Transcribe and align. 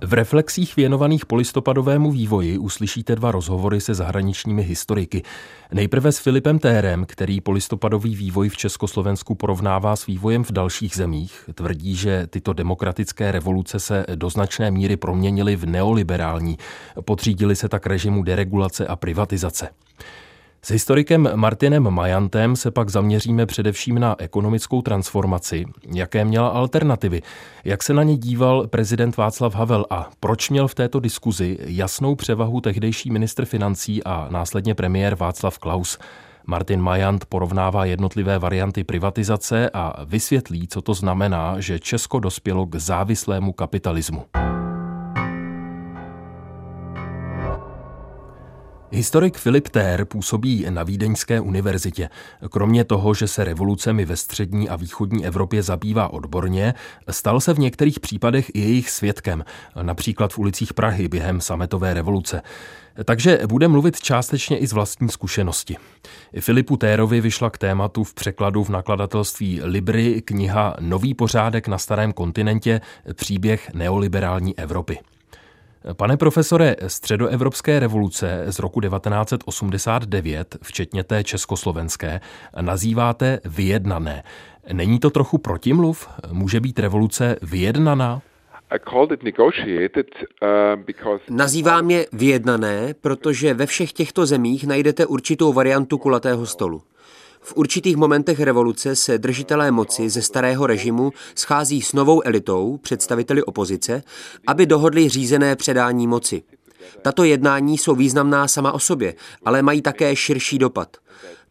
V 0.00 0.12
reflexích 0.12 0.76
věnovaných 0.76 1.26
polistopadovému 1.26 2.12
vývoji 2.12 2.58
uslyšíte 2.58 3.16
dva 3.16 3.30
rozhovory 3.30 3.80
se 3.80 3.94
zahraničními 3.94 4.62
historiky. 4.62 5.22
Nejprve 5.72 6.12
s 6.12 6.18
Filipem 6.18 6.58
Térem, 6.58 7.04
který 7.08 7.40
polistopadový 7.40 8.14
vývoj 8.14 8.48
v 8.48 8.56
Československu 8.56 9.34
porovnává 9.34 9.96
s 9.96 10.06
vývojem 10.06 10.44
v 10.44 10.52
dalších 10.52 10.96
zemích. 10.96 11.50
Tvrdí, 11.54 11.96
že 11.96 12.26
tyto 12.26 12.52
demokratické 12.52 13.32
revoluce 13.32 13.80
se 13.80 14.06
do 14.14 14.30
značné 14.30 14.70
míry 14.70 14.96
proměnily 14.96 15.56
v 15.56 15.66
neoliberální. 15.66 16.58
Podřídili 17.00 17.56
se 17.56 17.68
tak 17.68 17.86
režimu 17.86 18.22
deregulace 18.22 18.86
a 18.86 18.96
privatizace. 18.96 19.68
S 20.62 20.70
historikem 20.70 21.28
Martinem 21.34 21.90
Majantem 21.90 22.56
se 22.56 22.70
pak 22.70 22.88
zaměříme 22.88 23.46
především 23.46 23.98
na 23.98 24.16
ekonomickou 24.18 24.82
transformaci, 24.82 25.64
jaké 25.94 26.24
měla 26.24 26.48
alternativy, 26.48 27.22
jak 27.64 27.82
se 27.82 27.94
na 27.94 28.02
ně 28.02 28.16
díval 28.16 28.66
prezident 28.66 29.16
Václav 29.16 29.54
Havel 29.54 29.86
a 29.90 30.10
proč 30.20 30.50
měl 30.50 30.68
v 30.68 30.74
této 30.74 31.00
diskuzi 31.00 31.58
jasnou 31.60 32.14
převahu 32.14 32.60
tehdejší 32.60 33.10
ministr 33.10 33.44
financí 33.44 34.04
a 34.04 34.28
následně 34.30 34.74
premiér 34.74 35.14
Václav 35.14 35.58
Klaus. 35.58 35.98
Martin 36.46 36.80
Majant 36.80 37.24
porovnává 37.24 37.84
jednotlivé 37.84 38.38
varianty 38.38 38.84
privatizace 38.84 39.70
a 39.70 40.04
vysvětlí, 40.04 40.68
co 40.68 40.82
to 40.82 40.94
znamená, 40.94 41.60
že 41.60 41.78
Česko 41.78 42.20
dospělo 42.20 42.66
k 42.66 42.74
závislému 42.74 43.52
kapitalismu. 43.52 44.24
Historik 48.90 49.38
Filip 49.38 49.68
Tér 49.68 50.04
působí 50.04 50.66
na 50.70 50.82
Vídeňské 50.82 51.40
univerzitě. 51.40 52.08
Kromě 52.50 52.84
toho, 52.84 53.14
že 53.14 53.28
se 53.28 53.44
revolucemi 53.44 54.04
ve 54.04 54.16
střední 54.16 54.68
a 54.68 54.76
východní 54.76 55.26
Evropě 55.26 55.62
zabývá 55.62 56.08
odborně, 56.12 56.74
stal 57.10 57.40
se 57.40 57.54
v 57.54 57.58
některých 57.58 58.00
případech 58.00 58.50
i 58.54 58.60
jejich 58.60 58.90
svědkem, 58.90 59.44
například 59.82 60.32
v 60.32 60.38
ulicích 60.38 60.74
Prahy 60.74 61.08
během 61.08 61.40
sametové 61.40 61.94
revoluce. 61.94 62.42
Takže 63.04 63.38
bude 63.48 63.68
mluvit 63.68 64.00
částečně 64.00 64.58
i 64.58 64.66
z 64.66 64.72
vlastní 64.72 65.08
zkušenosti. 65.08 65.76
Filipu 66.40 66.76
Térovi 66.76 67.20
vyšla 67.20 67.50
k 67.50 67.58
tématu 67.58 68.04
v 68.04 68.14
překladu 68.14 68.64
v 68.64 68.68
nakladatelství 68.68 69.60
Libry 69.62 70.22
kniha 70.22 70.76
Nový 70.80 71.14
pořádek 71.14 71.68
na 71.68 71.78
starém 71.78 72.12
kontinentě 72.12 72.80
příběh 73.14 73.74
neoliberální 73.74 74.58
Evropy. 74.58 74.98
Pane 75.96 76.16
profesore, 76.16 76.76
středoevropské 76.86 77.80
revoluce 77.80 78.44
z 78.46 78.58
roku 78.58 78.80
1989, 78.80 80.56
včetně 80.62 81.04
té 81.04 81.24
československé, 81.24 82.20
nazýváte 82.60 83.40
vyjednané. 83.44 84.22
Není 84.72 84.98
to 84.98 85.10
trochu 85.10 85.38
protimluv? 85.38 86.08
Může 86.32 86.60
být 86.60 86.78
revoluce 86.78 87.36
vyjednaná? 87.42 88.22
Uh, 88.72 88.78
Nazývám 91.30 91.90
je 91.90 92.06
vyjednané, 92.12 92.94
protože 93.00 93.54
ve 93.54 93.66
všech 93.66 93.92
těchto 93.92 94.26
zemích 94.26 94.66
najdete 94.66 95.06
určitou 95.06 95.52
variantu 95.52 95.98
kulatého 95.98 96.46
stolu. 96.46 96.82
V 97.48 97.52
určitých 97.56 97.96
momentech 97.96 98.40
revoluce 98.40 98.96
se 98.96 99.18
držitelé 99.18 99.70
moci 99.70 100.10
ze 100.10 100.22
starého 100.22 100.66
režimu 100.66 101.12
schází 101.34 101.82
s 101.82 101.92
novou 101.92 102.22
elitou, 102.24 102.76
představiteli 102.76 103.42
opozice, 103.42 104.02
aby 104.46 104.66
dohodli 104.66 105.08
řízené 105.08 105.56
předání 105.56 106.06
moci. 106.06 106.42
Tato 107.02 107.24
jednání 107.24 107.78
jsou 107.78 107.94
významná 107.94 108.48
sama 108.48 108.72
o 108.72 108.78
sobě, 108.78 109.14
ale 109.44 109.62
mají 109.62 109.82
také 109.82 110.16
širší 110.16 110.58
dopad 110.58 110.96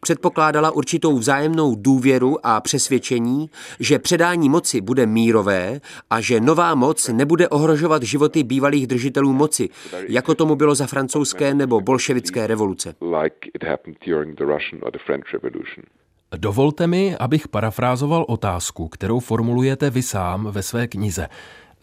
předpokládala 0.08 0.72
určitou 0.72 1.18
vzájemnou 1.18 1.76
důvěru 1.76 2.38
a 2.44 2.62
přesvědčení, 2.62 3.50
že 3.80 4.00
předání 4.00 4.50
moci 4.50 4.82
bude 4.82 5.06
mírové 5.06 5.82
a 6.10 6.22
že 6.22 6.40
nová 6.40 6.76
moc 6.76 7.08
nebude 7.08 7.50
ohrožovat 7.50 8.04
životy 8.04 8.44
bývalých 8.44 8.88
držitelů 8.88 9.34
moci, 9.34 9.70
jako 10.08 10.36
tomu 10.36 10.56
bylo 10.56 10.76
za 10.76 10.88
francouzské 10.88 11.54
nebo 11.54 11.82
bolševické 11.82 12.48
revoluce. 12.48 12.96
Dovolte 16.38 16.88
mi, 16.88 17.16
abych 17.20 17.48
parafrázoval 17.48 18.26
otázku, 18.28 18.88
kterou 18.88 19.20
formulujete 19.20 19.90
vy 19.90 20.02
sám 20.02 20.48
ve 20.52 20.64
své 20.64 20.88
knize. 20.88 21.28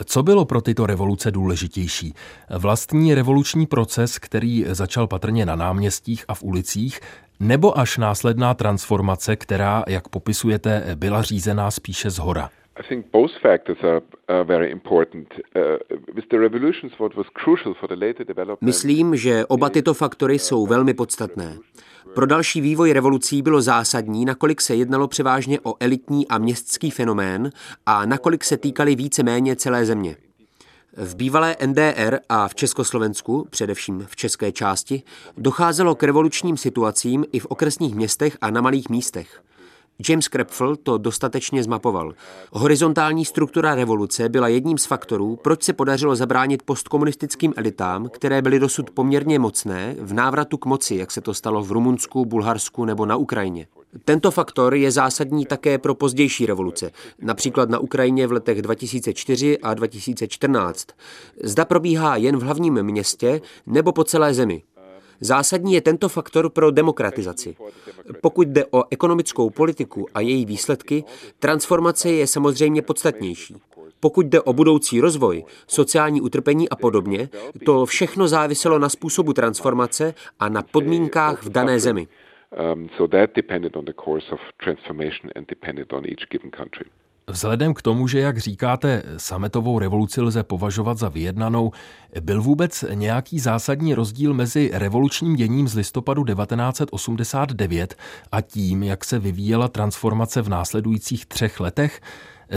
Co 0.05 0.23
bylo 0.23 0.45
pro 0.45 0.61
tyto 0.61 0.87
revoluce 0.87 1.31
důležitější? 1.31 2.15
Vlastní 2.59 3.15
revoluční 3.15 3.67
proces, 3.67 4.19
který 4.19 4.65
začal 4.69 5.07
patrně 5.07 5.47
na 5.47 5.57
náměstích 5.57 6.25
a 6.29 6.35
v 6.35 6.43
ulicích, 6.43 7.01
nebo 7.41 7.79
až 7.79 7.99
následná 7.99 8.55
transformace, 8.55 9.37
která, 9.37 9.85
jak 9.89 10.09
popisujete, 10.09 10.85
byla 10.95 11.23
řízená 11.23 11.71
spíše 11.71 12.11
z 12.11 12.19
hora? 12.19 12.51
I 12.77 12.83
think 12.89 13.07
both 13.13 13.31
factors 13.43 13.79
are, 13.85 14.01
are 14.29 14.45
very 14.45 14.71
important. 14.71 15.35
Uh, 15.35 15.63
with 16.15 16.25
the 16.31 16.39
revolutions, 16.39 16.99
what 16.99 17.15
was 17.15 17.27
crucial 17.45 17.75
for 17.75 17.89
the 17.89 18.07
later 18.07 18.27
development. 18.27 18.63
Myslím, 18.63 19.17
že 19.17 19.47
oba 19.47 19.71
tyto 19.71 19.95
faktory 19.95 20.39
jsou 20.39 20.67
velmi 20.67 20.95
podstatné. 20.95 21.57
Pro 22.15 22.27
další 22.27 22.61
vývoj 22.61 22.93
revolucí 22.93 23.43
bylo 23.43 23.61
zásadní, 23.61 24.25
nakolik 24.25 24.61
se 24.61 24.75
jednalo 24.75 25.09
převážně 25.09 25.61
o 25.63 25.75
elitní 25.81 26.29
a 26.29 26.39
městský 26.39 26.91
fenomén 26.91 27.51
a 27.87 28.07
nakolik 28.07 28.45
se 28.45 28.57
týkali 28.57 28.95
více-méně 28.95 29.57
celé 29.57 29.87
země. 29.87 30.17
V 30.97 31.17
bývalé 31.17 31.57
NDR 31.67 32.19
a 32.29 32.49
v 32.49 32.55
Československu, 32.55 33.47
především 33.51 34.07
v 34.09 34.17
české 34.17 34.53
části, 34.53 35.03
docházelo 35.37 35.95
k 35.95 36.03
revolučním 36.03 36.57
situacím 36.57 37.25
i 37.33 37.39
v 37.39 37.47
okresních 37.47 37.95
městech 37.95 38.39
a 38.41 38.51
na 38.51 38.61
malých 38.61 38.89
místech. 38.89 39.43
James 40.09 40.29
Krepfel 40.29 40.77
to 40.77 40.99
dostatečně 40.99 41.63
zmapoval. 41.63 42.15
Horizontální 42.53 43.25
struktura 43.25 43.75
revoluce 43.75 44.29
byla 44.29 44.49
jedním 44.49 44.79
z 44.79 44.87
faktorů, 44.87 45.37
proč 45.37 45.63
se 45.63 45.73
podařilo 45.73 46.17
zabránit 46.17 46.63
postkomunistickým 46.63 47.53
elitám, 47.57 48.09
které 48.09 48.43
byly 48.43 48.59
dosud 48.59 48.91
poměrně 48.91 49.39
mocné, 49.39 49.97
v 50.01 50.13
návratu 50.13 50.59
k 50.59 50.67
moci, 50.67 50.97
jak 50.97 51.11
se 51.11 51.21
to 51.21 51.35
stalo 51.35 51.63
v 51.63 51.73
Rumunsku, 51.73 52.25
Bulharsku 52.25 52.85
nebo 52.85 53.07
na 53.07 53.17
Ukrajině. 53.17 53.67
Tento 54.05 54.31
faktor 54.31 54.75
je 54.75 54.91
zásadní 54.91 55.47
také 55.47 55.79
pro 55.79 55.95
pozdější 55.95 56.47
revoluce, 56.47 56.91
například 57.23 57.71
na 57.71 57.79
Ukrajině 57.79 58.27
v 58.27 58.33
letech 58.33 58.63
2004 58.63 59.59
a 59.59 59.75
2014. 59.75 60.89
Zda 61.43 61.65
probíhá 61.65 62.17
jen 62.17 62.37
v 62.37 62.43
hlavním 62.43 62.83
městě 62.83 63.41
nebo 63.67 63.93
po 63.93 64.05
celé 64.05 64.35
zemi. 64.35 64.63
Zásadní 65.21 65.75
je 65.75 65.81
tento 65.81 66.09
faktor 66.09 66.51
pro 66.51 66.71
demokratizaci. 66.71 67.57
Pokud 68.23 68.49
jde 68.49 68.65
o 68.71 68.85
ekonomickou 68.91 69.51
politiku 69.51 70.07
a 70.15 70.21
její 70.21 70.45
výsledky, 70.45 71.05
transformace 71.39 72.11
je 72.11 72.27
samozřejmě 72.27 72.83
podstatnější. 72.83 73.57
Pokud 74.01 74.27
jde 74.27 74.41
o 74.41 74.53
budoucí 74.53 75.01
rozvoj, 75.01 75.45
sociální 75.67 76.21
utrpení 76.21 76.69
a 76.69 76.77
podobně, 76.77 77.29
to 77.65 77.87
všechno 77.87 78.29
záviselo 78.29 78.79
na 78.79 78.89
způsobu 78.89 79.33
transformace 79.33 80.15
a 80.41 80.49
na 80.49 80.63
podmínkách 80.63 81.43
v 81.43 81.49
dané 81.49 81.81
zemi. 81.81 82.09
Um, 82.59 82.89
so 82.97 83.07
that 83.07 83.31
depended 83.37 83.77
on 83.77 83.85
the 83.85 83.93
course 83.93 84.33
of 84.33 84.41
transformation 84.59 85.31
and 85.37 85.49
depended 85.49 85.93
on 85.93 86.05
each 86.07 86.29
given 86.31 86.51
country. 86.51 86.87
Vzhledem 87.31 87.75
k 87.75 87.83
tomu, 87.83 88.09
že, 88.09 88.21
jak 88.21 88.39
říkáte, 88.39 89.03
sametovou 89.17 89.79
revoluci 89.79 90.21
lze 90.21 90.43
považovat 90.43 90.99
za 90.99 91.09
vyjednanou, 91.09 91.73
byl 92.21 92.43
vůbec 92.43 92.85
nějaký 92.95 93.39
zásadní 93.39 93.95
rozdíl 93.95 94.35
mezi 94.35 94.71
revolučním 94.73 95.37
děním 95.37 95.69
z 95.69 95.75
listopadu 95.75 96.25
1989 96.25 97.95
a 98.33 98.41
tím, 98.41 98.83
jak 98.83 99.05
se 99.05 99.19
vyvíjela 99.19 99.69
transformace 99.69 100.43
v 100.43 100.49
následujících 100.49 101.27
třech 101.27 101.61
letech? 101.61 102.01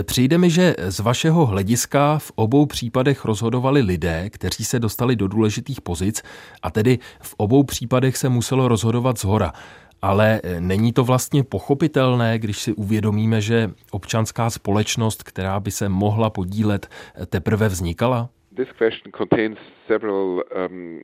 Přijde 0.04 0.38
mi, 0.38 0.50
že 0.50 0.76
z 0.88 1.00
vašeho 1.00 1.46
hlediska 1.46 2.18
v 2.18 2.32
obou 2.36 2.66
případech 2.66 3.26
rozhodovali 3.26 3.82
lidé, 3.82 4.30
kteří 4.30 4.66
se 4.66 4.80
dostali 4.80 5.16
do 5.16 5.28
důležitých 5.28 5.82
pozic 5.82 6.24
a 6.62 6.72
tedy 6.72 7.00
v 7.22 7.36
obou 7.38 7.64
případech 7.64 8.18
se 8.18 8.30
muselo 8.30 8.68
rozhodovat 8.68 9.18
z 9.18 9.24
hora. 9.24 9.54
Ale 10.02 10.42
e, 10.44 10.62
není 10.62 10.94
to 10.94 11.04
vlastně 11.04 11.44
pochopitelné, 11.44 12.40
když 12.40 12.62
si 12.62 12.74
uvědomíme, 12.74 13.42
že 13.42 13.72
občanská 13.92 14.50
společnost, 14.50 15.24
která 15.24 15.60
by 15.60 15.72
se 15.72 15.90
mohla 15.90 16.30
podílet, 16.30 16.88
e, 17.22 17.26
teprve 17.26 17.68
vznikala? 17.68 18.30
This 18.56 18.68
question 18.78 19.12
contains 19.18 19.58
several 19.88 20.44
um, 20.70 21.02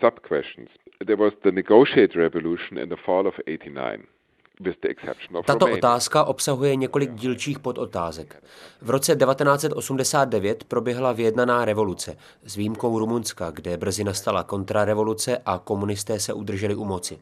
sub-questions. 0.00 0.68
There 1.06 1.16
was 1.16 1.32
the 1.42 1.52
negotiated 1.52 2.16
revolution 2.16 2.78
in 2.78 2.88
the 2.88 2.96
fall 3.06 3.26
of 3.26 3.34
89. 3.46 4.00
Tato 5.44 5.66
otázka 5.66 6.24
obsahuje 6.24 6.76
několik 6.76 7.14
dílčích 7.14 7.58
podotázek. 7.58 8.42
V 8.82 8.90
roce 8.90 9.16
1989 9.16 10.64
proběhla 10.64 11.12
vyjednaná 11.12 11.64
revoluce 11.64 12.16
s 12.44 12.56
výjimkou 12.56 12.98
Rumunska, 12.98 13.50
kde 13.50 13.76
brzy 13.76 14.04
nastala 14.04 14.42
kontrarevoluce 14.42 15.38
a 15.46 15.58
komunisté 15.58 16.20
se 16.20 16.32
udrželi 16.32 16.74
u 16.74 16.84
moci. 16.84 17.18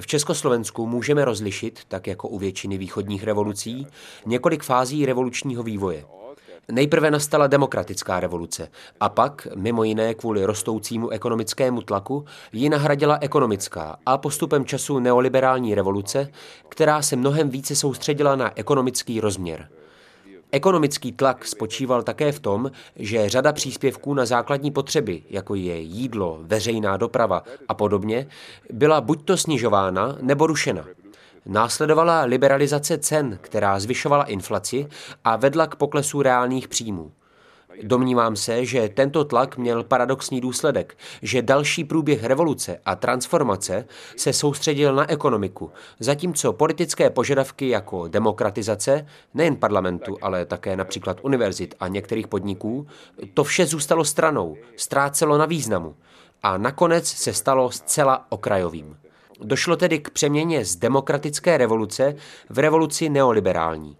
V 0.00 0.06
Československu 0.06 0.86
můžeme 0.86 1.24
rozlišit, 1.24 1.80
tak 1.88 2.06
jako 2.06 2.28
u 2.28 2.38
většiny 2.38 2.78
východních 2.78 3.24
revolucí, 3.24 3.86
několik 4.26 4.62
fází 4.62 5.06
revolučního 5.06 5.62
vývoje. 5.62 6.04
Nejprve 6.70 7.10
nastala 7.10 7.46
demokratická 7.46 8.20
revoluce 8.20 8.68
a 9.00 9.08
pak, 9.08 9.48
mimo 9.54 9.84
jiné 9.84 10.14
kvůli 10.14 10.44
rostoucímu 10.44 11.08
ekonomickému 11.08 11.82
tlaku, 11.82 12.24
ji 12.52 12.68
nahradila 12.68 13.18
ekonomická 13.20 13.96
a 14.06 14.18
postupem 14.18 14.64
času 14.64 14.98
neoliberální 14.98 15.74
revoluce, 15.74 16.28
která 16.68 17.02
se 17.02 17.16
mnohem 17.16 17.50
více 17.50 17.76
soustředila 17.76 18.36
na 18.36 18.52
ekonomický 18.54 19.20
rozměr. 19.20 19.68
Ekonomický 20.52 21.12
tlak 21.12 21.44
spočíval 21.44 22.02
také 22.02 22.32
v 22.32 22.40
tom, 22.40 22.70
že 22.96 23.28
řada 23.28 23.52
příspěvků 23.52 24.14
na 24.14 24.26
základní 24.26 24.70
potřeby, 24.70 25.22
jako 25.30 25.54
je 25.54 25.78
jídlo, 25.78 26.38
veřejná 26.42 26.96
doprava 26.96 27.42
a 27.68 27.74
podobně, 27.74 28.26
byla 28.72 29.00
buď 29.00 29.24
to 29.24 29.36
snižována 29.36 30.16
nebo 30.20 30.46
rušena. 30.46 30.84
Následovala 31.46 32.22
liberalizace 32.22 32.98
cen, 32.98 33.38
která 33.40 33.80
zvyšovala 33.80 34.24
inflaci 34.24 34.88
a 35.24 35.36
vedla 35.36 35.66
k 35.66 35.76
poklesu 35.76 36.22
reálných 36.22 36.68
příjmů. 36.68 37.12
Domnívám 37.82 38.36
se, 38.36 38.64
že 38.64 38.88
tento 38.88 39.24
tlak 39.24 39.56
měl 39.56 39.84
paradoxní 39.84 40.40
důsledek, 40.40 40.96
že 41.22 41.42
další 41.42 41.84
průběh 41.84 42.24
revoluce 42.24 42.80
a 42.84 42.96
transformace 42.96 43.86
se 44.16 44.32
soustředil 44.32 44.94
na 44.94 45.10
ekonomiku, 45.10 45.70
zatímco 46.00 46.52
politické 46.52 47.10
požadavky 47.10 47.68
jako 47.68 48.08
demokratizace, 48.08 49.06
nejen 49.34 49.56
parlamentu, 49.56 50.16
ale 50.22 50.46
také 50.46 50.76
například 50.76 51.18
univerzit 51.22 51.74
a 51.80 51.88
některých 51.88 52.28
podniků, 52.28 52.86
to 53.34 53.44
vše 53.44 53.66
zůstalo 53.66 54.04
stranou, 54.04 54.56
ztrácelo 54.76 55.38
na 55.38 55.46
významu 55.46 55.96
a 56.42 56.58
nakonec 56.58 57.08
se 57.08 57.32
stalo 57.32 57.70
zcela 57.70 58.26
okrajovým. 58.28 58.96
Došlo 59.42 59.76
tedy 59.76 59.98
k 59.98 60.10
přeměně 60.10 60.64
z 60.64 60.76
demokratické 60.76 61.58
revoluce 61.58 62.16
v 62.50 62.58
revoluci 62.58 63.08
neoliberální. 63.08 63.96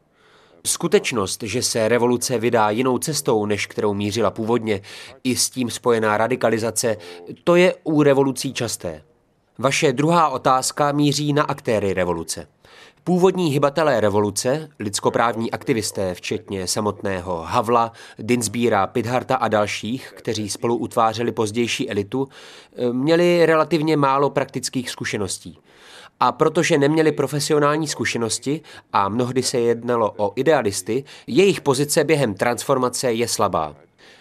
Skutečnost, 0.67 1.43
že 1.43 1.63
se 1.63 1.89
revoluce 1.89 2.39
vydá 2.39 2.71
jinou 2.71 2.99
cestou, 2.99 3.47
než 3.47 3.67
kterou 3.67 3.95
mířila 3.95 4.31
původně, 4.31 4.81
i 5.25 5.37
s 5.37 5.51
tím 5.51 5.71
spojená 5.71 6.17
radikalizace, 6.17 6.97
to 7.45 7.57
je 7.57 7.75
u 7.85 8.03
revolucí 8.03 8.53
časté. 8.53 9.03
Vaše 9.59 9.93
druhá 9.93 10.29
otázka 10.29 10.93
míří 10.93 11.33
na 11.33 11.43
aktéry 11.43 11.95
revoluce. 11.95 12.47
Původní 13.05 13.51
hybatelé 13.51 14.01
revoluce, 14.01 14.69
lidskoprávní 14.79 15.51
aktivisté, 15.51 16.15
včetně 16.15 16.67
samotného 16.67 17.43
Havla, 17.43 17.93
Dinsbíra, 18.19 18.87
Pidharta 18.87 19.37
a 19.37 19.49
dalších, 19.49 20.13
kteří 20.17 20.49
spolu 20.49 20.77
utvářeli 20.77 21.33
pozdější 21.33 21.91
elitu, 21.91 22.29
měli 22.93 23.47
relativně 23.47 23.97
málo 23.97 24.31
praktických 24.31 24.91
zkušeností. 24.91 25.59
A 26.21 26.33
protože 26.33 26.79
neměli 26.79 27.13
profesionální 27.13 27.89
zkušenosti 27.89 28.61
a 28.93 29.09
mnohdy 29.09 29.43
se 29.43 29.59
jednalo 29.59 30.15
o 30.17 30.33
idealisty, 30.37 31.05
jejich 31.27 31.61
pozice 31.61 32.05
během 32.05 32.35
transformace 32.35 33.13
je 33.13 33.29
slabá. 33.29 33.77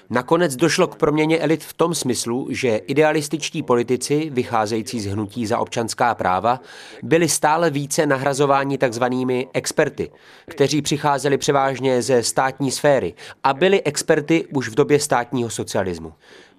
Nakonec 0.09 0.56
došlo 0.56 0.88
k 0.88 0.95
proměně 0.95 1.39
elit 1.39 1.63
v 1.63 1.74
tom 1.74 1.95
smyslu, 1.95 2.47
že 2.50 2.77
idealističtí 2.77 3.63
politici, 3.63 4.30
vycházející 4.33 5.00
z 5.00 5.06
hnutí 5.06 5.45
za 5.45 5.59
občanská 5.59 6.15
práva, 6.15 6.59
byli 7.03 7.30
stále 7.30 7.69
více 7.69 8.06
nahrazováni 8.06 8.77
takzvanými 8.77 9.47
experty, 9.53 10.12
kteří 10.47 10.81
přicházeli 10.81 11.38
převážně 11.38 12.01
ze 12.01 12.24
státní 12.24 12.71
sféry 12.71 13.13
a 13.44 13.53
byli 13.53 13.83
experty 13.83 14.45
už 14.53 14.69
v 14.69 14.75
době 14.75 15.00
státního 15.00 15.50
socialismu. 15.50 16.13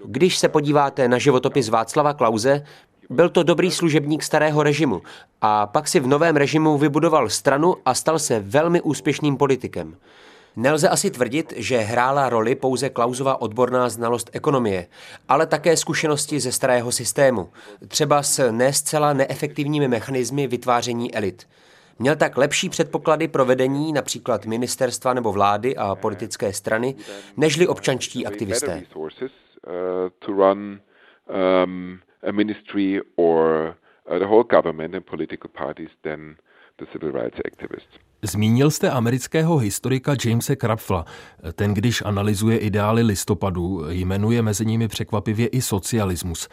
Když 0.05 0.39
se 0.39 0.49
podíváte 0.49 1.09
na 1.09 1.19
životopis 1.19 1.69
Václava 1.69 2.13
Klauze, 2.13 2.65
byl 3.11 3.29
to 3.29 3.43
dobrý 3.43 3.71
služebník 3.71 4.23
starého 4.23 4.63
režimu 4.63 5.03
a 5.41 5.67
pak 5.67 5.89
si 5.89 6.01
v 6.01 6.07
novém 6.07 6.37
režimu 6.37 6.79
vybudoval 6.79 7.29
stranu 7.29 7.77
a 7.85 7.95
stal 7.95 8.19
se 8.19 8.41
velmi 8.41 8.81
úspěšným 8.81 9.37
politikem. 9.37 9.97
Nelze 10.57 10.89
asi 10.89 11.11
tvrdit, 11.11 11.53
že 11.57 11.79
hrála 11.79 12.29
roli 12.29 12.55
pouze 12.55 12.91
Klausova 12.91 13.41
odborná 13.41 13.89
znalost 13.89 14.31
ekonomie, 14.33 14.87
ale 15.29 15.47
také 15.47 15.77
zkušenosti 15.77 16.41
ze 16.41 16.53
starého 16.53 16.93
systému, 16.93 17.49
třeba 17.89 18.23
s 18.23 18.51
ne 18.51 18.73
zcela 18.73 19.13
neefektivními 19.13 19.89
mechanismy 19.89 20.47
vytváření 20.47 21.15
elit. 21.15 21.47
Měl 21.99 22.17
tak 22.17 22.37
lepší 22.37 22.69
předpoklady 22.69 23.29
pro 23.29 23.45
vedení 23.45 23.93
například 23.93 24.47
ministerstva 24.47 25.15
nebo 25.15 25.33
vlády 25.33 25.77
a 25.77 25.95
politické 25.95 26.53
strany, 26.53 26.95
nežli 27.37 27.69
občanští 27.69 28.27
aktivisté. 28.27 28.83
Um, 31.65 31.99
a 32.27 32.33
ministry 32.33 33.01
or 33.17 33.75
uh, 34.11 34.19
the 34.19 34.25
whole 34.25 34.45
government 34.45 34.95
and 34.95 35.05
political 35.05 35.51
parties 35.51 35.91
than 36.03 36.37
the 36.79 36.87
civil 36.93 37.13
rights 37.13 37.39
activists. 37.45 38.07
Zmínil 38.23 38.71
jste 38.71 38.91
amerického 38.91 39.59
historika 39.59 40.17
Jamese 40.25 40.57
Krapfla. 40.57 41.05
Ten, 41.53 41.75
když 41.75 42.03
analyzuje 42.03 42.59
ideály 42.59 43.03
listopadu, 43.03 43.85
jmenuje 43.89 44.43
mezi 44.43 44.67
nimi 44.67 44.89
překvapivě 44.89 45.47
i 45.47 45.63
socialismus. 45.63 46.49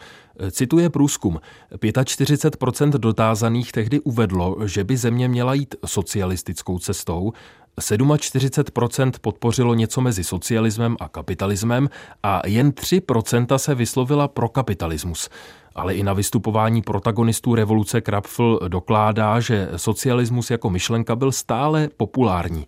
Cituje 0.50 0.90
průzkum. 0.90 1.40
45% 1.72 2.90
dotázaných 2.90 3.72
tehdy 3.72 4.00
uvedlo, 4.00 4.56
že 4.64 4.84
by 4.84 4.96
země 4.96 5.28
měla 5.28 5.54
jít 5.54 5.74
socialistickou 5.86 6.78
cestou, 6.78 7.32
47% 7.78 9.12
podpořilo 9.20 9.74
něco 9.74 10.00
mezi 10.00 10.24
socialismem 10.24 10.96
a 11.00 11.08
kapitalismem 11.08 11.88
a 12.22 12.42
jen 12.46 12.70
3% 12.70 13.56
se 13.56 13.74
vyslovila 13.74 14.28
pro 14.28 14.48
kapitalismus 14.48 15.28
ale 15.74 15.94
i 15.94 16.02
na 16.02 16.12
vystupování 16.12 16.82
protagonistů 16.82 17.54
revoluce 17.54 18.00
Krapfl 18.00 18.58
dokládá, 18.68 19.40
že 19.40 19.68
socialismus 19.76 20.50
jako 20.50 20.70
myšlenka 20.70 21.16
byl 21.16 21.32
stále 21.32 21.88
populární. 21.96 22.66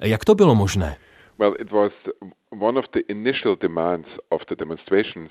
Jak 0.00 0.24
to 0.24 0.34
bylo 0.34 0.54
možné? 0.54 0.96
Well, 1.38 1.54
it 1.58 1.72
was 1.72 1.92
one 2.60 2.78
of 2.78 2.84
the 2.92 3.00
initial 3.08 3.56
demands 3.56 4.08
of 4.28 4.40
the 4.48 4.54
demonstrations 4.54 5.30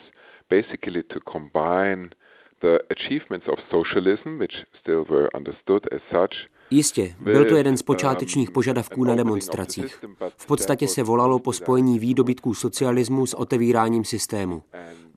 basically 0.50 1.04
to 1.04 1.20
combine 1.32 2.10
the 2.62 2.80
achievements 2.90 3.48
of 3.48 3.60
socialism, 3.70 4.40
which 4.40 4.66
still 4.82 5.06
were 5.10 5.30
understood 5.36 5.88
as 5.92 6.02
such, 6.12 6.36
Jistě, 6.72 7.16
byl 7.20 7.46
to 7.46 7.56
jeden 7.56 7.78
z 7.78 7.82
počátečních 7.82 8.52
požadavků 8.52 9.04
na 9.04 9.16
demonstracích. 9.16 10.06
V 10.38 10.46
podstatě 10.46 10.88
se 10.88 11.04
volalo 11.04 11.40
po 11.40 11.54
spojení 11.54 12.00
výdobytků 12.00 12.54
socialismu 12.54 13.26
s 13.26 13.34
otevíráním 13.34 14.06
systému. 14.06 14.64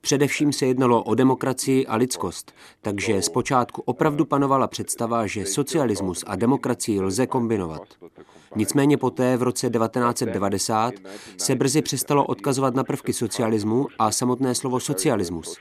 Především 0.01 0.53
se 0.53 0.65
jednalo 0.65 1.03
o 1.03 1.15
demokracii 1.15 1.87
a 1.87 1.95
lidskost, 1.95 2.51
takže 2.81 3.21
zpočátku 3.21 3.81
opravdu 3.85 4.25
panovala 4.25 4.67
představa, 4.67 5.27
že 5.27 5.45
socialismus 5.45 6.23
a 6.27 6.35
demokracii 6.35 7.01
lze 7.01 7.27
kombinovat. 7.27 7.81
Nicméně 8.55 8.97
poté 8.97 9.37
v 9.37 9.43
roce 9.43 9.69
1990 9.69 10.93
se 11.37 11.55
brzy 11.55 11.81
přestalo 11.81 12.25
odkazovat 12.25 12.75
na 12.75 12.83
prvky 12.83 13.13
socialismu 13.13 13.87
a 13.99 14.11
samotné 14.11 14.55
slovo 14.55 14.79
socialismus. 14.79 15.57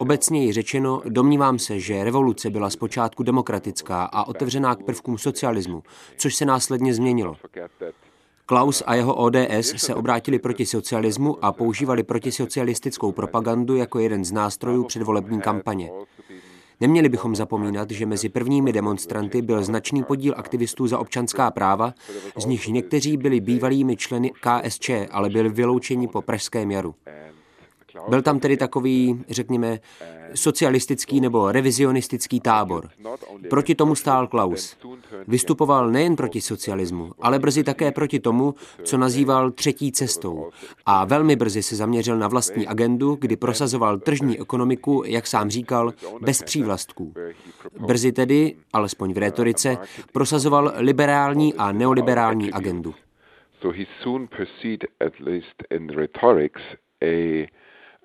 Obecněji 0.00 0.52
řečeno, 0.52 1.02
domnívám 1.04 1.58
se, 1.58 1.80
že 1.80 2.04
revoluce 2.04 2.50
byla 2.50 2.70
zpočátku 2.70 3.22
demokratická 3.22 4.04
a 4.04 4.24
otevřená 4.24 4.74
k 4.74 4.82
prvkům 4.82 5.18
socialismu, 5.18 5.82
což 6.16 6.34
se 6.34 6.44
následně 6.44 6.94
změnilo. 6.94 7.36
Klaus 8.46 8.82
a 8.86 8.94
jeho 8.94 9.14
ODS 9.14 9.74
se 9.76 9.94
obrátili 9.94 10.38
proti 10.38 10.66
socialismu 10.66 11.44
a 11.44 11.52
používali 11.52 12.02
protisocialistickou 12.02 13.12
propagandu 13.12 13.76
jako 13.76 13.98
jeden 13.98 14.24
z 14.24 14.32
nástrojů 14.32 14.84
předvolební 14.84 15.40
kampaně. 15.40 15.90
Neměli 16.80 17.08
bychom 17.08 17.36
zapomínat, 17.36 17.90
že 17.90 18.06
mezi 18.06 18.28
prvními 18.28 18.72
demonstranty 18.72 19.42
byl 19.42 19.64
značný 19.64 20.04
podíl 20.04 20.34
aktivistů 20.36 20.86
za 20.86 20.98
občanská 20.98 21.50
práva, 21.50 21.94
z 22.36 22.44
nichž 22.44 22.66
někteří 22.68 23.16
byli 23.16 23.40
bývalými 23.40 23.96
členy 23.96 24.32
KSČ, 24.40 24.90
ale 25.10 25.30
byli 25.30 25.48
vyloučeni 25.48 26.08
po 26.08 26.22
pražském 26.22 26.70
jaru. 26.70 26.94
Byl 28.08 28.22
tam 28.22 28.40
tedy 28.40 28.56
takový, 28.56 29.24
řekněme, 29.28 29.78
socialistický 30.34 31.20
nebo 31.20 31.52
revizionistický 31.52 32.40
tábor. 32.40 32.88
Proti 33.50 33.74
tomu 33.74 33.94
stál 33.94 34.26
Klaus. 34.26 34.76
Vystupoval 35.28 35.90
nejen 35.90 36.16
proti 36.16 36.40
socialismu, 36.40 37.12
ale 37.20 37.38
brzy 37.38 37.64
také 37.64 37.92
proti 37.92 38.20
tomu, 38.20 38.54
co 38.82 38.98
nazýval 38.98 39.50
třetí 39.50 39.92
cestou. 39.92 40.50
A 40.86 41.04
velmi 41.04 41.36
brzy 41.36 41.62
se 41.62 41.76
zaměřil 41.76 42.18
na 42.18 42.28
vlastní 42.28 42.66
agendu, 42.66 43.16
kdy 43.20 43.36
prosazoval 43.36 43.98
tržní 43.98 44.40
ekonomiku, 44.40 45.02
jak 45.06 45.26
sám 45.26 45.50
říkal, 45.50 45.92
bez 46.20 46.42
přívlastků. 46.42 47.14
Brzy 47.86 48.12
tedy, 48.12 48.56
alespoň 48.72 49.12
v 49.12 49.18
retorice, 49.18 49.76
prosazoval 50.12 50.72
liberální 50.76 51.54
a 51.54 51.72
neoliberální 51.72 52.52
agendu. 52.52 52.94
So 53.60 53.78
he 53.78 53.86
soon 54.02 54.28
pursued, 54.28 54.84
at 55.00 55.12
least 55.20 55.64
in 55.70 55.88
rhetorics, 55.88 56.62
a 57.02 57.48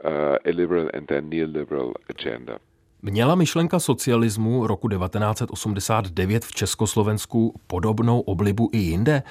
a 0.03 0.49
liberal 0.49 0.89
and 0.97 1.11
a 1.11 1.21
neoliberal 1.21 1.93
agenda. 2.09 2.57
Měla 3.01 3.35
myšlenka 3.35 3.79
socialismu 3.79 4.67
roku 4.67 4.89
1989 4.89 6.45
v 6.45 6.51
Československu 6.51 7.53
podobnou 7.67 8.19
oblibu 8.19 8.69
i 8.73 8.77
jinde, 8.77 9.23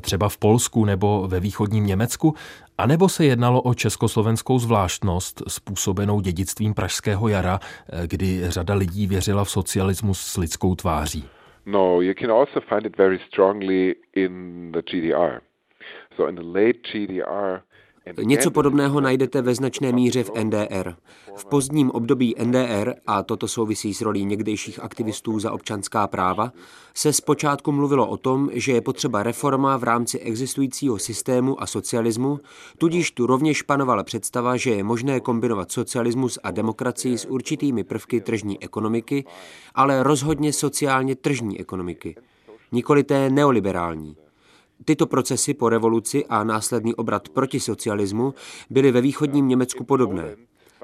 třeba 0.00 0.28
v 0.28 0.38
Polsku 0.38 0.84
nebo 0.84 1.28
ve 1.28 1.40
východním 1.40 1.86
Německu, 1.86 2.34
anebo 2.78 3.08
se 3.08 3.24
jednalo 3.24 3.62
o 3.62 3.74
československou 3.74 4.58
zvláštnost 4.58 5.42
způsobenou 5.48 6.20
dědictvím 6.20 6.74
Pražského 6.74 7.28
jara, 7.28 7.60
kdy 8.06 8.50
řada 8.50 8.74
lidí 8.74 9.06
věřila 9.06 9.44
v 9.44 9.50
socialismus 9.50 10.20
s 10.20 10.36
lidskou 10.36 10.74
tváří? 10.74 11.24
No, 11.66 12.00
you 12.00 12.14
can 12.20 12.30
also 12.30 12.60
find 12.60 12.86
it 12.86 12.98
very 12.98 13.18
strongly 13.28 13.94
in 14.14 14.72
the 14.72 14.82
GDR. 14.82 15.40
Něco 18.22 18.50
podobného 18.50 19.00
najdete 19.00 19.42
ve 19.42 19.54
značné 19.54 19.92
míře 19.92 20.24
v 20.24 20.30
NDR. 20.44 20.94
V 21.36 21.44
pozdním 21.44 21.90
období 21.90 22.34
NDR, 22.44 22.94
a 23.06 23.22
toto 23.22 23.48
souvisí 23.48 23.94
s 23.94 24.00
rolí 24.00 24.24
někdejších 24.24 24.80
aktivistů 24.82 25.38
za 25.38 25.52
občanská 25.52 26.06
práva, 26.06 26.52
se 26.94 27.12
zpočátku 27.12 27.72
mluvilo 27.72 28.06
o 28.06 28.16
tom, 28.16 28.50
že 28.52 28.72
je 28.72 28.80
potřeba 28.80 29.22
reforma 29.22 29.76
v 29.76 29.84
rámci 29.84 30.18
existujícího 30.18 30.98
systému 30.98 31.62
a 31.62 31.66
socialismu, 31.66 32.40
tudíž 32.78 33.10
tu 33.10 33.26
rovněž 33.26 33.62
panovala 33.62 34.04
představa, 34.04 34.56
že 34.56 34.70
je 34.70 34.84
možné 34.84 35.20
kombinovat 35.20 35.72
socialismus 35.72 36.38
a 36.42 36.50
demokracii 36.50 37.18
s 37.18 37.24
určitými 37.28 37.84
prvky 37.84 38.20
tržní 38.20 38.62
ekonomiky, 38.62 39.24
ale 39.74 40.02
rozhodně 40.02 40.52
sociálně 40.52 41.16
tržní 41.16 41.60
ekonomiky, 41.60 42.16
nikoli 42.72 43.04
té 43.04 43.30
neoliberální. 43.30 44.16
Tyto 44.84 45.06
procesy 45.06 45.54
po 45.54 45.68
revoluci 45.68 46.26
a 46.26 46.44
následný 46.44 46.94
obrat 46.94 47.28
proti 47.28 47.60
socialismu 47.60 48.34
byly 48.70 48.92
ve 48.92 49.00
východním 49.00 49.48
Německu 49.48 49.84
podobné. 49.84 50.36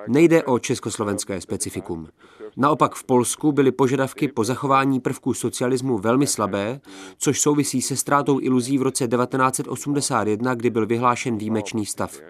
Nejde 0.09 0.43
o 0.43 0.59
československé 0.59 1.41
specifikum. 1.41 2.09
Naopak 2.57 2.95
v 2.95 3.05
Polsku 3.05 3.53
byly 3.53 3.73
požadavky 3.73 4.29
po 4.29 4.45
zachování 4.45 5.01
prvků 5.01 5.35
socialismu 5.35 5.99
velmi 5.99 6.27
slabé, 6.27 6.81
což 7.19 7.41
souvisí 7.41 7.83
se 7.83 7.97
ztrátou 7.97 8.41
iluzí 8.41 8.79
v 8.79 8.83
roce 8.83 9.09
1981, 9.09 10.55
kdy 10.55 10.71
byl 10.71 10.87
vyhlášen 10.87 11.39
výjimečný 11.39 11.87
stav. 11.87 12.21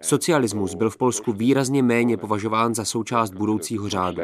Socialismus 0.00 0.74
byl 0.74 0.90
v 0.90 0.96
Polsku 0.96 1.32
výrazně 1.32 1.82
méně 1.82 2.16
považován 2.16 2.74
za 2.74 2.84
součást 2.84 3.30
budoucího 3.30 3.88
řádu. 3.88 4.22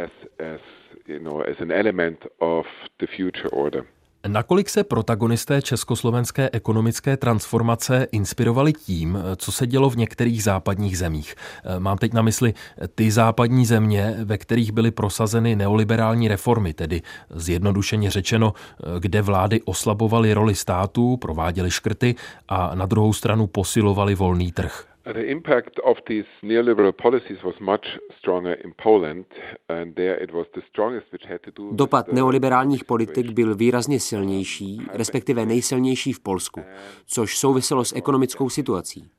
Nakolik 4.26 4.68
se 4.68 4.84
protagonisté 4.84 5.62
československé 5.62 6.50
ekonomické 6.52 7.16
transformace 7.16 8.06
inspirovali 8.12 8.72
tím, 8.72 9.18
co 9.36 9.52
se 9.52 9.66
dělo 9.66 9.90
v 9.90 9.96
některých 9.96 10.42
západních 10.42 10.98
zemích? 10.98 11.34
Mám 11.78 11.98
teď 11.98 12.12
na 12.12 12.22
mysli 12.22 12.54
ty 12.94 13.10
západní 13.10 13.66
země, 13.66 14.16
ve 14.24 14.38
kterých 14.38 14.72
byly 14.72 14.90
prosazeny 14.90 15.56
neoliberální 15.56 16.28
reformy, 16.28 16.74
tedy 16.74 17.02
zjednodušeně 17.30 18.10
řečeno, 18.10 18.52
kde 18.98 19.22
vlády 19.22 19.62
oslabovaly 19.62 20.34
roli 20.34 20.54
států, 20.54 21.16
prováděly 21.16 21.70
škrty 21.70 22.14
a 22.48 22.74
na 22.74 22.86
druhou 22.86 23.12
stranu 23.12 23.46
posilovali 23.46 24.14
volný 24.14 24.52
trh. 24.52 24.93
The 25.12 25.30
impact 25.30 25.78
of 25.84 25.98
these 26.08 26.26
neoliberal 26.42 26.92
policies 26.92 27.42
was 27.44 27.54
much 27.60 27.86
stronger 28.18 28.54
in 28.64 28.72
Poland 28.82 29.24
and 29.68 29.94
there 29.94 30.22
it 30.24 30.32
was 30.32 30.46
the 30.54 30.60
strongest 30.68 31.12
which 31.12 31.26
had 31.28 31.40
to 31.40 31.50
do 31.50 31.76
Dopad 31.76 32.12
neoliberálních 32.12 32.84
politik 32.84 33.30
byl 33.30 33.54
výrazně 33.54 34.00
silnější, 34.00 34.82
respektive 34.92 35.46
nejsilnější 35.46 36.12
v 36.12 36.20
Polsku, 36.20 36.60
což 37.06 37.38
souviselo 37.38 37.84
s 37.84 37.96
ekonomickou 37.96 38.48
situací. 38.48 39.10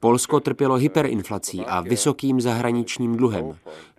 Polsko 0.00 0.40
trpělo 0.40 0.74
hyperinflací 0.74 1.64
a 1.66 1.80
vysokým 1.80 2.40
zahraničním 2.40 3.16
dluhem. 3.16 3.58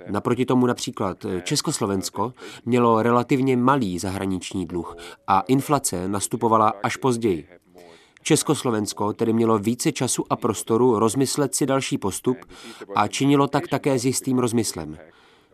Naproti 0.10 0.46
tomu 0.46 0.66
například 0.66 1.26
Československo 1.44 2.34
mělo 2.66 3.04
relativně 3.04 3.58
malý 3.58 4.00
zahraniční 4.00 4.66
dluh 4.66 4.96
a 5.28 5.42
inflace 5.42 6.08
nastupovala 6.08 6.74
až 6.84 6.98
později. 6.98 7.48
Československo 8.28 9.14
tedy 9.14 9.34
mělo 9.34 9.60
více 9.60 9.92
času 9.92 10.26
a 10.30 10.36
prostoru 10.36 11.00
rozmyslet 11.00 11.56
si 11.56 11.66
další 11.66 11.98
postup 11.98 12.38
a 12.96 13.08
činilo 13.08 13.48
tak 13.48 13.68
také 13.68 14.00
s 14.00 14.06
jistým 14.06 14.40
rozmyslem. 14.40 14.98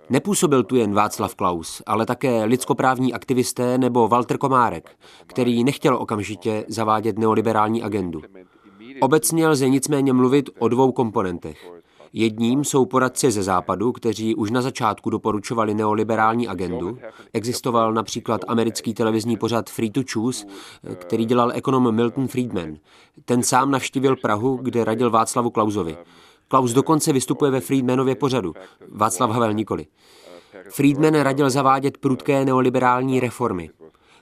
Nepůsobil 0.10 0.63
tu 0.63 0.75
jen 0.75 0.94
Václav 0.94 1.36
Klaus, 1.36 1.82
ale 1.86 2.06
také 2.06 2.44
lidskoprávní 2.44 3.13
aktivisté 3.13 3.77
nebo 3.77 4.08
Walter 4.08 4.38
Komárek, 4.38 4.98
který 5.27 5.63
nechtěl 5.63 5.96
okamžitě 5.96 6.65
zavádět 6.68 7.20
neoliberální 7.20 7.84
agendu. 7.84 8.22
Obecně 9.01 9.48
lze 9.48 9.70
nicméně 9.70 10.13
mluvit 10.13 10.50
o 10.60 10.68
dvou 10.68 10.92
komponentech. 10.92 11.83
Jedním 12.13 12.63
jsou 12.63 12.86
poradci 12.86 13.32
ze 13.32 13.43
západu, 13.43 13.91
kteří 13.91 14.36
už 14.36 14.51
na 14.51 14.62
začátku 14.62 15.10
doporučovali 15.10 15.74
neoliberální 15.74 16.48
agendu. 16.48 16.98
Existoval 17.34 17.93
například 17.93 18.41
americký 18.48 18.93
televizní 18.93 19.38
pořad 19.38 19.70
Free 19.70 19.91
to 19.91 20.01
Choose, 20.13 20.46
který 20.96 21.25
dělal 21.25 21.51
ekonom 21.53 21.96
Milton 21.96 22.27
Friedman. 22.27 22.77
Ten 23.25 23.43
sám 23.43 23.72
navštívil 23.72 24.15
Prahu, 24.15 24.60
kde 24.62 24.84
radil 24.84 25.10
Václavu 25.10 25.50
Klausovi. 25.50 25.98
Klaus 26.48 26.74
dokonce 26.74 27.13
vystupuje 27.13 27.51
ve 27.51 27.62
Friedmanově 27.62 28.15
pořadu, 28.15 28.53
Václav 28.91 29.29
Havel 29.32 29.53
nikoli. 29.53 29.86
Friedman 30.70 31.13
radil 31.13 31.50
zavádět 31.50 31.98
prudké 31.98 32.46
neoliberální 32.46 33.20
reformy. 33.20 33.70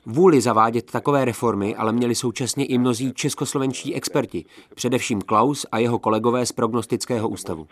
Vůli 0.06 0.42
zavádět 0.42 0.92
takové 0.92 1.26
reformy 1.26 1.76
ale 1.76 1.92
měli 1.94 2.16
současně 2.16 2.66
i 2.66 2.78
mnozí 2.78 3.14
českoslovenští 3.14 3.96
experti, 3.96 4.46
především 4.76 5.22
Klaus 5.22 5.66
a 5.72 5.78
jeho 5.78 6.00
kolegové 6.00 6.46
z 6.46 6.52
prognostického 6.52 7.30
ústavu. 7.30 7.68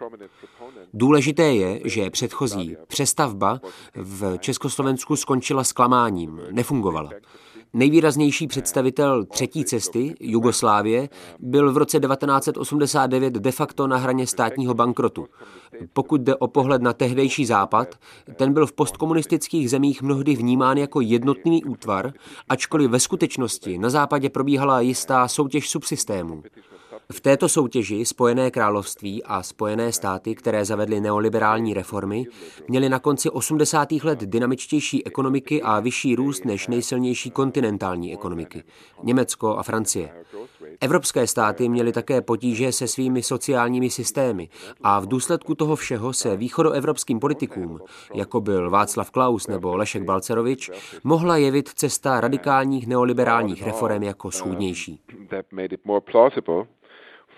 Důležité 0.93 1.43
je, 1.43 1.81
že 1.85 2.09
předchozí 2.09 2.77
přestavba 2.87 3.61
v 3.95 4.37
Československu 4.37 5.15
skončila 5.15 5.63
zklamáním, 5.63 6.41
nefungovala. 6.51 7.09
Nejvýraznější 7.73 8.47
představitel 8.47 9.25
třetí 9.25 9.65
cesty, 9.65 10.15
Jugoslávie, 10.19 11.09
byl 11.39 11.73
v 11.73 11.77
roce 11.77 11.99
1989 11.99 13.33
de 13.33 13.51
facto 13.51 13.87
na 13.87 13.97
hraně 13.97 14.27
státního 14.27 14.73
bankrotu. 14.73 15.27
Pokud 15.93 16.21
jde 16.21 16.35
o 16.35 16.47
pohled 16.47 16.81
na 16.81 16.93
tehdejší 16.93 17.45
západ, 17.45 17.95
ten 18.35 18.53
byl 18.53 18.65
v 18.65 18.73
postkomunistických 18.73 19.69
zemích 19.69 20.01
mnohdy 20.01 20.35
vnímán 20.35 20.77
jako 20.77 21.01
jednotný 21.01 21.63
útvar, 21.63 22.13
ačkoliv 22.49 22.91
ve 22.91 22.99
skutečnosti 22.99 23.77
na 23.77 23.89
západě 23.89 24.29
probíhala 24.29 24.81
jistá 24.81 25.27
soutěž 25.27 25.69
subsystémů. 25.69 26.43
V 27.13 27.21
této 27.21 27.49
soutěži 27.49 28.05
Spojené 28.05 28.51
království 28.51 29.23
a 29.23 29.43
Spojené 29.43 29.91
státy, 29.91 30.35
které 30.35 30.65
zavedly 30.65 31.01
neoliberální 31.01 31.73
reformy, 31.73 32.25
měly 32.67 32.89
na 32.89 32.99
konci 32.99 33.29
80. 33.29 33.91
let 33.91 34.19
dynamičtější 34.19 35.05
ekonomiky 35.05 35.61
a 35.61 35.79
vyšší 35.79 36.15
růst 36.15 36.45
než 36.45 36.67
nejsilnější 36.67 37.31
kontinentální 37.31 38.13
ekonomiky 38.13 38.63
Německo 39.03 39.57
a 39.57 39.63
Francie. 39.63 40.11
Evropské 40.81 41.27
státy 41.27 41.69
měly 41.69 41.91
také 41.91 42.21
potíže 42.21 42.71
se 42.71 42.87
svými 42.87 43.23
sociálními 43.23 43.89
systémy 43.89 44.49
a 44.81 44.99
v 44.99 45.07
důsledku 45.07 45.55
toho 45.55 45.75
všeho 45.75 46.13
se 46.13 46.37
východoevropským 46.37 47.19
politikům, 47.19 47.79
jako 48.13 48.41
byl 48.41 48.69
Václav 48.69 49.11
Klaus 49.11 49.47
nebo 49.47 49.75
Lešek 49.77 50.03
Balcerovič, 50.03 50.71
mohla 51.03 51.37
jevit 51.37 51.69
cesta 51.69 52.21
radikálních 52.21 52.87
neoliberálních 52.87 53.63
reform 53.63 54.03
jako 54.03 54.31
schůdnější 54.31 55.01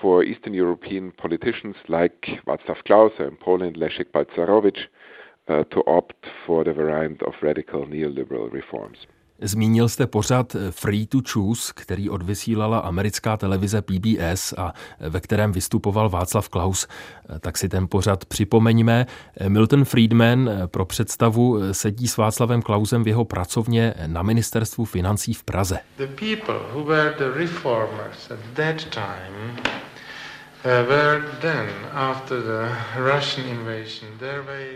for 0.01 0.25
Eastern 0.25 0.55
European 0.55 1.11
politicians 1.21 1.75
like 1.87 2.41
Václav 2.45 2.81
Klaus 2.83 3.19
and 3.19 3.39
Poland 3.39 3.77
Leszek 3.77 4.07
Balcerowicz 4.11 4.79
uh, 4.79 5.63
to 5.63 5.83
opt 5.83 6.25
for 6.45 6.65
the 6.65 6.73
variant 6.73 7.23
of 7.23 7.43
radical 7.43 7.85
neoliberal 7.85 8.49
reforms. 8.49 9.07
Zmínil 9.43 9.89
jste 9.89 10.07
pořad 10.07 10.55
Free 10.69 11.07
to 11.07 11.17
Choose, 11.31 11.73
který 11.75 12.09
odvysílala 12.09 12.79
americká 12.79 13.37
televize 13.37 13.81
PBS 13.81 14.53
a 14.57 14.73
ve 14.99 15.19
kterém 15.19 15.51
vystupoval 15.51 16.09
Václav 16.09 16.49
Klaus. 16.49 16.87
Tak 17.39 17.57
si 17.57 17.69
ten 17.69 17.87
pořad 17.87 18.25
připomeňme. 18.25 19.05
Milton 19.47 19.85
Friedman 19.85 20.49
pro 20.65 20.85
představu 20.85 21.59
sedí 21.71 22.07
s 22.07 22.17
Václavem 22.17 22.61
Klausem 22.61 23.03
v 23.03 23.07
jeho 23.07 23.25
pracovně 23.25 23.93
na 24.07 24.21
ministerstvu 24.21 24.85
financí 24.85 25.33
v 25.33 25.43
Praze. 25.43 25.79
The 25.97 26.07
people 26.07 26.59
who 26.73 26.83
were 26.83 27.13
the 27.17 27.39
reformers 27.39 28.31
at 28.31 28.39
that 28.55 28.85
time 28.85 29.81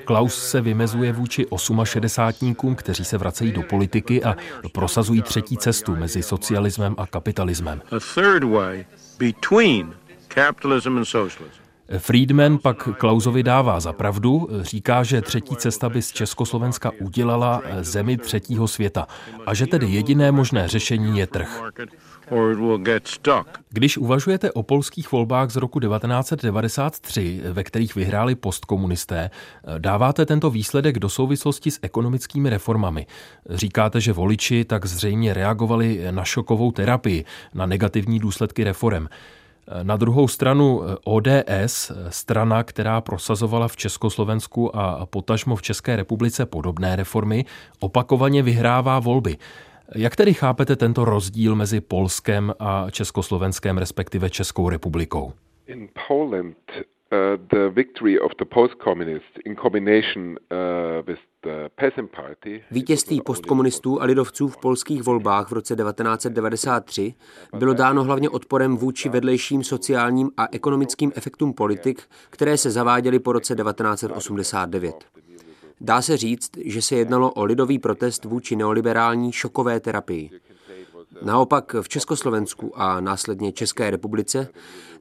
Klaus 0.05 0.49
se 0.49 0.61
vymezuje 0.61 1.11
vůči 1.11 1.45
68 1.83 2.75
kteří 2.75 3.05
se 3.05 3.17
vracejí 3.17 3.51
do 3.51 3.63
politiky 3.63 4.23
a 4.23 4.35
prosazují 4.71 5.21
třetí 5.21 5.57
cestu 5.57 5.95
mezi 5.95 6.23
socialismem 6.23 6.95
a 6.97 7.07
kapitalismem. 7.07 7.81
Friedman 11.97 12.57
pak 12.57 12.89
Klausovi 12.97 13.43
dává 13.43 13.79
za 13.79 13.93
pravdu, 13.93 14.49
říká, 14.61 15.03
že 15.03 15.21
třetí 15.21 15.55
cesta 15.55 15.89
by 15.89 16.01
z 16.01 16.11
Československa 16.11 16.91
udělala 16.99 17.61
zemi 17.81 18.17
třetího 18.17 18.67
světa 18.67 19.07
a 19.45 19.53
že 19.53 19.67
tedy 19.67 19.87
jediné 19.87 20.31
možné 20.31 20.67
řešení 20.67 21.19
je 21.19 21.27
trh. 21.27 21.61
Když 23.69 23.97
uvažujete 23.97 24.51
o 24.51 24.63
polských 24.63 25.11
volbách 25.11 25.49
z 25.49 25.55
roku 25.55 25.79
1993, 25.79 27.41
ve 27.43 27.63
kterých 27.63 27.95
vyhráli 27.95 28.35
postkomunisté, 28.35 29.29
dáváte 29.77 30.25
tento 30.25 30.49
výsledek 30.49 30.99
do 30.99 31.09
souvislosti 31.09 31.71
s 31.71 31.79
ekonomickými 31.81 32.49
reformami. 32.49 33.05
Říkáte, 33.49 34.01
že 34.01 34.13
voliči 34.13 34.65
tak 34.65 34.85
zřejmě 34.85 35.33
reagovali 35.33 36.01
na 36.11 36.23
šokovou 36.23 36.71
terapii, 36.71 37.25
na 37.53 37.65
negativní 37.65 38.19
důsledky 38.19 38.63
reform. 38.63 39.07
Na 39.83 39.97
druhou 39.97 40.27
stranu 40.27 40.81
ODS, 41.03 41.91
strana, 42.09 42.63
která 42.63 43.01
prosazovala 43.01 43.67
v 43.67 43.75
Československu 43.75 44.75
a 44.75 45.05
potažmo 45.05 45.55
v 45.55 45.61
České 45.61 45.95
republice 45.95 46.45
podobné 46.45 46.95
reformy, 46.95 47.45
opakovaně 47.79 48.43
vyhrává 48.43 48.99
volby. 48.99 49.37
Jak 49.95 50.15
tedy 50.15 50.33
chápete 50.33 50.75
tento 50.75 51.05
rozdíl 51.05 51.55
mezi 51.55 51.81
Polskem 51.81 52.53
a 52.59 52.89
Československem, 52.91 53.77
respektive 53.77 54.29
Českou 54.29 54.69
republikou? 54.69 55.33
In 55.67 55.87
Poland 56.07 56.57
Uh, 57.11 57.37
the 57.49 57.69
victory 57.69 58.19
of 58.19 58.31
the 58.39 58.45
post-communists 58.45 59.37
in 59.45 59.55
combination 59.55 60.37
uh, 60.51 60.57
with 61.07 61.19
the 61.43 61.69
peasant 61.75 62.11
party. 62.11 62.63
Vítězství 62.71 63.21
postkomunistů 63.21 64.01
a 64.01 64.05
lidovců 64.05 64.47
v 64.47 64.57
polských 64.57 65.03
volbách 65.03 65.49
v 65.49 65.53
roce 65.53 65.75
1993 65.75 67.13
bylo 67.57 67.73
dáno 67.73 68.03
hlavně 68.03 68.29
odporem 68.29 68.77
vůči 68.77 69.09
vedlejším 69.09 69.63
sociálním 69.63 70.31
a 70.37 70.47
ekonomickým 70.51 71.11
efektům 71.15 71.53
politik, 71.53 72.01
které 72.29 72.57
se 72.57 72.71
zaváděly 72.71 73.19
po 73.19 73.31
roce 73.31 73.55
1989. 73.55 74.95
Dá 75.81 76.01
se 76.01 76.17
říct, 76.17 76.51
že 76.57 76.81
se 76.81 76.95
jednalo 76.95 77.31
o 77.31 77.43
lidový 77.43 77.79
protest 77.79 78.25
vůči 78.25 78.55
neoliberální 78.55 79.31
šokové 79.31 79.79
terapii. 79.79 80.29
Naopak 81.21 81.75
v 81.81 81.89
Československu 81.89 82.71
a 82.75 82.99
následně 82.99 83.51
České 83.51 83.91
republice 83.91 84.47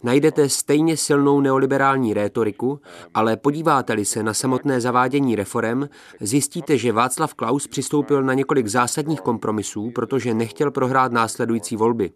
najdete 0.02 0.48
stejně 0.48 0.96
silnou 0.96 1.40
neoliberální 1.40 2.14
rétoriku, 2.14 2.80
ale 3.14 3.36
podíváte-li 3.36 4.04
se 4.04 4.22
na 4.22 4.34
samotné 4.34 4.80
zavádění 4.80 5.36
reform, 5.36 5.88
zjistíte, 6.20 6.78
že 6.78 6.92
Václav 6.92 7.34
Klaus 7.34 7.66
přistoupil 7.66 8.22
na 8.22 8.34
několik 8.34 8.66
zásadních 8.66 9.20
kompromisů, 9.20 9.90
protože 9.94 10.34
nechtěl 10.34 10.70
prohrát 10.70 11.12
následující 11.12 11.76
volby. 11.76 12.10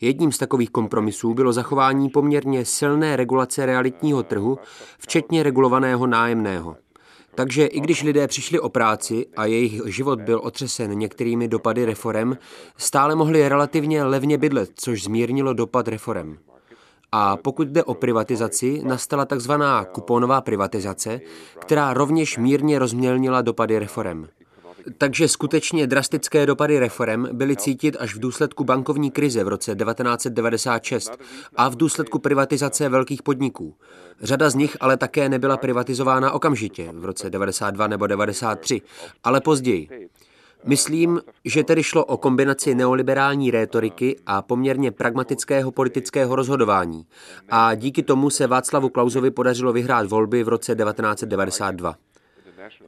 Jedním 0.00 0.32
z 0.32 0.38
takových 0.38 0.70
kompromisů 0.70 1.34
bylo 1.34 1.52
zachování 1.52 2.08
poměrně 2.08 2.64
silné 2.64 3.16
regulace 3.16 3.66
realitního 3.66 4.22
trhu, 4.22 4.58
včetně 4.98 5.42
regulovaného 5.42 6.06
nájemného. 6.06 6.76
Takže 7.34 7.66
i 7.66 7.80
když 7.80 8.02
lidé 8.02 8.28
přišli 8.28 8.60
o 8.60 8.68
práci 8.68 9.26
a 9.36 9.44
jejich 9.44 9.82
život 9.86 10.20
byl 10.20 10.40
otřesen 10.42 10.98
některými 10.98 11.48
dopady 11.48 11.84
reform, 11.84 12.32
stále 12.76 13.14
mohli 13.14 13.48
relativně 13.48 14.04
levně 14.04 14.38
bydlet, 14.38 14.70
což 14.74 15.02
zmírnilo 15.02 15.52
dopad 15.52 15.88
reform. 15.88 16.36
A 17.12 17.36
pokud 17.36 17.68
jde 17.68 17.84
o 17.84 17.94
privatizaci, 17.94 18.82
nastala 18.84 19.24
takzvaná 19.24 19.84
kuponová 19.84 20.40
privatizace, 20.40 21.20
která 21.58 21.94
rovněž 21.94 22.38
mírně 22.38 22.78
rozmělnila 22.78 23.42
dopady 23.42 23.78
reform. 23.78 24.26
Takže 24.98 25.28
skutečně 25.28 25.86
drastické 25.86 26.46
dopady 26.46 26.78
reform 26.78 27.26
byly 27.32 27.56
cítit 27.56 27.96
až 28.00 28.14
v 28.14 28.18
důsledku 28.20 28.64
bankovní 28.64 29.10
krize 29.10 29.44
v 29.44 29.48
roce 29.48 29.74
1996 29.74 31.18
a 31.56 31.68
v 31.68 31.76
důsledku 31.76 32.18
privatizace 32.18 32.88
velkých 32.88 33.22
podniků. 33.22 33.74
Řada 34.22 34.50
z 34.50 34.54
nich 34.54 34.76
ale 34.80 34.96
také 34.96 35.28
nebyla 35.28 35.56
privatizována 35.56 36.32
okamžitě 36.32 36.92
v 36.94 37.04
roce 37.04 37.30
92 37.30 37.86
nebo 37.86 38.06
93, 38.06 38.82
ale 39.24 39.40
později. 39.40 40.08
Myslím, 40.64 41.20
že 41.44 41.64
tedy 41.64 41.82
šlo 41.82 42.04
o 42.04 42.16
kombinaci 42.16 42.74
neoliberální 42.74 43.50
rétoriky 43.50 44.16
a 44.26 44.42
poměrně 44.42 44.90
pragmatického 44.90 45.72
politického 45.72 46.36
rozhodování. 46.36 47.06
A 47.48 47.74
díky 47.74 48.02
tomu 48.02 48.30
se 48.30 48.46
Václavu 48.46 48.88
Klausovi 48.88 49.30
podařilo 49.30 49.72
vyhrát 49.72 50.06
volby 50.06 50.44
v 50.44 50.48
roce 50.48 50.74
1992. 50.74 51.94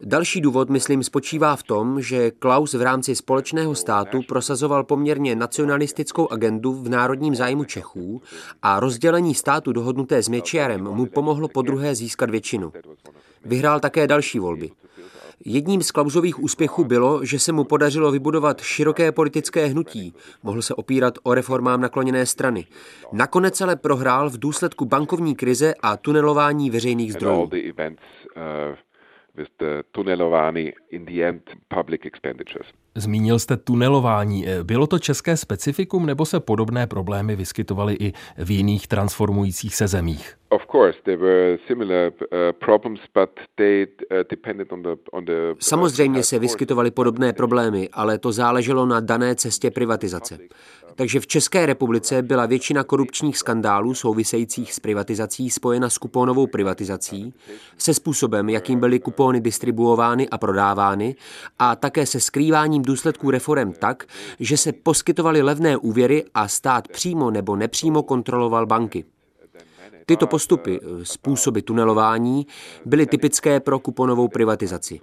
Další 0.01 0.41
důvod, 0.41 0.71
myslím, 0.71 1.03
spočívá 1.03 1.57
v 1.57 1.63
tom, 1.63 2.03
že 2.03 2.31
Klaus 2.31 2.75
v 2.75 2.83
rámci 2.83 3.15
společného 3.15 3.75
státu 3.75 4.21
prosazoval 4.29 4.85
poměrně 4.85 5.37
nacionalistickou 5.37 6.33
agendu 6.33 6.73
v 6.73 6.89
národním 6.89 7.35
zájmu 7.35 7.65
Čechů 7.65 8.23
a 8.63 8.81
rozdělení 8.81 9.35
státu 9.35 9.73
dohodnuté 9.73 10.23
s 10.23 10.29
Mečiarem 10.29 10.85
mu 10.85 11.07
pomohlo 11.07 11.49
po 11.49 11.63
druhé 11.63 11.95
získat 11.95 12.31
většinu. 12.31 12.73
Vyhrál 13.45 13.81
také 13.81 14.07
další 14.07 14.39
volby. 14.39 14.71
Jedním 15.45 15.83
z 15.83 15.91
Klausových 15.91 16.43
úspěchů 16.43 16.85
bylo, 16.85 17.25
že 17.25 17.39
se 17.39 17.53
mu 17.53 17.65
podařilo 17.65 18.13
vybudovat 18.13 18.61
široké 18.61 19.13
politické 19.13 19.67
hnutí, 19.67 20.15
mohl 20.43 20.63
se 20.63 20.75
opírat 20.75 21.19
o 21.23 21.35
reformám 21.35 21.81
nakloněné 21.81 22.27
strany. 22.27 22.67
Nakonec 23.13 23.61
ale 23.61 23.77
prohrál 23.77 24.31
v 24.31 24.39
důsledku 24.39 24.85
bankovní 24.85 25.35
krize 25.35 25.75
a 25.83 25.97
tunelování 25.97 26.71
veřejných 26.71 27.13
zdrojů 27.13 27.51
with 29.37 29.49
the 29.59 29.83
in 30.91 31.05
the 31.05 31.29
end 31.29 31.43
public 31.69 32.07
expenditures. 32.07 32.67
Zmínil 32.95 33.39
jste 33.39 33.57
tunelování. 33.57 34.47
Bylo 34.63 34.87
to 34.87 34.99
české 34.99 35.37
specifikum 35.37 36.07
nebo 36.07 36.27
se 36.27 36.41
podobné 36.41 36.87
problémy 36.87 37.37
vyskytovaly 37.37 37.95
i 38.01 38.13
v 38.45 38.51
jiných 38.51 38.89
transformujících 38.89 39.75
se 39.75 39.89
zemích? 39.89 40.39
Samozřejmě 45.61 46.23
se 46.23 46.39
vyskytovaly 46.39 46.91
podobné 46.91 47.33
problémy, 47.33 47.89
ale 47.93 48.19
to 48.19 48.33
záleželo 48.33 48.87
na 48.87 49.01
dané 49.01 49.35
cestě 49.35 49.71
privatizace. 49.71 50.39
Takže 50.95 51.21
v 51.21 51.27
České 51.27 51.67
republice 51.67 52.23
byla 52.23 52.47
většina 52.47 52.85
korupčních 52.85 53.39
skandálů 53.39 53.95
souvisejících 53.95 54.73
s 54.73 54.81
privatizací 54.81 55.51
spojena 55.51 55.91
s 55.91 55.99
kuponovou 55.99 56.47
privatizací, 56.47 57.35
se 57.79 57.95
způsobem, 57.95 58.49
jakým 58.49 58.81
byly 58.81 59.01
kupony 59.01 59.41
distribuovány 59.41 60.29
a 60.29 60.39
prodávány 60.39 61.15
a 61.59 61.77
také 61.77 62.07
se 62.07 62.21
skrýváním 62.21 62.83
důsledků 62.83 63.31
reform 63.31 63.73
tak, 63.73 64.05
že 64.41 64.57
se 64.57 64.73
poskytovaly 64.73 65.43
levné 65.43 65.77
úvěry 65.77 66.25
a 66.35 66.49
stát 66.49 66.89
přímo 66.89 67.31
nebo 67.31 67.57
nepřímo 67.57 68.03
kontroloval 68.03 68.67
banky. 68.67 69.05
Tyto 70.07 70.27
postupy, 70.27 70.81
způsoby 71.03 71.61
tunelování, 71.61 72.47
byly 72.85 73.07
typické 73.07 73.61
pro 73.61 73.79
kuponovou 73.79 74.29
privatizaci. 74.29 75.01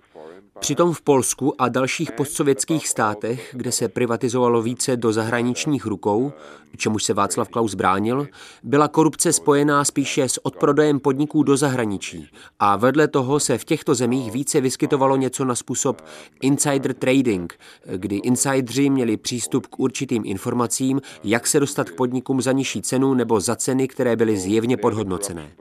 Přitom 0.60 0.94
v 0.94 1.02
Polsku 1.02 1.62
a 1.62 1.70
dalších 1.70 2.12
postsovětských 2.12 2.88
státech, 2.88 3.50
kde 3.54 3.72
se 3.72 3.88
privatizovalo 3.88 4.62
více 4.62 4.98
do 4.98 5.14
zahraničních 5.14 5.86
rukou, 5.86 6.34
čemuž 6.78 7.04
se 7.04 7.14
Václav 7.14 7.50
Klaus 7.50 7.74
bránil, 7.74 8.28
byla 8.64 8.88
korupce 8.88 9.34
spojená 9.34 9.86
spíše 9.86 10.30
s 10.30 10.46
odprodejem 10.46 11.00
podniků 11.00 11.44
do 11.44 11.58
zahraničí 11.58 12.30
a 12.60 12.76
vedle 12.76 13.08
toho 13.08 13.40
se 13.40 13.58
v 13.58 13.66
těchto 13.66 13.96
zemích 13.96 14.32
více 14.32 14.62
vyskytovalo 14.62 15.16
něco 15.16 15.46
na 15.46 15.56
způsob 15.56 16.02
insider 16.42 16.94
trading, 16.94 17.54
kdy 17.96 18.16
insidři 18.16 18.90
měli 18.90 19.18
přístup 19.18 19.68
k 19.68 19.80
určitým 19.80 20.24
informacím, 20.26 21.02
jak 21.24 21.48
se 21.48 21.60
dostat 21.60 21.90
k 21.90 21.96
podnikům 21.96 22.42
za 22.42 22.52
nižší 22.52 22.82
cenu 22.82 23.14
nebo 23.14 23.40
za 23.40 23.56
ceny, 23.56 23.88
které 23.88 24.16
byly 24.16 24.38
zjevně 24.38 24.78
podhodnocené. 24.78 25.52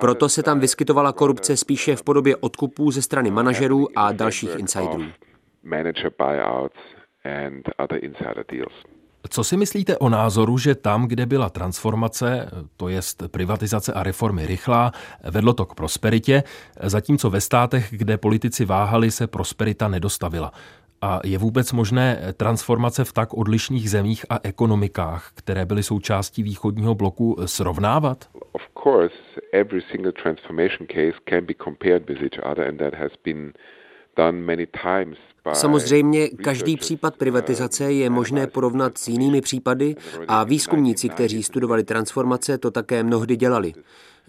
Proto 0.00 0.28
se 0.28 0.42
tam 0.42 0.60
vyskytovala 0.60 1.12
korupce 1.12 1.56
spíše 1.56 1.96
v 1.96 2.02
podobě 2.02 2.36
odkupů 2.36 2.90
ze 2.90 3.02
strany 3.02 3.30
manažerů 3.30 3.88
a 3.96 4.12
dalších 4.12 4.47
insiderů. 4.56 5.04
Co 9.30 9.44
si 9.44 9.56
myslíte 9.56 9.98
o 9.98 10.08
názoru, 10.08 10.58
že 10.58 10.74
tam, 10.74 11.08
kde 11.08 11.26
byla 11.26 11.50
transformace, 11.50 12.50
to 12.76 12.88
jest 12.88 13.22
privatizace 13.30 13.92
a 13.92 14.02
reformy 14.02 14.46
rychlá, 14.46 14.92
vedlo 15.30 15.52
to 15.52 15.66
k 15.66 15.74
prosperitě, 15.74 16.42
zatímco 16.82 17.30
ve 17.30 17.40
státech, 17.40 17.88
kde 17.90 18.18
politici 18.18 18.64
váhali, 18.64 19.10
se 19.10 19.26
prosperita 19.26 19.88
nedostavila? 19.88 20.52
A 21.02 21.20
je 21.24 21.38
vůbec 21.38 21.72
možné 21.72 22.34
transformace 22.36 23.04
v 23.04 23.12
tak 23.12 23.34
odlišných 23.34 23.90
zemích 23.90 24.26
a 24.30 24.38
ekonomikách, 24.42 25.30
které 25.34 25.66
byly 25.66 25.82
součástí 25.82 26.42
východního 26.42 26.94
bloku, 26.94 27.36
srovnávat? 27.44 28.28
Of 28.52 28.62
course, 28.82 29.14
every 29.52 29.82
single 29.90 30.12
transformation 30.12 30.86
case 30.86 31.18
can 31.30 31.44
be 31.44 31.54
compared 31.64 32.08
with 32.08 32.22
each 32.22 32.38
other 32.50 32.68
and 32.68 32.78
that 32.78 32.94
has 32.94 33.12
been 33.24 33.52
Samozřejmě 35.52 36.28
každý 36.28 36.76
případ 36.76 37.16
privatizace 37.16 37.92
je 37.92 38.10
možné 38.10 38.46
porovnat 38.46 38.98
s 38.98 39.08
jinými 39.08 39.40
případy 39.40 39.96
a 40.28 40.44
výzkumníci, 40.44 41.08
kteří 41.08 41.42
studovali 41.42 41.84
transformace, 41.84 42.58
to 42.58 42.70
také 42.70 43.02
mnohdy 43.02 43.36
dělali. 43.36 43.72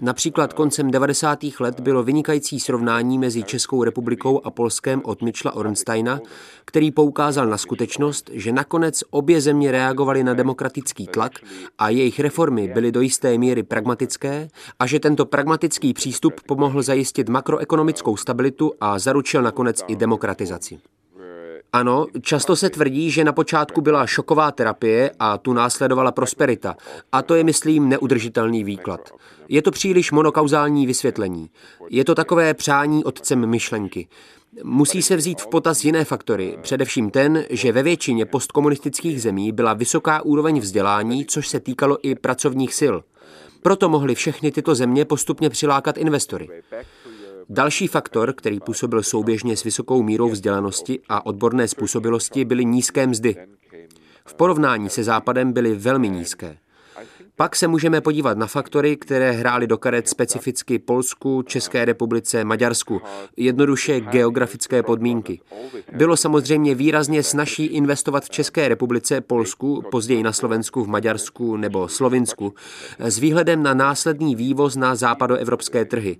Například 0.01 0.53
koncem 0.53 0.91
90. 0.91 1.39
let 1.59 1.79
bylo 1.79 2.03
vynikající 2.03 2.59
srovnání 2.59 3.17
mezi 3.17 3.43
Českou 3.43 3.83
republikou 3.83 4.41
a 4.43 4.51
Polskem 4.51 5.01
od 5.03 5.21
Mitchella 5.21 5.55
Ornsteina, 5.55 6.19
který 6.65 6.91
poukázal 6.91 7.47
na 7.47 7.57
skutečnost, 7.57 8.29
že 8.33 8.51
nakonec 8.51 9.03
obě 9.09 9.41
země 9.41 9.71
reagovaly 9.71 10.23
na 10.23 10.33
demokratický 10.33 11.07
tlak 11.07 11.31
a 11.77 11.89
jejich 11.89 12.19
reformy 12.19 12.67
byly 12.67 12.91
do 12.91 13.01
jisté 13.01 13.37
míry 13.37 13.63
pragmatické 13.63 14.47
a 14.79 14.85
že 14.87 14.99
tento 14.99 15.25
pragmatický 15.25 15.93
přístup 15.93 16.33
pomohl 16.47 16.81
zajistit 16.81 17.29
makroekonomickou 17.29 18.17
stabilitu 18.17 18.73
a 18.81 18.99
zaručil 18.99 19.41
nakonec 19.41 19.83
i 19.87 19.95
demokratizaci. 19.95 20.79
Ano, 21.73 22.07
často 22.21 22.55
se 22.55 22.69
tvrdí, 22.69 23.11
že 23.11 23.23
na 23.23 23.31
počátku 23.31 23.81
byla 23.81 24.07
šoková 24.07 24.51
terapie 24.51 25.11
a 25.19 25.37
tu 25.37 25.53
následovala 25.53 26.11
prosperita. 26.11 26.75
A 27.11 27.21
to 27.21 27.35
je, 27.35 27.43
myslím, 27.43 27.89
neudržitelný 27.89 28.63
výklad. 28.63 29.09
Je 29.49 29.61
to 29.61 29.71
příliš 29.71 30.11
monokauzální 30.11 30.87
vysvětlení. 30.87 31.49
Je 31.89 32.05
to 32.05 32.15
takové 32.15 32.53
přání 32.53 33.03
otcem 33.03 33.45
myšlenky. 33.45 34.07
Musí 34.63 35.01
se 35.01 35.15
vzít 35.15 35.41
v 35.41 35.47
potaz 35.47 35.85
jiné 35.85 36.05
faktory, 36.05 36.57
především 36.61 37.11
ten, 37.11 37.45
že 37.49 37.71
ve 37.71 37.83
většině 37.83 38.25
postkomunistických 38.25 39.21
zemí 39.21 39.51
byla 39.51 39.73
vysoká 39.73 40.21
úroveň 40.21 40.59
vzdělání, 40.59 41.25
což 41.25 41.47
se 41.47 41.59
týkalo 41.59 41.97
i 42.01 42.15
pracovních 42.15 42.73
sil. 42.81 42.95
Proto 43.61 43.89
mohly 43.89 44.15
všechny 44.15 44.51
tyto 44.51 44.75
země 44.75 45.05
postupně 45.05 45.49
přilákat 45.49 45.97
investory. 45.97 46.49
Další 47.51 47.87
faktor, 47.87 48.33
který 48.33 48.59
působil 48.59 49.03
souběžně 49.03 49.57
s 49.57 49.63
vysokou 49.63 50.03
mírou 50.03 50.29
vzdělanosti 50.29 50.99
a 51.09 51.25
odborné 51.25 51.67
způsobilosti, 51.67 52.45
byly 52.45 52.65
nízké 52.65 53.07
mzdy. 53.07 53.35
V 54.25 54.33
porovnání 54.33 54.89
se 54.89 55.03
Západem 55.03 55.53
byly 55.53 55.75
velmi 55.75 56.09
nízké. 56.09 56.57
Pak 57.35 57.55
se 57.55 57.67
můžeme 57.67 58.01
podívat 58.01 58.37
na 58.37 58.47
faktory, 58.47 58.97
které 58.97 59.31
hrály 59.31 59.67
do 59.67 59.77
karet 59.77 60.09
specificky 60.09 60.79
Polsku, 60.79 61.41
České 61.41 61.85
republice, 61.85 62.43
Maďarsku, 62.43 63.01
jednoduše 63.37 63.99
geografické 63.99 64.83
podmínky. 64.83 65.41
Bylo 65.95 66.17
samozřejmě 66.17 66.75
výrazně 66.75 67.23
snažší 67.23 67.65
investovat 67.65 68.23
v 68.25 68.29
České 68.29 68.67
republice, 68.67 69.21
Polsku, 69.21 69.83
později 69.91 70.23
na 70.23 70.33
Slovensku, 70.33 70.83
v 70.83 70.87
Maďarsku 70.87 71.57
nebo 71.57 71.87
Slovinsku, 71.87 72.53
s 72.99 73.19
výhledem 73.19 73.63
na 73.63 73.73
následný 73.73 74.35
vývoz 74.35 74.75
na 74.75 74.95
západoevropské 74.95 75.85
trhy. 75.85 76.17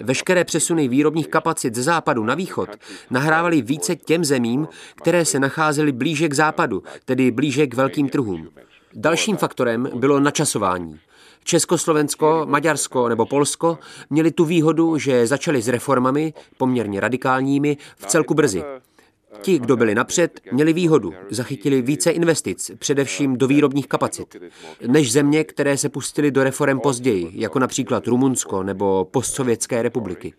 Veškeré 0.00 0.44
přesuny 0.44 0.88
výrobních 0.88 1.28
kapacit 1.28 1.74
ze 1.74 1.82
západu 1.82 2.24
na 2.24 2.34
východ 2.34 2.68
nahrávaly 3.10 3.62
více 3.62 3.96
těm 3.96 4.24
zemím, 4.24 4.68
které 4.94 5.24
se 5.24 5.40
nacházely 5.40 5.92
blíže 5.92 6.28
k 6.28 6.34
západu, 6.34 6.82
tedy 7.04 7.30
blíže 7.30 7.66
k 7.66 7.74
velkým 7.74 8.08
trhům. 8.08 8.48
Dalším 8.94 9.36
faktorem 9.36 9.90
bylo 9.94 10.20
načasování. 10.20 10.98
Československo, 11.44 12.42
Maďarsko 12.48 13.08
nebo 13.08 13.26
Polsko 13.26 13.78
měli 14.10 14.30
tu 14.30 14.44
výhodu, 14.44 14.98
že 14.98 15.26
začali 15.26 15.62
s 15.62 15.68
reformami, 15.68 16.34
poměrně 16.56 17.00
radikálními, 17.00 17.76
v 17.96 18.06
celku 18.06 18.34
brzy. 18.34 18.64
Ti, 19.40 19.58
kdo 19.58 19.76
byli 19.76 19.94
napřed, 19.94 20.40
měli 20.52 20.72
výhodu, 20.72 21.12
zachytili 21.30 21.82
více 21.82 22.10
investic, 22.10 22.70
především 22.78 23.36
do 23.36 23.46
výrobních 23.46 23.86
kapacit, 23.86 24.36
než 24.86 25.12
země, 25.12 25.44
které 25.44 25.76
se 25.76 25.88
pustily 25.88 26.30
do 26.30 26.44
reform 26.44 26.80
později, 26.80 27.30
jako 27.32 27.58
například 27.58 28.06
Rumunsko 28.06 28.62
nebo 28.62 29.04
postsovětské 29.04 29.82
republiky. 29.82 30.34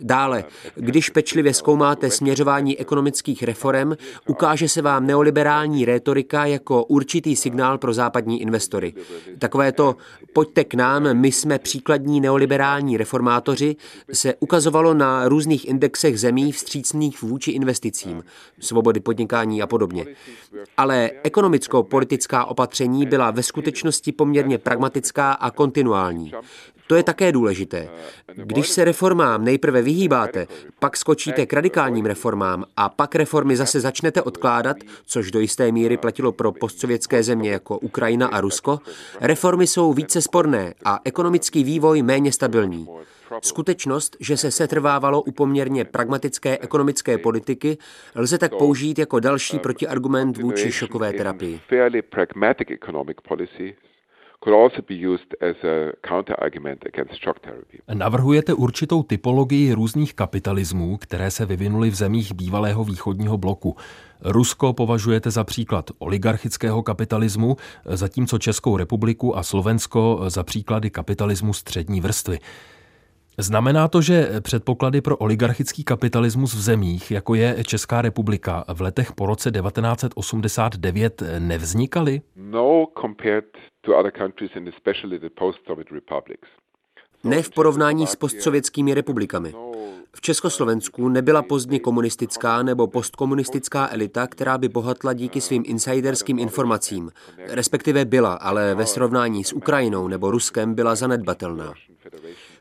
Dále, 0.00 0.44
když 0.74 1.10
pečlivě 1.10 1.54
zkoumáte 1.54 2.10
směřování 2.10 2.78
ekonomických 2.78 3.42
reform, 3.42 3.92
ukáže 4.26 4.68
se 4.68 4.82
vám 4.82 5.06
neoliberální 5.06 5.84
rétorika 5.84 6.46
jako 6.46 6.84
určitý 6.84 7.36
signál 7.36 7.78
pro 7.78 7.94
západní 7.94 8.42
investory. 8.42 8.94
Takové 9.38 9.72
to 9.72 9.96
pojďte 10.32 10.64
k 10.64 10.74
nám, 10.74 11.14
my 11.14 11.32
jsme 11.32 11.58
příkladní 11.58 12.20
neoliberální 12.20 12.96
reformátoři, 12.96 13.76
se 14.12 14.34
ukazovalo 14.40 14.94
na 14.94 15.28
různých 15.28 15.68
indexech 15.68 16.20
zemí 16.20 16.52
vstřícných 16.52 17.22
vůči 17.22 17.50
investicím, 17.50 18.24
svobody 18.60 19.00
podnikání 19.00 19.62
a 19.62 19.66
podobně. 19.66 20.06
Ale 20.76 21.10
ekonomicko-politická 21.22 22.44
opatření 22.44 23.06
byla 23.06 23.30
ve 23.30 23.42
skutečnosti 23.42 24.12
poměrně 24.12 24.58
pragmatická 24.58 25.32
a 25.32 25.50
kontinuální. 25.50 26.32
To 26.86 26.94
je 26.94 27.02
také 27.02 27.32
důležité. 27.32 27.88
Když 28.34 28.68
se 28.68 28.84
reformám 28.84 29.44
nejprve 29.44 29.82
vyhýbáte, 29.84 30.46
pak 30.78 30.96
skočíte 30.96 31.46
k 31.46 31.52
radikálním 31.52 32.06
reformám 32.06 32.64
a 32.76 32.88
pak 32.88 33.14
reformy 33.14 33.56
zase 33.56 33.80
začnete 33.80 34.22
odkládat, 34.22 34.76
což 35.06 35.30
do 35.30 35.40
jisté 35.40 35.72
míry 35.72 35.96
platilo 35.96 36.32
pro 36.32 36.52
postsovětské 36.52 37.22
země 37.22 37.50
jako 37.50 37.78
Ukrajina 37.78 38.26
a 38.26 38.40
Rusko, 38.40 38.80
reformy 39.20 39.66
jsou 39.66 39.92
více 39.92 40.22
sporné 40.22 40.74
a 40.84 41.00
ekonomický 41.04 41.64
vývoj 41.64 42.02
méně 42.02 42.32
stabilní. 42.32 42.86
Skutečnost, 43.42 44.16
že 44.20 44.36
se 44.36 44.50
setrvávalo 44.50 45.22
u 45.22 45.32
poměrně 45.32 45.84
pragmatické 45.84 46.58
ekonomické 46.58 47.18
politiky, 47.18 47.78
lze 48.14 48.38
tak 48.38 48.54
použít 48.58 48.98
jako 48.98 49.20
další 49.20 49.58
protiargument 49.58 50.36
vůči 50.36 50.72
šokové 50.72 51.12
terapii 51.12 51.60
could 54.44 54.62
also 54.62 54.82
be 54.88 54.94
used 54.94 55.34
as 55.40 55.56
a 55.64 55.92
counter-argument 56.08 56.86
against 56.86 57.24
shock 57.24 57.40
therapy. 57.40 57.78
Navrhujete 57.94 58.54
určitou 58.54 59.02
typologii 59.02 59.72
různých 59.72 60.14
kapitalismů, 60.14 60.96
které 60.96 61.30
se 61.30 61.46
vyvinuly 61.46 61.90
v 61.90 61.94
zemích 61.94 62.34
bývalého 62.34 62.84
východního 62.84 63.38
bloku. 63.38 63.76
Rusko 64.20 64.72
považujete 64.72 65.30
za 65.30 65.44
příklad 65.44 65.90
oligarchického 65.98 66.82
kapitalismu, 66.82 67.56
zatímco 67.84 68.38
Českou 68.38 68.76
republiku 68.76 69.36
a 69.36 69.42
Slovensko 69.42 70.20
za 70.26 70.42
příklady 70.42 70.90
kapitalismu 70.90 71.52
střední 71.52 72.00
vrstvy. 72.00 72.38
Znamená 73.38 73.88
to, 73.88 74.02
že 74.02 74.40
předpoklady 74.40 75.00
pro 75.00 75.16
oligarchický 75.16 75.84
kapitalismus 75.84 76.54
v 76.54 76.60
zemích, 76.60 77.10
jako 77.10 77.34
je 77.34 77.64
Česká 77.66 78.02
republika, 78.02 78.64
v 78.74 78.80
letech 78.80 79.12
po 79.12 79.26
roce 79.26 79.50
1989 79.50 81.22
nevznikaly? 81.38 82.20
No, 82.36 82.86
compared 83.00 83.44
Ne 87.24 87.42
v 87.42 87.50
porovnání 87.50 88.06
s 88.06 88.16
postsovětskými 88.16 88.94
republikami. 88.94 89.54
V 90.12 90.20
Československu 90.20 91.08
nebyla 91.08 91.42
pozdně 91.42 91.80
komunistická 91.80 92.62
nebo 92.62 92.86
postkomunistická 92.86 93.88
elita, 93.92 94.26
která 94.26 94.58
by 94.58 94.68
bohatla 94.68 95.12
díky 95.12 95.40
svým 95.40 95.62
insiderským 95.66 96.38
informacím. 96.38 97.10
Respektive 97.48 98.04
byla, 98.04 98.34
ale 98.34 98.74
ve 98.74 98.86
srovnání 98.86 99.44
s 99.44 99.52
Ukrajinou 99.52 100.08
nebo 100.08 100.30
Ruskem 100.30 100.74
byla 100.74 100.94
zanedbatelná. 100.94 101.74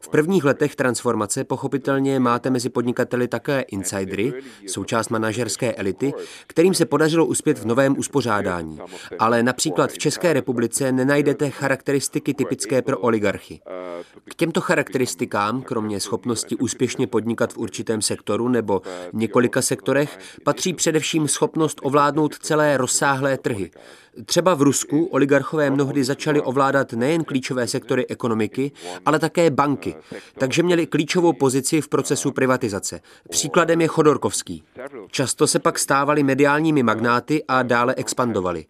V 0.04 0.10
prvních 0.10 0.44
letech 0.44 0.76
transformace 0.76 1.44
pochopitelně 1.44 2.20
máte 2.20 2.50
mezi 2.50 2.70
podnikateli 2.70 3.28
také 3.28 3.62
insidery, 3.62 4.34
součást 4.68 5.10
manažerské 5.10 5.74
elity, 5.74 6.14
kterým 6.48 6.74
se 6.74 6.86
podařilo 6.86 7.26
uspět 7.26 7.60
v 7.60 7.66
novém 7.66 7.98
uspořádání. 7.98 8.80
Ale 9.20 9.44
například 9.44 9.92
v 9.92 9.98
České 9.98 10.34
republice 10.34 10.92
nenajdete 10.92 11.50
charakteristiky 11.50 12.34
typické 12.34 12.82
pro 12.82 13.00
oligarchy. 13.00 13.62
K 14.30 14.36
těmto 14.36 14.62
charakteristikám, 14.62 15.62
kromě 15.62 16.00
schopnosti 16.00 16.56
úspěšně 16.56 17.08
podnikat 17.08 17.54
v 17.54 17.58
určitém 17.58 18.02
sektoru 18.02 18.48
nebo 18.50 18.82
několika 19.14 19.62
sektorech, 19.62 20.20
patří 20.44 20.74
především 20.74 21.28
schopnost 21.28 21.80
ovládnout 21.84 22.40
celé 22.40 22.78
rozsáhlé 22.78 23.38
trhy. 23.38 23.72
Třeba 24.26 24.54
v 24.54 24.62
Rusku 24.62 25.06
oligarchové 25.06 25.70
mnohdy 25.70 26.04
začali 26.04 26.42
ovládat 26.42 26.94
nejen 26.94 27.24
klíčové 27.24 27.68
sektory 27.68 28.08
ekonomiky, 28.08 28.72
ale 29.06 29.20
také 29.20 29.50
banky, 29.50 29.96
takže 30.38 30.64
měli 30.64 30.88
klíčovou 30.88 31.34
pozici 31.34 31.82
v 31.82 31.88
procesu 31.88 32.32
privatizace. 32.32 33.02
Příkladem 33.30 33.82
je 33.82 33.88
Chodorkovský. 33.88 34.64
Často 35.08 35.48
se 35.48 35.60
pak 35.60 35.80
stávali 35.80 36.24
mediálními 36.24 36.84
magnáty 36.84 37.44
a 37.48 37.64
dále 37.64 37.96
expandovali. 37.98 38.66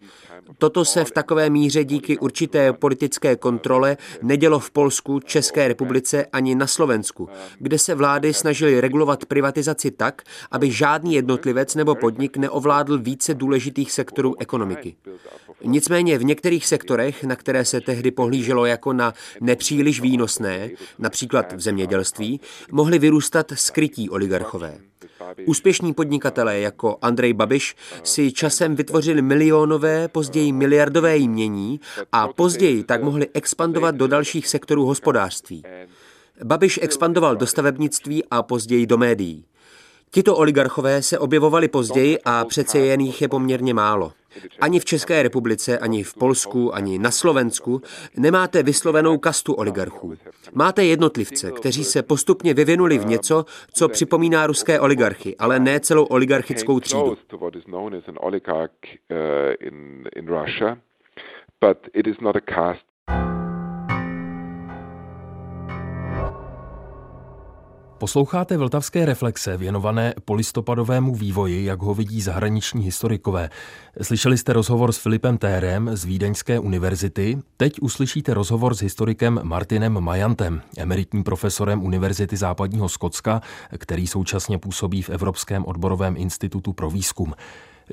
Toto 0.57 0.85
se 0.85 1.05
v 1.05 1.11
takové 1.11 1.49
míře 1.49 1.83
díky 1.83 2.17
určité 2.17 2.73
politické 2.73 3.35
kontrole 3.35 3.97
nedělo 4.21 4.59
v 4.59 4.71
Polsku, 4.71 5.19
České 5.19 5.67
republice 5.67 6.25
ani 6.25 6.55
na 6.55 6.67
Slovensku, 6.67 7.29
kde 7.59 7.79
se 7.79 7.95
vlády 7.95 8.33
snažily 8.33 8.81
regulovat 8.81 9.25
privatizaci 9.25 9.91
tak, 9.91 10.21
aby 10.51 10.71
žádný 10.71 11.13
jednotlivec 11.13 11.75
nebo 11.75 11.95
podnik 11.95 12.37
neovládl 12.37 12.97
více 12.97 13.33
důležitých 13.33 13.91
sektorů 13.91 14.35
ekonomiky. 14.39 14.95
Nicméně 15.63 16.17
v 16.17 16.23
některých 16.23 16.67
sektorech, 16.67 17.23
na 17.23 17.35
které 17.35 17.65
se 17.65 17.81
tehdy 17.81 18.11
pohlíželo 18.11 18.65
jako 18.65 18.93
na 18.93 19.13
nepříliš 19.41 20.01
výnosné, 20.01 20.69
například 20.99 21.53
v 21.53 21.61
zemědělství, 21.61 22.41
mohli 22.71 22.99
vyrůstat 22.99 23.51
skrytí 23.55 24.09
oligarchové. 24.09 24.77
Úspěšní 25.45 25.93
podnikatelé 25.93 26.59
jako 26.59 26.97
Andrej 27.01 27.33
Babiš 27.33 27.75
si 28.03 28.31
časem 28.31 28.75
vytvořili 28.75 29.21
milionové, 29.21 30.07
později 30.07 30.51
miliardové 30.51 31.17
jmění 31.17 31.79
a 32.11 32.27
později 32.27 32.83
tak 32.83 33.03
mohli 33.03 33.27
expandovat 33.33 33.95
do 33.95 34.07
dalších 34.07 34.47
sektorů 34.47 34.85
hospodářství. 34.85 35.63
Babiš 36.43 36.79
expandoval 36.81 37.35
do 37.35 37.47
stavebnictví 37.47 38.23
a 38.31 38.43
později 38.43 38.85
do 38.85 38.97
médií. 38.97 39.45
Tito 40.11 40.35
oligarchové 40.35 41.01
se 41.01 41.19
objevovali 41.19 41.67
později 41.67 42.19
a 42.25 42.45
přece 42.45 42.79
jen 42.79 43.01
jich 43.01 43.21
je 43.21 43.27
poměrně 43.27 43.73
málo. 43.73 44.11
Ani 44.61 44.79
v 44.79 44.85
České 44.85 45.23
republice, 45.23 45.79
ani 45.79 46.03
v 46.03 46.13
Polsku, 46.13 46.75
ani 46.75 46.99
na 46.99 47.11
Slovensku 47.11 47.81
nemáte 48.17 48.63
vyslovenou 48.63 49.17
kastu 49.17 49.53
oligarchů. 49.53 50.13
Máte 50.53 50.83
jednotlivce, 50.83 51.51
kteří 51.51 51.83
se 51.83 52.03
postupně 52.03 52.53
vyvinuli 52.53 52.97
v 52.97 53.05
něco, 53.05 53.45
co 53.73 53.89
připomíná 53.89 54.47
ruské 54.47 54.79
oligarchy, 54.79 55.35
ale 55.37 55.59
ne 55.59 55.79
celou 55.79 56.03
oligarchickou 56.03 56.79
třídu. 56.79 57.17
But 61.61 61.77
it 61.93 62.07
is 62.07 62.19
not 62.19 62.35
a 62.35 62.75
Posloucháte 68.03 68.57
vltavské 68.57 69.05
reflexe 69.05 69.57
věnované 69.57 70.13
polistopadovému 70.25 71.15
vývoji, 71.15 71.65
jak 71.65 71.81
ho 71.81 71.93
vidí 71.93 72.21
zahraniční 72.21 72.83
historikové. 72.83 73.49
Slyšeli 74.01 74.37
jste 74.37 74.53
rozhovor 74.53 74.91
s 74.91 74.97
Filipem 74.97 75.37
Térem 75.37 75.89
z 75.93 76.05
Vídeňské 76.05 76.59
univerzity. 76.59 77.37
Teď 77.57 77.81
uslyšíte 77.81 78.33
rozhovor 78.33 78.75
s 78.75 78.81
historikem 78.81 79.39
Martinem 79.43 80.01
Majantem, 80.01 80.61
emeritním 80.77 81.23
profesorem 81.23 81.83
Univerzity 81.83 82.37
západního 82.37 82.89
Skotska, 82.89 83.41
který 83.77 84.07
současně 84.07 84.57
působí 84.57 85.01
v 85.01 85.09
Evropském 85.09 85.65
odborovém 85.65 86.17
institutu 86.17 86.73
pro 86.73 86.89
výzkum. 86.89 87.33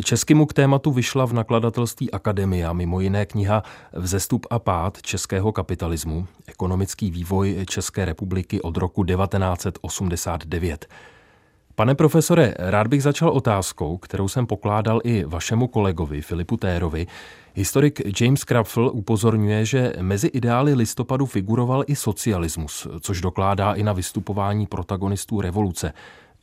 Českému 0.05 0.47
k 0.47 0.53
tématu 0.53 0.93
vyšla 0.93 1.25
v 1.25 1.33
nakladatelství 1.33 2.11
Akademia 2.11 2.73
mimo 2.73 3.01
jiné 3.01 3.27
kniha 3.27 3.63
Vzestup 3.93 4.47
a 4.51 4.59
pád 4.59 5.03
českého 5.03 5.53
kapitalismu, 5.53 6.27
ekonomický 6.47 7.11
vývoj 7.11 7.67
České 7.69 8.05
republiky 8.05 8.61
od 8.61 8.77
roku 8.77 9.05
1989. 9.05 10.87
Pane 11.75 11.95
profesore, 11.95 12.55
rád 12.59 12.87
bych 12.87 13.03
začal 13.03 13.29
otázkou, 13.31 13.99
kterou 13.99 14.29
jsem 14.29 14.47
pokládal 14.47 15.01
i 15.05 15.25
vašemu 15.25 15.69
kolegovi 15.69 16.23
Filipu 16.23 16.57
Térovi. 16.57 17.07
Historik 17.55 18.21
James 18.21 18.45
Krapfel 18.45 18.91
upozorňuje, 18.95 19.65
že 19.65 19.93
mezi 20.01 20.27
ideály 20.27 20.75
listopadu 20.75 21.27
figuroval 21.27 21.85
i 21.87 21.97
socialismus, 21.97 22.87
což 23.01 23.21
dokládá 23.21 23.73
i 23.73 23.83
na 23.83 23.93
vystupování 23.93 24.67
protagonistů 24.67 25.41
revoluce. 25.41 25.93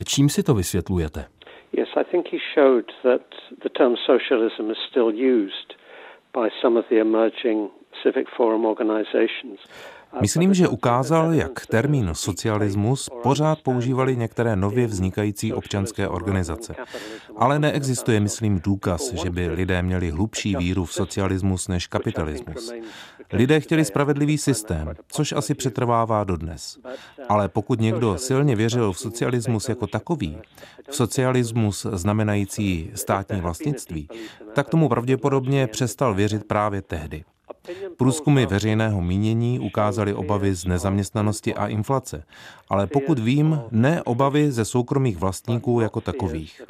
Čím 0.04 0.28
si 0.28 0.42
to 0.42 0.54
vysvětlujete? 0.54 1.24
Yes, 1.72 1.88
I 1.96 2.02
think 2.02 2.28
he 2.28 2.38
showed 2.54 2.92
that 3.04 3.26
the 3.62 3.68
term 3.68 3.96
socialism 4.06 4.70
is 4.70 4.78
still 4.90 5.12
used 5.12 5.74
by 6.32 6.48
some 6.62 6.76
of 6.76 6.84
the 6.88 6.98
emerging 6.98 7.70
civic 8.02 8.26
forum 8.28 8.64
organizations. 8.64 9.60
Myslím, 10.20 10.54
že 10.54 10.68
ukázal, 10.68 11.34
jak 11.34 11.66
termín 11.66 12.10
socialismus 12.12 13.08
pořád 13.22 13.58
používali 13.62 14.16
některé 14.16 14.56
nově 14.56 14.86
vznikající 14.86 15.52
občanské 15.52 16.08
organizace. 16.08 16.74
Ale 17.36 17.58
neexistuje, 17.58 18.20
myslím, 18.20 18.60
důkaz, 18.60 19.12
že 19.12 19.30
by 19.30 19.48
lidé 19.48 19.82
měli 19.82 20.10
hlubší 20.10 20.56
víru 20.56 20.84
v 20.84 20.92
socialismus 20.92 21.68
než 21.68 21.86
kapitalismus. 21.86 22.72
Lidé 23.32 23.60
chtěli 23.60 23.84
spravedlivý 23.84 24.38
systém, 24.38 24.94
což 25.08 25.32
asi 25.32 25.54
přetrvává 25.54 26.24
dodnes. 26.24 26.78
Ale 27.28 27.48
pokud 27.48 27.80
někdo 27.80 28.18
silně 28.18 28.56
věřil 28.56 28.92
v 28.92 28.98
socialismus 28.98 29.68
jako 29.68 29.86
takový, 29.86 30.38
v 30.90 30.96
socialismus 30.96 31.86
znamenající 31.92 32.90
státní 32.94 33.40
vlastnictví, 33.40 34.08
tak 34.54 34.68
tomu 34.68 34.88
pravděpodobně 34.88 35.66
přestal 35.66 36.14
věřit 36.14 36.44
právě 36.44 36.82
tehdy. 36.82 37.24
Průzkumy 37.96 38.46
veřejného 38.46 39.02
mínění 39.02 39.60
ukázaly 39.60 40.14
obavy 40.14 40.54
z 40.54 40.64
nezaměstnanosti 40.64 41.54
a 41.54 41.66
inflace, 41.66 42.24
ale 42.68 42.86
pokud 42.86 43.18
vím, 43.18 43.60
ne 43.70 44.02
obavy 44.02 44.52
ze 44.52 44.64
soukromých 44.64 45.16
vlastníků 45.16 45.80
jako 45.80 46.00
takových. 46.00 46.62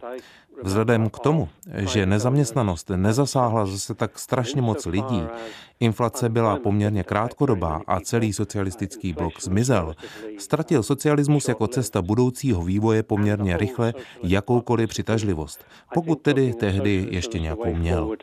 Vzhledem 0.62 1.10
k 1.10 1.18
tomu, 1.18 1.48
že 1.92 2.06
nezaměstnanost 2.06 2.90
nezasáhla 2.96 3.66
zase 3.66 3.94
tak 3.94 4.18
strašně 4.18 4.62
moc 4.62 4.86
lidí, 4.86 5.22
inflace 5.80 6.28
byla 6.28 6.58
poměrně 6.58 7.04
krátkodobá 7.04 7.80
a 7.86 8.00
celý 8.00 8.32
socialistický 8.32 9.12
blok 9.12 9.40
zmizel, 9.40 9.94
ztratil 10.38 10.82
socialismus 10.82 11.48
jako 11.48 11.66
cesta 11.66 12.02
budoucího 12.02 12.62
vývoje 12.62 13.02
poměrně 13.02 13.56
rychle 13.56 13.92
jakoukoliv 14.22 14.88
přitažlivost, 14.88 15.66
pokud 15.94 16.22
tedy 16.22 16.54
tehdy 16.54 17.06
ještě 17.10 17.38
nějakou 17.38 17.74
měl. 17.74 18.16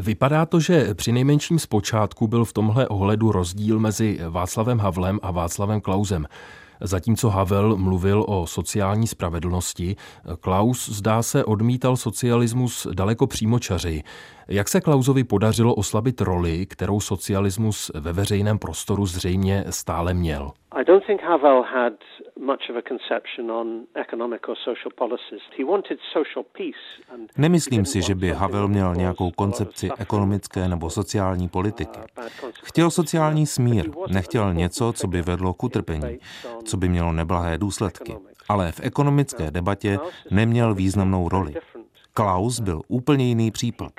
Vypadá 0.00 0.46
to, 0.46 0.60
že 0.60 0.94
při 0.94 1.12
nejmenším 1.12 1.58
zpočátku 1.58 2.28
byl 2.28 2.44
v 2.44 2.52
tomhle 2.52 2.88
ohledu 2.88 3.32
rozdíl 3.32 3.78
mezi 3.78 4.18
Václavem 4.28 4.78
Havlem 4.78 5.18
a 5.22 5.30
Václavem 5.30 5.80
Klausem. 5.80 6.26
Zatímco 6.80 7.30
Havel 7.30 7.76
mluvil 7.76 8.24
o 8.28 8.46
sociální 8.46 9.06
spravedlnosti, 9.06 9.96
Klaus 10.40 10.88
zdá 10.88 11.22
se 11.22 11.44
odmítal 11.44 11.96
socialismus 11.96 12.86
daleko 12.94 13.26
přímočaři. 13.26 14.02
Jak 14.52 14.68
se 14.68 14.80
Klausovi 14.80 15.24
podařilo 15.24 15.74
oslabit 15.74 16.20
roli, 16.20 16.66
kterou 16.66 17.00
socialismus 17.00 17.90
ve 17.94 18.12
veřejném 18.12 18.58
prostoru 18.58 19.06
zřejmě 19.06 19.64
stále 19.70 20.14
měl? 20.14 20.50
I 20.72 20.84
don't 20.84 21.06
think 21.06 21.22
Havel 21.22 21.62
had 21.62 21.92
much 22.40 22.70
of 22.70 22.76
a 22.76 22.82
conception 22.88 23.50
on 23.50 23.80
economic 23.94 24.40
or 24.48 24.56
social 24.64 24.92
policies. 24.96 25.42
He 25.58 25.64
wanted 25.64 25.98
social 26.12 26.44
peace. 26.56 27.22
Nemyslím 27.36 27.84
si, 27.84 28.02
že 28.02 28.14
by 28.14 28.30
Havel 28.30 28.68
měl 28.68 28.94
nějakou 28.94 29.30
koncepci 29.30 29.90
ekonomické 29.98 30.68
nebo 30.68 30.90
sociální 30.90 31.48
politiky. 31.48 32.00
Chtěl 32.62 32.90
sociální 32.90 33.46
smír, 33.46 33.90
nechtěl 34.12 34.54
něco, 34.54 34.92
co 34.92 35.06
by 35.06 35.22
vedlo 35.22 35.54
k 35.54 35.64
utrpení, 35.64 36.18
co 36.64 36.76
by 36.76 36.88
mělo 36.88 37.12
neblahé 37.12 37.58
důsledky. 37.58 38.16
Ale 38.48 38.72
v 38.72 38.80
ekonomické 38.82 39.50
debatě 39.50 39.98
neměl 40.30 40.74
významnou 40.74 41.28
roli. 41.28 41.54
Klaus 42.14 42.60
byl 42.60 42.82
úplně 42.88 43.24
jiný 43.24 43.50
případ. 43.50 43.92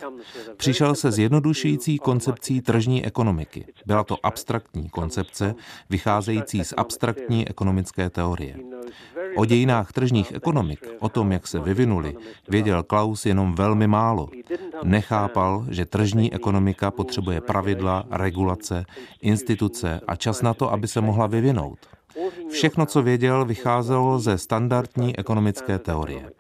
Přišel 0.58 0.96
se 0.96 1.12
zjednodušující 1.12 1.98
koncepcí 1.98 2.62
tržní 2.62 3.06
ekonomiky. 3.06 3.66
Byla 3.86 4.04
to 4.04 4.18
abstraktní 4.24 4.90
koncepce, 4.90 5.56
vycházející 5.90 6.64
z 6.64 6.74
abstraktní 6.78 7.48
ekonomické 7.48 8.10
teorie. 8.10 8.56
O 9.36 9.46
dějinách 9.46 9.92
tržních 9.92 10.32
ekonomik, 10.32 10.88
o 11.00 11.10
tom, 11.10 11.32
jak 11.32 11.48
se 11.48 11.60
vyvinuli, 11.60 12.16
věděl 12.50 12.84
Klaus 12.84 13.26
jenom 13.26 13.56
velmi 13.56 13.88
málo. 13.88 14.30
Nechápal, 14.84 15.66
že 15.70 15.86
tržní 15.86 16.34
ekonomika 16.34 16.92
potřebuje 16.92 17.42
pravidla, 17.42 18.04
regulace, 18.12 18.86
instituce 19.22 20.02
a 20.08 20.16
čas 20.16 20.42
na 20.42 20.54
to, 20.54 20.72
aby 20.72 20.88
se 20.88 21.02
mohla 21.02 21.28
vyvinout. 21.28 21.80
Všechno, 22.52 22.86
co 22.86 23.02
věděl, 23.02 23.46
vycházelo 23.46 24.20
ze 24.20 24.38
standardní 24.38 25.20
ekonomické 25.20 25.80
teorie. 25.80 26.32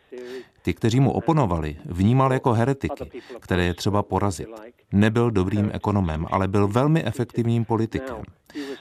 Ty, 0.61 0.73
kteří 0.73 0.99
mu 0.99 1.11
oponovali, 1.11 1.77
vnímal 1.85 2.33
jako 2.33 2.53
heretiky, 2.53 3.11
které 3.39 3.65
je 3.65 3.73
třeba 3.73 4.03
porazit. 4.03 4.47
Nebyl 4.91 5.31
dobrým 5.31 5.69
ekonomem, 5.73 6.25
ale 6.31 6.47
byl 6.47 6.67
velmi 6.67 7.05
efektivním 7.05 7.65
politikem. 7.65 8.17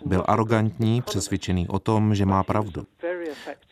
Byl 0.04 0.24
arrogantní, 0.26 1.02
přesvědčený 1.02 1.68
o 1.68 1.78
tom, 1.78 2.14
že 2.14 2.26
má 2.26 2.42
pravdu. 2.42 2.86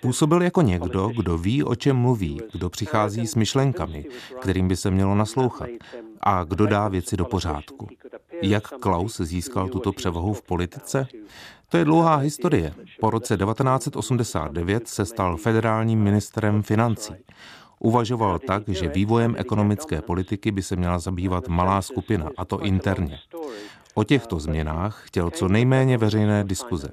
Působil 0.00 0.42
jako 0.42 0.62
někdo, 0.62 1.08
kdo 1.08 1.38
ví, 1.38 1.64
o 1.64 1.74
čem 1.74 1.96
mluví, 1.96 2.40
kdo 2.52 2.70
přichází 2.70 3.26
s 3.26 3.34
myšlenkami, 3.34 4.04
kterým 4.40 4.68
by 4.68 4.76
se 4.76 4.90
mělo 4.90 5.14
naslouchat 5.14 5.68
a 6.20 6.44
kdo 6.44 6.66
dá 6.66 6.88
věci 6.88 7.16
do 7.16 7.24
pořádku. 7.24 7.88
Jak 8.42 8.68
Klaus 8.68 9.20
získal 9.20 9.68
tuto 9.68 9.92
převahu 9.92 10.32
v 10.32 10.42
politice? 10.42 11.06
To 11.68 11.76
je 11.76 11.84
dlouhá 11.84 12.16
historie. 12.16 12.74
Po 13.00 13.10
roce 13.10 13.36
1989 13.36 14.88
se 14.88 15.06
stal 15.06 15.36
federálním 15.36 16.02
ministrem 16.02 16.62
financí. 16.62 17.12
Uvažoval 17.78 18.38
tak, 18.38 18.68
že 18.68 18.88
vývojem 18.88 19.34
ekonomické 19.38 20.02
politiky 20.02 20.50
by 20.50 20.62
se 20.62 20.76
měla 20.76 20.98
zabývat 20.98 21.48
malá 21.48 21.82
skupina, 21.82 22.30
a 22.36 22.44
to 22.44 22.60
interně. 22.60 23.18
O 23.94 24.04
těchto 24.04 24.38
změnách 24.38 25.02
chtěl 25.06 25.30
co 25.30 25.48
nejméně 25.48 25.98
veřejné 25.98 26.44
diskuze. 26.44 26.88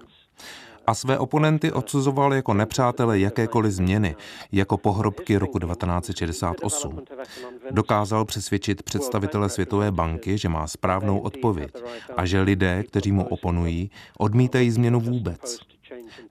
A 0.88 0.94
své 0.94 1.18
oponenty 1.18 1.72
odsuzoval 1.72 2.34
jako 2.34 2.54
nepřátele 2.54 3.20
jakékoliv 3.20 3.72
změny, 3.72 4.16
jako 4.52 4.78
pohrobky 4.78 5.38
roku 5.38 5.60
1968. 5.60 7.02
Dokázal 7.72 8.26
přesvědčit 8.26 8.84
představitele 8.84 9.50
Světové 9.50 9.92
banky, 9.92 10.38
že 10.38 10.50
má 10.50 10.68
správnou 10.68 11.20
odpověď 11.20 11.72
a 12.18 12.26
že 12.26 12.42
lidé, 12.42 12.84
kteří 12.84 13.12
mu 13.12 13.28
oponují, 13.28 13.92
odmítají 14.18 14.72
změnu 14.72 15.00
vůbec. 15.00 15.60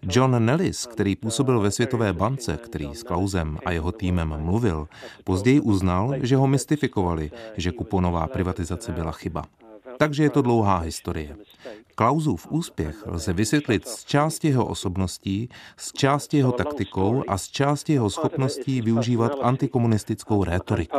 John 0.02 0.44
Nellis, 0.44 0.86
který 0.86 1.16
působil 1.16 1.60
ve 1.60 1.70
Světové 1.70 2.12
bance, 2.12 2.58
který 2.62 2.94
s 2.94 3.02
Klausem 3.02 3.58
a 3.64 3.72
jeho 3.72 3.92
týmem 3.92 4.34
mluvil, 4.38 4.88
později 5.24 5.60
uznal, 5.60 6.14
že 6.22 6.36
ho 6.36 6.46
mystifikovali, 6.46 7.30
že 7.56 7.72
kuponová 7.72 8.26
privatizace 8.26 8.92
byla 8.92 9.12
chyba. 9.12 9.44
Takže 9.98 10.22
je 10.22 10.30
to 10.30 10.42
dlouhá 10.42 10.78
historie. 10.78 11.36
Klausův 11.94 12.46
úspěch 12.50 13.06
lze 13.06 13.32
vysvětlit 13.32 13.88
z 13.88 14.04
části 14.04 14.48
jeho 14.48 14.66
osobností, 14.66 15.48
z 15.76 15.92
části 15.92 16.36
jeho 16.36 16.52
taktikou 16.52 17.24
a 17.28 17.38
z 17.38 17.48
části 17.48 17.92
jeho 17.92 18.10
schopností 18.10 18.80
využívat 18.80 19.32
antikomunistickou 19.42 20.44
rétoriku. 20.44 20.96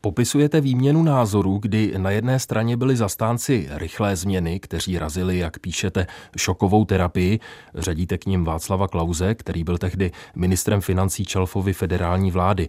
Popisujete 0.00 0.60
výměnu 0.60 1.02
názorů, 1.02 1.58
kdy 1.58 1.94
na 1.98 2.10
jedné 2.10 2.38
straně 2.38 2.76
byli 2.76 2.96
zastánci 2.96 3.68
rychlé 3.70 4.16
změny, 4.16 4.60
kteří 4.60 4.98
razili, 4.98 5.38
jak 5.38 5.58
píšete, 5.58 6.06
šokovou 6.36 6.84
terapii. 6.84 7.40
Řadíte 7.74 8.18
k 8.18 8.26
ním 8.26 8.44
Václava 8.44 8.88
Klauze, 8.88 9.34
který 9.34 9.64
byl 9.64 9.78
tehdy 9.78 10.12
ministrem 10.36 10.80
financí 10.80 11.24
Čalfovy 11.24 11.72
federální 11.72 12.30
vlády. 12.30 12.68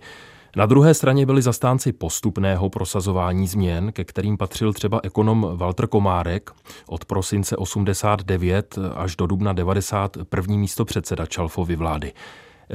Na 0.55 0.65
druhé 0.65 0.93
straně 0.93 1.25
byli 1.25 1.41
zastánci 1.41 1.93
postupného 1.93 2.69
prosazování 2.69 3.47
změn, 3.47 3.91
ke 3.91 4.03
kterým 4.03 4.37
patřil 4.37 4.73
třeba 4.73 4.99
ekonom 5.03 5.49
Walter 5.55 5.87
Komárek 5.87 6.51
od 6.87 7.05
prosince 7.05 7.57
89 7.57 8.79
až 8.95 9.15
do 9.15 9.27
dubna 9.27 9.53
90 9.53 10.17
první 10.29 10.57
místo 10.57 10.85
předseda 10.85 11.25
Čalfovy 11.25 11.75
vlády. 11.75 12.13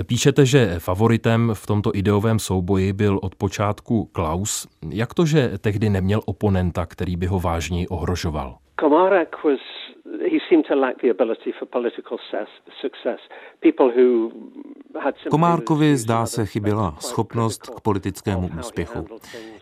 Píšete, 0.07 0.47
že 0.47 0.79
favoritem 0.79 1.51
v 1.55 1.67
tomto 1.67 1.91
ideovém 1.95 2.39
souboji 2.39 2.93
byl 2.93 3.21
od 3.23 3.35
počátku 3.35 4.05
Klaus. 4.05 4.69
Jak 4.91 5.15
to, 5.15 5.27
že 5.27 5.59
tehdy 5.59 5.91
neměl 5.91 6.21
oponenta, 6.27 6.87
který 6.87 7.17
by 7.17 7.27
ho 7.27 7.41
vážněji 7.41 7.89
ohrožoval? 7.89 8.57
Komárek 8.81 9.37
was 9.45 9.82
Komárkovi 15.31 15.97
zdá 15.97 16.27
se 16.27 16.47
chyběla 16.47 16.97
schopnost 17.01 17.67
k 17.67 17.81
politickému 17.81 18.51
úspěchu. 18.59 19.07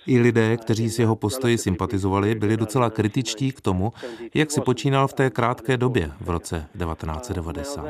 I 0.06 0.18
lidé, 0.18 0.56
kteří 0.56 0.88
s 0.88 0.98
jeho 0.98 1.16
postoji 1.16 1.58
sympatizovali, 1.58 2.34
byli 2.34 2.56
docela 2.56 2.90
kritičtí 2.90 3.52
k 3.52 3.60
tomu, 3.60 3.92
jak 4.34 4.50
si 4.50 4.60
počínal 4.60 5.08
v 5.08 5.12
té 5.12 5.30
krátké 5.30 5.76
době 5.76 6.10
v 6.20 6.30
roce 6.30 6.56
1990. 6.56 7.86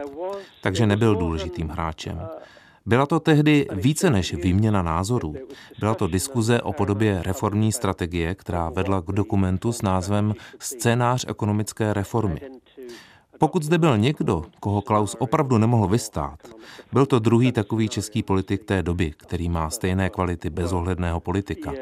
Takže 0.62 0.86
nebyl 0.86 1.14
důležitým 1.14 1.68
hráčem. 1.68 2.28
Byla 2.86 3.06
to 3.06 3.20
tehdy 3.20 3.66
více 3.72 4.10
než 4.10 4.34
výměna 4.34 4.82
názorů. 4.82 5.34
Byla 5.78 5.94
to 5.94 6.06
diskuze 6.06 6.60
o 6.62 6.72
podobě 6.72 7.22
reformní 7.22 7.72
strategie, 7.72 8.34
která 8.34 8.70
vedla 8.70 9.00
k 9.00 9.12
dokumentu 9.12 9.72
s 9.72 9.82
názvem 9.82 10.34
Scénář 10.58 11.24
ekonomické 11.28 11.94
reformy. 11.94 12.40
Pokud 13.40 13.62
zde 13.62 13.78
byl 13.78 13.98
někdo, 13.98 14.44
koho 14.60 14.82
Klaus 14.82 15.16
opravdu 15.18 15.58
nemohl 15.58 15.88
vystát, 15.88 16.38
byl 16.92 17.06
to 17.06 17.18
druhý 17.18 17.52
takový 17.52 17.88
český 17.88 18.22
politik 18.22 18.64
té 18.64 18.82
doby, 18.82 19.10
který 19.16 19.48
má 19.48 19.70
stejné 19.70 20.10
kvality 20.10 20.50
bezohledného 20.50 21.20
politika. 21.20 21.72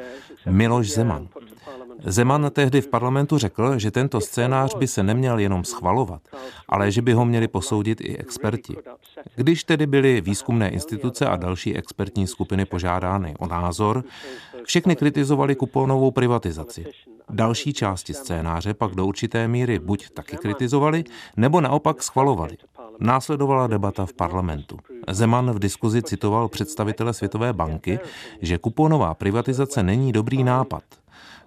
Miloš 0.46 0.90
Zeman. 0.90 1.28
Zeman 2.04 2.50
tehdy 2.52 2.80
v 2.80 2.88
parlamentu 2.88 3.38
řekl, 3.38 3.78
že 3.78 3.90
tento 3.90 4.20
scénář 4.20 4.74
by 4.74 4.86
se 4.86 5.02
neměl 5.02 5.38
jenom 5.38 5.64
schvalovat, 5.64 6.22
ale 6.68 6.90
že 6.90 7.02
by 7.02 7.12
ho 7.12 7.24
měli 7.24 7.48
posoudit 7.48 8.00
i 8.00 8.16
experti. 8.16 8.76
Když 9.36 9.64
tedy 9.64 9.86
byly 9.86 10.20
výzkumné 10.20 10.70
instituce 10.70 11.26
a 11.26 11.36
další 11.36 11.76
expertní 11.76 12.26
skupiny 12.26 12.64
požádány 12.64 13.34
o 13.38 13.46
názor, 13.46 14.04
všechny 14.64 14.96
kritizovali 14.96 15.54
kuponovou 15.54 16.10
privatizaci. 16.10 16.86
Další 17.30 17.72
části 17.72 18.14
scénáře 18.14 18.74
pak 18.74 18.94
do 18.94 19.06
určité 19.06 19.48
míry 19.48 19.78
buď 19.78 20.10
taky 20.10 20.36
kritizovali, 20.36 21.04
nebo 21.36 21.60
naopak 21.60 22.02
schvalovali. 22.02 22.56
Následovala 23.00 23.66
debata 23.66 24.06
v 24.06 24.12
parlamentu. 24.12 24.78
Zeman 25.10 25.50
v 25.50 25.58
diskuzi 25.58 26.02
citoval 26.02 26.48
představitele 26.48 27.14
Světové 27.14 27.52
banky, 27.52 27.98
že 28.42 28.58
kuponová 28.58 29.14
privatizace 29.14 29.82
není 29.82 30.12
dobrý 30.12 30.44
nápad. 30.44 30.82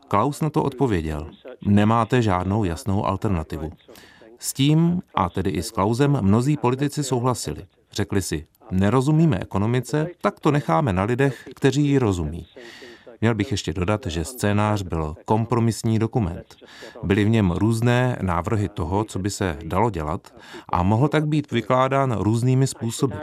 Klaus 0.08 0.42
na 0.42 0.50
to 0.50 0.64
odpověděl. 0.64 1.30
Nemáte 1.66 2.22
žádnou 2.22 2.64
jasnou 2.64 3.06
alternativu. 3.06 3.72
S 4.40 4.54
tím, 4.54 5.02
a 5.16 5.30
tedy 5.30 5.50
i 5.50 5.64
s 5.64 5.72
Klausem, 5.72 6.18
mnozí 6.22 6.58
politici 6.58 7.04
souhlasili. 7.04 7.66
Řekli 7.92 8.22
si, 8.22 8.46
nerozumíme 8.72 9.40
ekonomice, 9.40 10.08
tak 10.22 10.40
to 10.40 10.52
necháme 10.52 10.94
na 10.94 11.04
lidech, 11.04 11.50
kteří 11.56 11.88
ji 11.88 11.98
rozumí. 11.98 12.48
Měl 13.22 13.36
bych 13.36 13.52
ještě 13.52 13.74
dodat, 13.74 14.06
že 14.06 14.26
scénář 14.26 14.82
byl 14.82 15.16
kompromisní 15.26 16.00
dokument. 16.00 16.56
Byly 17.04 17.26
v 17.26 17.30
něm 17.30 17.52
různé 17.52 18.18
návrhy 18.22 18.70
toho, 18.70 19.04
co 19.04 19.20
by 19.20 19.30
se 19.30 19.58
dalo 19.66 19.90
dělat 19.90 20.34
a 20.70 20.84
mohl 20.84 21.08
tak 21.08 21.28
být 21.28 21.52
vykládán 21.52 22.18
různými 22.20 22.68
způsoby. 22.68 23.16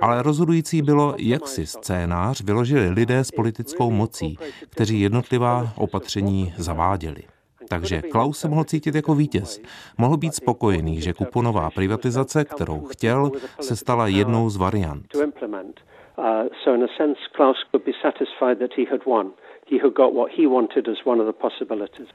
Ale 0.00 0.22
rozhodující 0.22 0.82
bylo, 0.82 1.14
jak 1.18 1.48
si 1.48 1.66
scénář 1.66 2.40
vyložili 2.40 2.88
lidé 2.88 3.18
s 3.18 3.30
politickou 3.30 3.90
mocí, 3.90 4.38
kteří 4.70 5.00
jednotlivá 5.00 5.72
opatření 5.76 6.54
zaváděli. 6.56 7.22
Takže 7.68 8.02
Klaus 8.02 8.38
se 8.38 8.48
mohl 8.48 8.64
cítit 8.64 8.94
jako 8.94 9.14
vítěz. 9.14 9.60
Mohl 9.98 10.16
být 10.16 10.34
spokojený, 10.34 11.00
že 11.00 11.12
kuponová 11.12 11.70
privatizace, 11.70 12.44
kterou 12.44 12.84
chtěl, 12.86 13.30
se 13.60 13.76
stala 13.76 14.06
jednou 14.06 14.50
z 14.50 14.56
variant. 14.56 15.06
Uh, 16.18 16.24
so 16.64 16.74
in 16.74 16.82
a 16.82 16.88
sense, 16.98 17.18
Klaus 17.36 17.56
could 17.70 17.84
be 17.84 17.92
satisfied 18.02 18.58
that 18.58 18.70
he 18.76 18.84
had 18.90 19.00
won. 19.06 19.32
He 19.66 19.78
had 19.78 19.94
got 19.94 20.14
what 20.14 20.30
he 20.38 20.46
wanted 20.46 20.88
as 20.88 20.96
one 21.06 21.20
of 21.20 21.26
the 21.26 21.40
possibilities. 21.40 22.08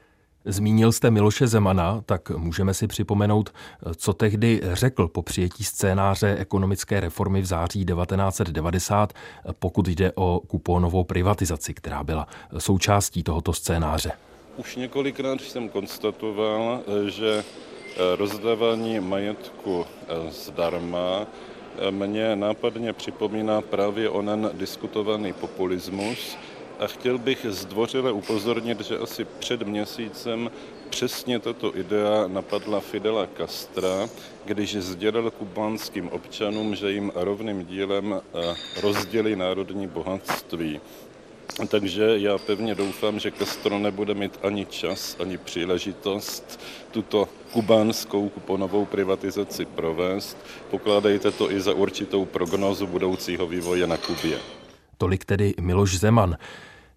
Zmínil 0.44 0.92
jste 0.92 1.10
Miloše 1.10 1.46
Zemana, 1.46 2.02
tak 2.06 2.30
můžeme 2.30 2.74
si 2.74 2.86
připomenout, 2.86 3.50
co 3.96 4.12
tehdy 4.12 4.60
řekl 4.72 5.08
po 5.08 5.22
přijetí 5.22 5.64
scénáře 5.64 6.36
ekonomické 6.38 7.00
reformy 7.00 7.40
v 7.40 7.44
září 7.44 7.84
1990, 7.84 9.12
pokud 9.58 9.88
jde 9.88 10.12
o 10.14 10.40
kupónovou 10.46 11.04
privatizaci, 11.04 11.74
která 11.74 12.04
byla 12.04 12.26
součástí 12.58 13.22
tohoto 13.22 13.52
scénáře. 13.52 14.12
Už 14.56 14.76
několikrát 14.76 15.40
jsem 15.40 15.68
konstatoval, 15.68 16.80
že 17.08 17.44
rozdávání 18.16 19.00
majetku 19.00 19.86
zdarma 20.28 21.26
mě 21.90 22.36
nápadně 22.36 22.92
připomíná 22.92 23.60
právě 23.60 24.10
onen 24.10 24.50
diskutovaný 24.52 25.32
populismus 25.32 26.36
a 26.78 26.86
chtěl 26.86 27.18
bych 27.18 27.46
zdvořile 27.48 28.12
upozornit, 28.12 28.80
že 28.80 28.98
asi 28.98 29.24
před 29.24 29.62
měsícem 29.62 30.50
přesně 30.90 31.38
tato 31.38 31.76
idea 31.76 32.26
napadla 32.26 32.80
Fidela 32.80 33.28
Castra, 33.36 34.08
když 34.44 34.76
sdělil 34.76 35.30
kubánským 35.30 36.08
občanům, 36.08 36.74
že 36.74 36.92
jim 36.92 37.12
rovným 37.14 37.64
dílem 37.64 38.20
eh, 38.20 38.54
rozdělí 38.80 39.36
národní 39.36 39.86
bohatství. 39.86 40.80
Takže 41.68 42.18
já 42.18 42.38
pevně 42.38 42.74
doufám, 42.74 43.18
že 43.18 43.30
Castro 43.30 43.78
nebude 43.78 44.14
mít 44.14 44.38
ani 44.42 44.66
čas, 44.66 45.16
ani 45.20 45.38
příležitost 45.38 46.60
tuto 46.90 47.28
kubánskou 47.52 48.28
kuponovou 48.28 48.84
privatizaci 48.84 49.64
provést. 49.64 50.36
Pokládejte 50.70 51.30
to 51.30 51.52
i 51.52 51.60
za 51.60 51.74
určitou 51.74 52.24
prognózu 52.24 52.86
budoucího 52.86 53.46
vývoje 53.46 53.86
na 53.86 53.96
Kubě. 53.96 54.38
Tolik 54.98 55.24
tedy 55.24 55.54
Miloš 55.60 55.98
Zeman. 55.98 56.36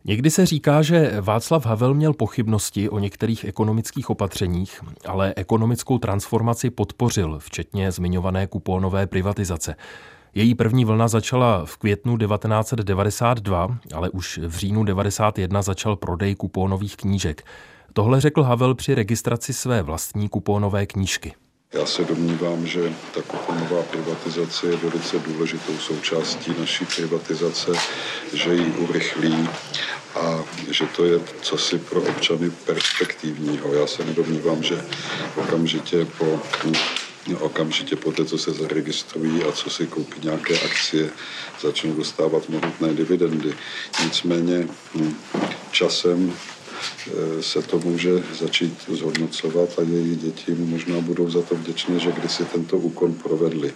Někdy 0.06 0.32
se 0.32 0.46
říká, 0.46 0.82
že 0.82 1.22
Václav 1.22 1.66
Havel 1.66 1.94
měl 1.94 2.14
pochybnosti 2.14 2.90
o 2.90 3.00
některých 3.00 3.46
ekonomických 3.46 4.10
opatřeních, 4.10 4.82
ale 5.06 5.34
ekonomickou 5.36 5.98
transformaci 5.98 6.70
podpořil, 6.70 7.40
včetně 7.40 7.92
zmiňované 7.92 8.48
kupónové 8.48 9.08
privatizace. 9.08 9.76
Její 10.36 10.56
první 10.56 10.86
vlna 10.86 11.08
začala 11.08 11.65
v 11.65 11.78
květnu 11.78 12.17
1992, 12.17 13.78
ale 13.94 14.10
už 14.10 14.38
v 14.38 14.58
říjnu 14.58 14.86
1991 14.86 15.62
začal 15.62 15.96
prodej 15.96 16.36
kupónových 16.36 16.98
knížek. 16.98 17.44
Tohle 17.94 18.22
řekl 18.22 18.44
Havel 18.44 18.76
při 18.76 18.96
registraci 18.96 19.54
své 19.54 19.82
vlastní 19.82 20.30
kupónové 20.30 20.86
knížky. 20.86 21.34
Já 21.74 21.86
se 21.86 22.04
domnívám, 22.04 22.65
že 22.65 22.94
ta 23.13 23.22
kuponová 23.22 23.84
privatizace 23.84 24.67
je 24.67 24.78
velice 24.78 25.20
důležitou 25.20 25.78
součástí 25.78 26.56
naší 26.60 26.86
privatizace, 26.86 27.72
že 28.34 28.54
ji 28.54 28.65
urychlí 28.65 29.50
a 30.15 30.39
že 30.72 30.86
to 30.86 31.06
je 31.06 31.20
cosi 31.41 31.80
pro 31.80 32.02
občany 32.02 32.50
perspektivního. 32.50 33.74
Já 33.74 33.88
se 33.88 34.06
nedomnívám, 34.06 34.63
že 34.63 34.86
okamžitě 35.36 36.06
po 36.06 36.39
okamžitě 37.40 37.96
po 37.96 38.12
té, 38.12 38.26
co 38.26 38.38
se 38.38 38.52
zaregistrují 38.52 39.44
a 39.44 39.52
co 39.52 39.70
si 39.70 39.88
koupí 39.88 40.16
nějaké 40.24 40.60
akcie, 40.60 41.10
začnou 41.62 41.94
dostávat 41.94 42.50
mohutné 42.50 42.94
dividendy. 42.94 43.54
Nicméně 44.04 44.68
hm, 44.96 45.16
časem 45.72 46.34
Eh, 47.08 47.44
se 47.44 47.62
to 47.62 47.80
může 47.80 48.10
začít 48.40 48.74
zhodnocovat 48.88 49.80
a 49.80 49.82
její 49.82 50.16
děti 50.16 50.56
možná 50.56 51.02
budou 51.02 51.30
za 51.30 51.42
to 51.42 51.56
vděčné, 51.56 52.00
že 52.00 52.12
kdysi 52.12 52.46
tento 52.46 52.78
úkon 52.78 53.14
provedli. 53.14 53.74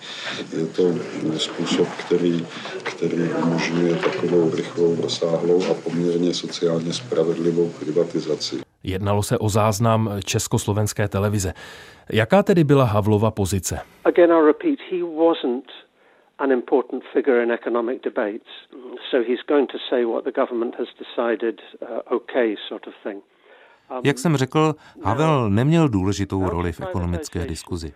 Je 0.57 0.65
to 0.65 0.95
způsob, 1.37 1.87
který, 1.87 2.47
který 2.83 3.29
umožňuje 3.43 3.95
takovou 3.95 4.55
rychlou, 4.55 4.97
rozsáhlou 5.01 5.63
a 5.71 5.73
poměrně 5.73 6.33
sociálně 6.33 6.93
spravedlivou 6.93 7.69
privatizaci. 7.69 8.64
Jednalo 8.85 9.23
se 9.23 9.37
o 9.37 9.49
záznam 9.49 10.09
československé 10.25 11.07
televize. 11.07 11.53
Jaká 12.13 12.43
tedy 12.43 12.63
byla 12.63 12.85
Havlova 12.85 13.31
pozice? 13.31 13.79
Again, 14.05 14.31
I 14.31 14.45
repeat, 14.45 14.79
he 14.91 15.03
wasn't 15.03 15.65
an 16.39 16.51
important 16.51 17.03
figure 17.13 17.43
in 17.43 17.51
economic 17.51 18.01
debates. 18.03 18.47
So 19.11 19.17
he's 19.27 19.41
going 19.47 19.67
to 19.71 19.77
say 19.89 20.05
what 20.05 20.23
the 20.23 20.31
government 20.31 20.75
has 20.79 20.87
decided, 20.99 21.61
uh, 21.81 22.15
okay, 22.15 22.55
sort 22.69 22.87
of 22.87 22.93
thing. 23.03 23.21
Um, 23.91 24.01
Jak 24.03 24.19
jsem 24.19 24.37
řekl, 24.37 24.75
Havel 25.03 25.49
neměl 25.49 25.89
důležitou 25.89 26.49
roli 26.49 26.71
v 26.71 26.81
ekonomické 26.81 27.45
diskuzi. 27.45 27.93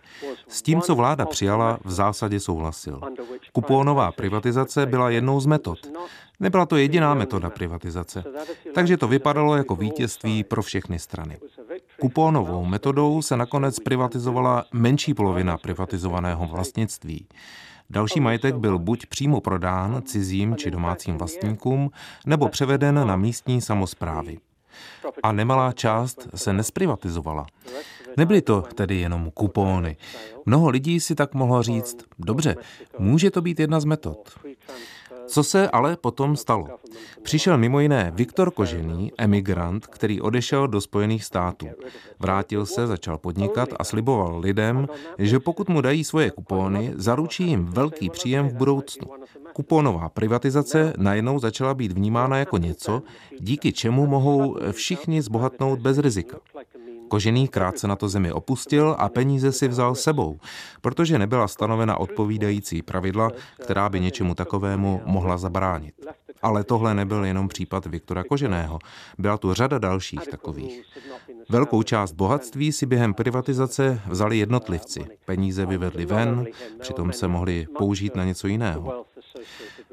S 0.48 0.62
tím, 0.62 0.80
co 0.80 0.94
vláda 0.94 1.26
přijala, 1.26 1.78
v 1.84 1.90
zásadě 1.90 2.40
souhlasil. 2.40 3.00
Kupónová 3.52 4.12
privatizace 4.12 4.86
byla 4.86 5.10
jednou 5.10 5.40
z 5.40 5.46
metod. 5.46 5.78
Nebyla 6.40 6.66
to 6.66 6.76
jediná 6.76 7.14
metoda 7.14 7.50
privatizace. 7.50 8.24
Takže 8.74 8.96
to 8.96 9.08
vypadalo 9.08 9.56
jako 9.56 9.76
vítězství 9.76 10.44
pro 10.44 10.62
všechny 10.62 10.98
strany. 10.98 11.38
Kupónovou 12.00 12.64
metodou 12.64 13.22
se 13.22 13.36
nakonec 13.36 13.78
privatizovala 13.78 14.64
menší 14.72 15.14
polovina 15.14 15.58
privatizovaného 15.58 16.46
vlastnictví. 16.46 17.26
Další 17.90 18.20
majetek 18.20 18.54
byl 18.54 18.78
buď 18.78 19.06
přímo 19.06 19.40
prodán 19.40 20.02
cizím 20.04 20.56
či 20.56 20.70
domácím 20.70 21.18
vlastníkům, 21.18 21.90
nebo 22.26 22.48
převeden 22.48 23.06
na 23.06 23.16
místní 23.16 23.60
samozprávy. 23.60 24.38
A 25.22 25.32
nemalá 25.32 25.72
část 25.72 26.28
se 26.34 26.52
nesprivatizovala. 26.52 27.46
Nebyly 28.16 28.42
to 28.42 28.62
tedy 28.62 28.96
jenom 28.96 29.30
kupóny. 29.30 29.96
Mnoho 30.46 30.68
lidí 30.68 31.00
si 31.00 31.14
tak 31.14 31.34
mohlo 31.34 31.62
říct, 31.62 31.96
dobře, 32.18 32.56
může 32.98 33.30
to 33.30 33.42
být 33.42 33.60
jedna 33.60 33.80
z 33.80 33.84
metod. 33.84 34.38
Co 35.30 35.44
se 35.44 35.70
ale 35.70 35.96
potom 35.96 36.36
stalo? 36.36 36.66
Přišel 37.22 37.58
mimo 37.58 37.80
jiné 37.80 38.12
Viktor 38.14 38.50
Kožený, 38.50 39.12
emigrant, 39.18 39.86
který 39.86 40.20
odešel 40.20 40.68
do 40.68 40.80
Spojených 40.80 41.24
států. 41.24 41.66
Vrátil 42.18 42.66
se, 42.66 42.86
začal 42.86 43.18
podnikat 43.18 43.68
a 43.78 43.84
sliboval 43.84 44.38
lidem, 44.38 44.88
že 45.18 45.40
pokud 45.40 45.68
mu 45.68 45.80
dají 45.80 46.04
svoje 46.04 46.30
kupóny, 46.30 46.92
zaručí 46.94 47.44
jim 47.46 47.66
velký 47.66 48.10
příjem 48.10 48.48
v 48.48 48.54
budoucnu. 48.54 49.08
Kupónová 49.52 50.08
privatizace 50.08 50.92
najednou 50.96 51.38
začala 51.38 51.74
být 51.74 51.92
vnímána 51.92 52.36
jako 52.38 52.58
něco, 52.58 53.02
díky 53.40 53.72
čemu 53.72 54.06
mohou 54.06 54.56
všichni 54.70 55.22
zbohatnout 55.22 55.78
bez 55.78 55.98
rizika. 55.98 56.38
Kožený 57.10 57.48
krátce 57.48 57.88
na 57.88 57.96
to 57.96 58.08
zemi 58.08 58.32
opustil 58.32 58.96
a 58.98 59.08
peníze 59.08 59.52
si 59.52 59.68
vzal 59.68 59.94
sebou, 59.94 60.38
protože 60.80 61.18
nebyla 61.18 61.48
stanovena 61.48 62.00
odpovídající 62.00 62.82
pravidla, 62.82 63.30
která 63.62 63.88
by 63.88 64.00
něčemu 64.00 64.34
takovému 64.34 65.02
mohla 65.04 65.38
zabránit. 65.38 65.94
Ale 66.42 66.64
tohle 66.64 66.94
nebyl 66.94 67.24
jenom 67.24 67.48
případ 67.48 67.86
Viktora 67.86 68.24
Koženého. 68.24 68.78
Byla 69.18 69.38
tu 69.38 69.54
řada 69.54 69.78
dalších 69.78 70.26
takových. 70.26 70.82
Velkou 71.48 71.82
část 71.82 72.12
bohatství 72.12 72.72
si 72.72 72.86
během 72.86 73.14
privatizace 73.14 74.00
vzali 74.08 74.38
jednotlivci. 74.38 75.00
Peníze 75.24 75.66
vyvedli 75.66 76.06
ven, 76.06 76.46
přitom 76.80 77.12
se 77.12 77.28
mohli 77.28 77.66
použít 77.78 78.16
na 78.16 78.24
něco 78.24 78.46
jiného. 78.46 79.04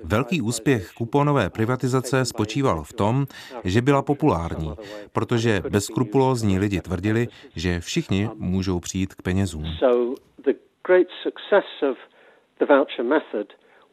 Velký 0.03 0.41
úspěch 0.41 0.91
kuponové 0.91 1.49
privatizace 1.49 2.25
spočíval 2.25 2.83
v 2.83 2.93
tom, 2.93 3.25
že 3.63 3.81
byla 3.81 4.01
populární, 4.01 4.73
protože 5.13 5.61
bezskrupulózní 5.69 6.59
lidi 6.59 6.81
tvrdili, 6.81 7.27
že 7.55 7.79
všichni 7.79 8.29
můžou 8.35 8.79
přijít 8.79 9.15
k 9.15 9.21
penězům. 9.21 9.65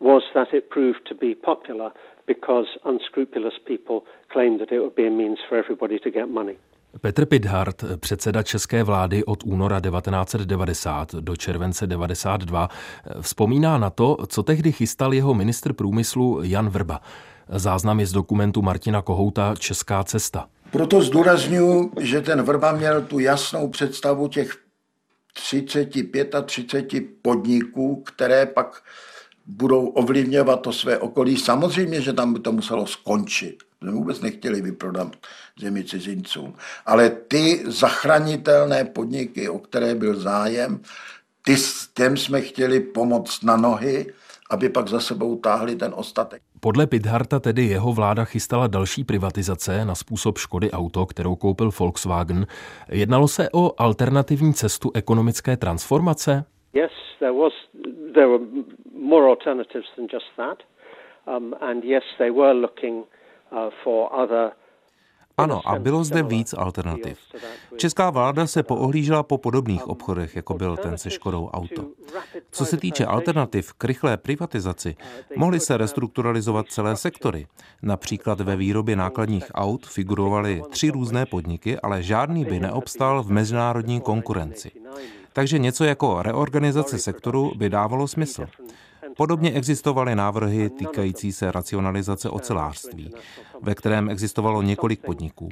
was 0.01 0.23
that 0.35 0.49
it 0.53 0.69
proved 0.69 1.03
to 1.09 1.15
be 1.15 1.35
popular 1.35 1.93
because 2.27 2.69
unscrupulous 2.85 3.55
people 3.67 4.01
claimed 4.33 4.59
that 4.61 4.73
it 4.73 4.81
would 4.81 4.95
be 4.95 5.07
a 5.07 5.11
means 5.11 5.39
for 5.49 5.59
everybody 5.59 5.99
to 5.99 6.11
get 6.11 6.29
money. 6.29 6.57
Petr 7.01 7.27
Pidhart, 7.27 7.85
předseda 7.97 8.43
české 8.43 8.83
vlády 8.83 9.25
od 9.25 9.45
února 9.45 9.81
1990 9.81 11.15
do 11.15 11.37
července 11.37 11.87
92, 11.87 12.69
vzpomíná 13.21 13.79
na 13.79 13.91
to, 13.91 14.17
co 14.29 14.43
tehdy 14.43 14.73
chystal 14.73 15.15
jeho 15.15 15.35
ministr 15.35 15.73
průmyslu 15.73 16.41
Jan 16.43 16.69
Vrba. 16.69 17.01
Záznam 17.49 18.01
je 18.01 18.07
z 18.07 18.13
dokumentu 18.13 18.63
Martina 18.63 19.03
Kohouta 19.03 19.55
Česká 19.59 20.05
cesta. 20.05 20.49
Proto 20.71 21.03
zdůraznuju, 21.03 21.93
že 22.01 22.21
ten 22.21 22.43
Vrba 22.43 22.73
měl 22.73 23.03
tu 23.03 23.19
jasnou 23.19 23.69
představu 23.69 24.29
těch 24.29 24.57
35 25.33 26.35
a 26.35 26.43
30 26.43 26.87
podniků, 27.23 28.03
které 28.07 28.47
pak 28.47 28.83
budou 29.47 29.87
ovlivňovat 29.87 30.61
to 30.61 30.73
své 30.73 30.99
okolí. 30.99 31.37
Samozřejmě, 31.37 32.01
že 32.01 32.13
tam 32.13 32.33
by 32.33 32.41
to 32.41 32.53
muselo 32.53 32.87
skončit. 32.87 33.57
My 33.85 33.93
vůbec 33.93 34.21
nechtěli 34.21 34.63
vyprodat 34.63 35.17
zemi 35.61 35.85
cizincům. 35.85 36.55
Ale 36.87 37.11
ty 37.11 37.65
zachránitelné 37.67 38.85
podniky, 38.85 39.49
o 39.49 39.59
které 39.59 39.95
byl 39.95 40.21
zájem, 40.21 40.81
ty, 41.43 41.57
těm 41.95 42.17
jsme 42.17 42.41
chtěli 42.41 42.81
pomoct 42.81 43.43
na 43.43 43.57
nohy, 43.57 44.07
aby 44.51 44.69
pak 44.69 44.89
za 44.89 45.01
sebou 45.01 45.37
táhli 45.37 45.77
ten 45.77 45.93
ostatek. 45.97 46.43
Podle 46.61 46.87
Pidharta 46.87 47.41
tedy 47.41 47.65
jeho 47.65 47.93
vláda 47.93 48.25
chystala 48.25 48.67
další 48.67 49.05
privatizace 49.05 49.85
na 49.85 49.95
způsob 49.95 50.39
Škody 50.39 50.71
Auto, 50.71 51.07
kterou 51.07 51.37
koupil 51.37 51.71
Volkswagen. 51.79 52.47
Jednalo 52.89 53.29
se 53.29 53.49
o 53.53 53.83
alternativní 53.83 54.55
cestu 54.55 54.91
ekonomické 54.95 55.57
transformace? 55.57 56.45
Yes, 56.75 56.91
there 57.19 57.33
was 57.33 57.53
there 58.15 58.27
were 58.27 58.45
more 58.99 59.29
alternatives 59.29 59.87
than 59.97 60.09
just 60.09 60.27
that. 60.37 60.59
Um, 61.27 61.55
and 61.61 61.85
yes, 61.85 62.03
they 62.19 62.31
were 62.31 62.55
looking 62.55 63.05
uh, 63.53 63.71
for 63.85 64.11
other 64.13 64.53
ano, 65.37 65.61
a 65.69 65.79
bylo 65.79 66.05
zde 66.05 66.23
víc 66.23 66.55
alternativ. 66.59 67.19
Česká 67.77 68.11
vláda 68.11 68.47
se 68.47 68.63
poohlížela 68.63 69.23
po 69.23 69.39
podobných 69.39 69.89
obchodech, 69.89 70.37
jako 70.37 70.55
byl 70.55 70.77
ten 70.77 70.99
se 70.99 71.11
Škodou 71.11 71.49
Auto. 71.49 71.85
Co 72.51 72.65
se 72.65 72.77
týče 72.77 73.07
alternativ 73.07 73.73
k 73.73 73.85
rychlé 73.85 74.17
privatizaci, 74.17 74.97
mohly 75.37 75.61
se 75.61 75.77
restrukturalizovat 75.77 76.67
celé 76.69 76.97
sektory. 76.97 77.47
Například 77.83 78.41
ve 78.41 78.57
výrobě 78.57 78.97
nákladních 78.97 79.47
aut 79.55 79.87
figurovaly 79.87 80.63
tři 80.71 80.91
různé 80.91 81.27
podniky, 81.27 81.79
ale 81.81 82.03
žádný 82.03 82.45
by 82.45 82.61
neobstal 82.61 83.23
v 83.23 83.31
mezinárodní 83.31 84.01
konkurenci. 84.01 84.71
Takže 85.35 85.59
něco 85.59 85.85
jako 85.85 86.23
reorganizace 86.23 86.99
sektoru 86.99 87.53
by 87.57 87.71
dávalo 87.71 88.09
smysl. 88.09 88.47
Podobně 89.17 89.53
existovaly 89.53 90.15
návrhy 90.15 90.71
týkající 90.71 91.33
se 91.33 91.53
racionalizace 91.53 92.31
ocelářství, 92.31 93.15
ve 93.63 93.75
kterém 93.75 94.11
existovalo 94.11 94.63
několik 94.63 95.01
podniků. 95.01 95.49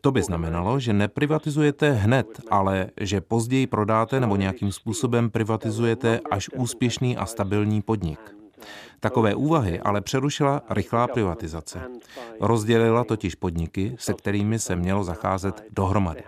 To 0.00 0.12
by 0.12 0.22
znamenalo, 0.22 0.80
že 0.80 0.92
neprivatizujete 0.92 1.92
hned, 1.92 2.26
ale 2.50 2.90
že 3.00 3.20
později 3.20 3.66
prodáte 3.66 4.20
nebo 4.20 4.36
nějakým 4.36 4.72
způsobem 4.72 5.30
privatizujete 5.30 6.20
až 6.30 6.48
úspěšný 6.48 7.16
a 7.16 7.26
stabilní 7.26 7.82
podnik. 7.82 8.41
Takové 9.00 9.34
úvahy 9.34 9.80
ale 9.80 10.00
přerušila 10.00 10.62
rychlá 10.70 11.08
privatizace. 11.08 11.80
Rozdělila 12.40 13.04
totiž 13.04 13.34
podniky, 13.34 13.96
se 13.98 14.14
kterými 14.14 14.58
se 14.58 14.76
mělo 14.76 15.04
zacházet 15.04 15.64
dohromady. 15.70 16.22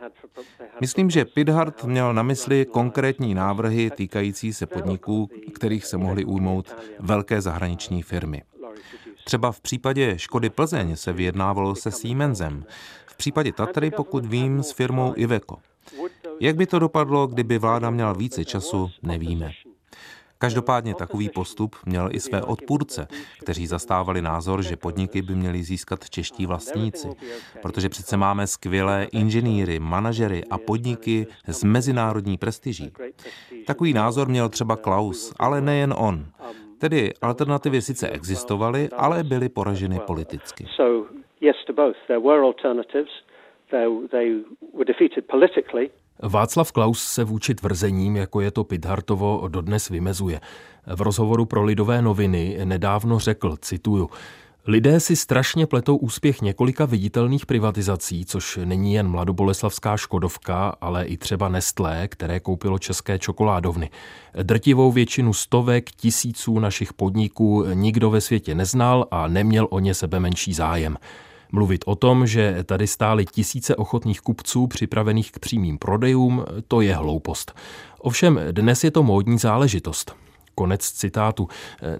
Myslím, 0.81 1.11
že 1.11 1.25
Pidhart 1.25 1.85
měl 1.85 2.15
na 2.15 2.23
mysli 2.23 2.67
konkrétní 2.67 3.35
návrhy 3.35 3.91
týkající 3.91 4.53
se 4.53 4.67
podniků, 4.67 5.31
kterých 5.55 5.87
se 5.87 5.97
mohly 5.97 6.25
ujmout 6.25 6.75
velké 7.01 7.41
zahraniční 7.41 8.03
firmy. 8.03 8.43
Třeba 9.25 9.53
v 9.53 9.61
případě 9.61 10.19
Škody 10.19 10.51
Plzeň 10.51 10.97
se 10.97 11.13
vyjednávalo 11.13 11.75
se 11.75 11.91
Siemensem, 11.91 12.65
v 13.07 13.17
případě 13.17 13.53
Tatry, 13.53 13.91
pokud 13.91 14.27
vím, 14.27 14.63
s 14.63 14.73
firmou 14.73 15.13
Iveco. 15.17 15.57
Jak 16.41 16.57
by 16.57 16.67
to 16.67 16.79
dopadlo, 16.79 17.27
kdyby 17.27 17.59
vláda 17.59 17.91
měla 17.91 18.13
více 18.13 18.45
času, 18.45 18.91
nevíme. 19.03 19.51
Každopádně 20.39 20.95
takový 20.95 21.29
postup 21.29 21.77
měl 21.87 22.09
i 22.13 22.21
své 22.21 22.43
odpůrce, 22.43 23.07
kteří 23.41 23.67
zastávali 23.67 24.23
názor, 24.23 24.63
že 24.63 24.77
podniky 24.77 25.23
by 25.23 25.35
měli 25.35 25.63
získat 25.63 26.11
čeští 26.11 26.47
vlastníci, 26.47 27.09
protože 27.63 27.89
přece 27.89 28.17
máme 28.17 28.47
skvělé 28.47 29.07
inženýry, 29.13 29.79
manažery 29.81 30.45
a 30.51 30.59
podniky 30.59 31.27
s 31.47 31.65
mezinárodní 31.65 32.39
prestiží. 32.39 32.93
Takový 33.67 33.93
názor 33.93 34.29
měl 34.29 34.49
třeba 34.49 34.77
Klaus, 34.77 35.35
ale 35.39 35.61
nejen 35.61 35.95
on. 35.99 36.27
Tedy 36.79 37.13
alternativy 37.23 37.83
sice 37.83 38.09
existovaly, 38.09 38.89
ale 38.97 39.25
byly 39.25 39.49
poraženy 39.49 40.01
politicky. 40.07 40.67
Václav 46.23 46.73
Klaus 46.73 47.05
se 47.05 47.25
vůči 47.25 47.55
tvrzením, 47.55 48.17
jako 48.17 48.41
je 48.41 48.51
to 48.51 48.65
Pidhartovo, 48.65 49.49
dodnes 49.49 49.89
vymezuje. 49.89 50.41
V 50.87 51.01
rozhovoru 51.01 51.45
pro 51.45 51.63
Lidové 51.63 52.03
noviny 52.03 52.59
nedávno 52.65 53.19
řekl, 53.19 53.57
cituju, 53.61 54.11
Lidé 54.67 55.01
si 55.01 55.17
strašně 55.17 55.67
pletou 55.67 55.97
úspěch 55.97 56.43
několika 56.43 56.85
viditelných 56.85 57.47
privatizací, 57.47 58.25
což 58.25 58.59
není 58.65 58.95
jen 58.95 59.09
mladoboleslavská 59.09 59.97
Škodovka, 59.97 60.75
ale 60.81 61.05
i 61.05 61.17
třeba 61.17 61.49
Nestlé, 61.49 62.09
které 62.09 62.41
koupilo 62.41 62.79
české 62.79 63.19
čokoládovny. 63.19 63.91
Drtivou 64.43 64.93
většinu 64.93 65.33
stovek, 65.33 65.91
tisíců 65.91 66.59
našich 66.59 66.93
podniků 66.93 67.65
nikdo 67.75 68.11
ve 68.11 68.21
světě 68.21 68.55
neznal 68.55 69.07
a 69.11 69.29
neměl 69.29 69.69
o 69.71 69.79
ně 69.79 69.95
sebe 69.95 70.21
menší 70.21 70.55
zájem. 70.55 70.97
Mluvit 71.55 71.85
o 71.87 71.95
tom, 71.95 72.27
že 72.27 72.65
tady 72.65 72.87
stály 72.87 73.25
tisíce 73.25 73.77
ochotných 73.77 74.21
kupců 74.21 74.67
připravených 74.67 75.33
k 75.33 75.39
přímým 75.39 75.79
prodejům, 75.79 76.45
to 76.69 76.81
je 76.81 76.95
hloupost. 76.95 77.53
Ovšem 78.01 78.41
dnes 78.51 78.85
je 78.85 78.91
to 78.91 79.03
módní 79.03 79.39
záležitost. 79.39 80.17
Konec 80.55 80.81
citátu. 80.81 81.49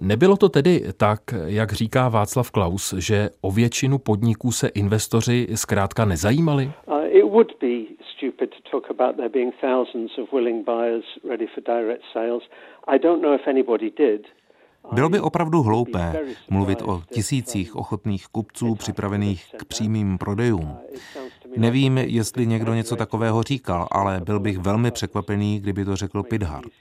Nebylo 0.01 0.37
to 0.37 0.49
tedy 0.49 0.83
tak, 0.97 1.19
jak 1.45 1.73
říká 1.73 2.09
Václav 2.09 2.51
Klaus, 2.51 2.93
že 2.97 3.29
o 3.41 3.51
většinu 3.51 3.97
podniků 3.97 4.51
se 4.51 4.67
investoři 4.67 5.47
zkrátka 5.55 6.05
nezajímali? 6.05 6.71
Uh. 6.87 6.95
I 12.87 12.99
don't 12.99 13.21
know 13.21 13.33
if 13.33 13.47
anybody 13.47 13.91
did. 13.97 14.27
Bylo 14.91 15.09
by 15.09 15.19
opravdu 15.19 15.61
hloupé 15.61 16.19
mluvit 16.49 16.81
o 16.81 17.03
tisících 17.13 17.75
ochotných 17.75 18.27
kupců 18.27 18.75
připravených 18.75 19.45
k 19.57 19.65
přímým 19.65 20.17
prodejům. 20.17 20.77
Nevím, 21.57 21.97
jestli 21.97 22.47
někdo 22.47 22.73
něco 22.73 22.95
takového 22.95 23.43
říkal, 23.43 23.87
ale 23.91 24.21
byl 24.25 24.39
bych 24.39 24.57
velmi 24.57 24.91
překvapený, 24.91 25.59
kdyby 25.59 25.85
to 25.85 25.95
řekl 25.95 26.23
Pidhart. 26.23 26.71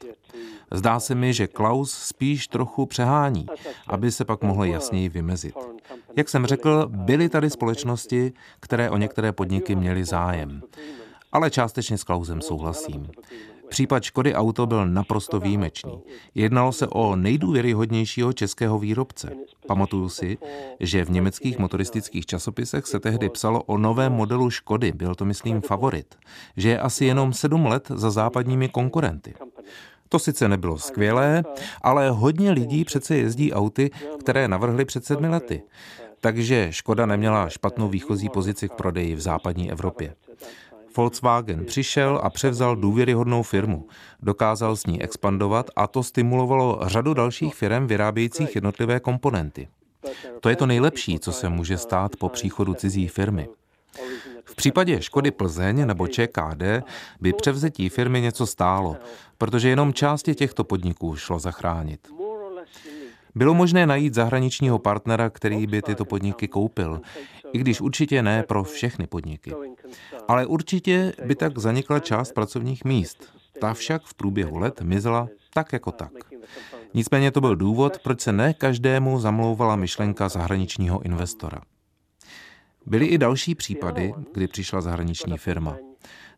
Zdá 0.72 1.00
se 1.00 1.14
mi, 1.14 1.32
že 1.32 1.46
Klaus 1.46 1.92
spíš 1.92 2.48
trochu 2.48 2.86
přehání, 2.86 3.46
aby 3.86 4.12
se 4.12 4.24
pak 4.24 4.42
mohl 4.42 4.64
jasněji 4.64 5.08
vymezit. 5.08 5.54
Jak 6.16 6.28
jsem 6.28 6.46
řekl, 6.46 6.86
byly 6.88 7.28
tady 7.28 7.50
společnosti, 7.50 8.32
které 8.60 8.90
o 8.90 8.96
některé 8.96 9.32
podniky 9.32 9.76
měly 9.76 10.04
zájem. 10.04 10.62
Ale 11.32 11.50
částečně 11.50 11.98
s 11.98 12.04
Klausem 12.04 12.40
souhlasím. 12.40 13.10
Případ 13.68 14.02
Škody 14.02 14.34
Auto 14.34 14.66
byl 14.66 14.86
naprosto 14.86 15.40
výjimečný. 15.40 16.02
Jednalo 16.34 16.72
se 16.72 16.86
o 16.86 17.16
nejdůvěryhodnějšího 17.16 18.32
českého 18.32 18.78
výrobce. 18.78 19.30
Pamatuju 19.66 20.08
si, 20.08 20.38
že 20.80 21.04
v 21.04 21.10
německých 21.10 21.58
motoristických 21.58 22.26
časopisech 22.26 22.86
se 22.86 23.00
tehdy 23.00 23.30
psalo 23.30 23.62
o 23.62 23.78
novém 23.78 24.12
modelu 24.12 24.50
Škody, 24.50 24.92
byl 24.92 25.14
to 25.14 25.24
myslím 25.24 25.60
favorit, 25.60 26.14
že 26.56 26.68
je 26.68 26.80
asi 26.80 27.04
jenom 27.04 27.32
sedm 27.32 27.66
let 27.66 27.88
za 27.94 28.10
západními 28.10 28.68
konkurenty. 28.68 29.34
To 30.08 30.18
sice 30.18 30.48
nebylo 30.48 30.78
skvělé, 30.78 31.44
ale 31.82 32.10
hodně 32.10 32.50
lidí 32.50 32.84
přece 32.84 33.16
jezdí 33.16 33.52
auty, 33.52 33.90
které 34.20 34.48
navrhly 34.48 34.84
před 34.84 35.04
sedmi 35.04 35.28
lety. 35.28 35.62
Takže 36.20 36.68
Škoda 36.70 37.06
neměla 37.06 37.48
špatnou 37.48 37.88
výchozí 37.88 38.28
pozici 38.28 38.68
v 38.68 38.72
prodeji 38.72 39.14
v 39.14 39.20
západní 39.20 39.70
Evropě. 39.70 40.14
Volkswagen 40.96 41.64
přišel 41.64 42.20
a 42.22 42.30
převzal 42.30 42.76
důvěryhodnou 42.76 43.42
firmu. 43.42 43.88
Dokázal 44.22 44.76
s 44.76 44.86
ní 44.86 45.02
expandovat 45.02 45.70
a 45.76 45.86
to 45.86 46.02
stimulovalo 46.02 46.80
řadu 46.82 47.14
dalších 47.14 47.54
firm 47.54 47.86
vyrábějících 47.86 48.54
jednotlivé 48.54 49.00
komponenty. 49.00 49.68
To 50.40 50.48
je 50.48 50.56
to 50.56 50.66
nejlepší, 50.66 51.18
co 51.18 51.32
se 51.32 51.48
může 51.48 51.78
stát 51.78 52.16
po 52.16 52.28
příchodu 52.28 52.74
cizí 52.74 53.08
firmy. 53.08 53.48
V 54.44 54.54
případě 54.54 55.02
Škody 55.02 55.30
Plzeň 55.30 55.86
nebo 55.86 56.08
ČKD 56.08 56.62
by 57.20 57.32
převzetí 57.32 57.88
firmy 57.88 58.20
něco 58.20 58.46
stálo, 58.46 58.96
protože 59.38 59.68
jenom 59.68 59.92
části 59.92 60.34
těchto 60.34 60.64
podniků 60.64 61.16
šlo 61.16 61.38
zachránit. 61.38 62.08
Bylo 63.34 63.54
možné 63.54 63.86
najít 63.86 64.14
zahraničního 64.14 64.78
partnera, 64.78 65.30
který 65.30 65.66
by 65.66 65.82
tyto 65.82 66.04
podniky 66.04 66.48
koupil, 66.48 67.00
i 67.52 67.58
když 67.58 67.80
určitě 67.80 68.22
ne 68.22 68.42
pro 68.42 68.64
všechny 68.64 69.06
podniky. 69.06 69.54
Ale 70.28 70.46
určitě 70.46 71.12
by 71.24 71.34
tak 71.34 71.58
zanikla 71.58 72.00
část 72.00 72.32
pracovních 72.32 72.84
míst. 72.84 73.32
Ta 73.60 73.74
však 73.74 74.02
v 74.04 74.14
průběhu 74.14 74.58
let 74.58 74.80
mizela 74.80 75.28
tak 75.54 75.72
jako 75.72 75.92
tak. 75.92 76.12
Nicméně 76.94 77.30
to 77.30 77.40
byl 77.40 77.56
důvod, 77.56 77.98
proč 77.98 78.20
se 78.20 78.32
ne 78.32 78.54
každému 78.54 79.20
zamlouvala 79.20 79.76
myšlenka 79.76 80.28
zahraničního 80.28 81.02
investora. 81.02 81.60
Byly 82.86 83.06
i 83.06 83.18
další 83.18 83.54
případy, 83.54 84.14
kdy 84.34 84.48
přišla 84.48 84.80
zahraniční 84.80 85.38
firma. 85.38 85.76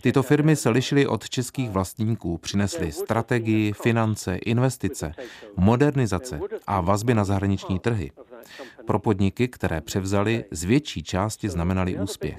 Tyto 0.02 0.22
firmy 0.22 0.56
se 0.56 0.70
lišily 0.70 1.06
od 1.06 1.28
českých 1.28 1.70
vlastníků, 1.70 2.38
přinesly 2.38 2.92
strategii, 2.92 3.72
finance, 3.72 4.36
investice, 4.36 5.14
modernizace 5.56 6.40
a 6.66 6.80
vazby 6.80 7.14
na 7.14 7.24
zahraniční 7.24 7.78
trhy. 7.78 8.10
Pro 8.86 8.98
podniky, 8.98 9.48
které 9.48 9.80
převzali, 9.80 10.44
z 10.50 10.64
větší 10.64 11.02
části 11.02 11.48
znamenaly 11.48 11.98
úspěch. 11.98 12.38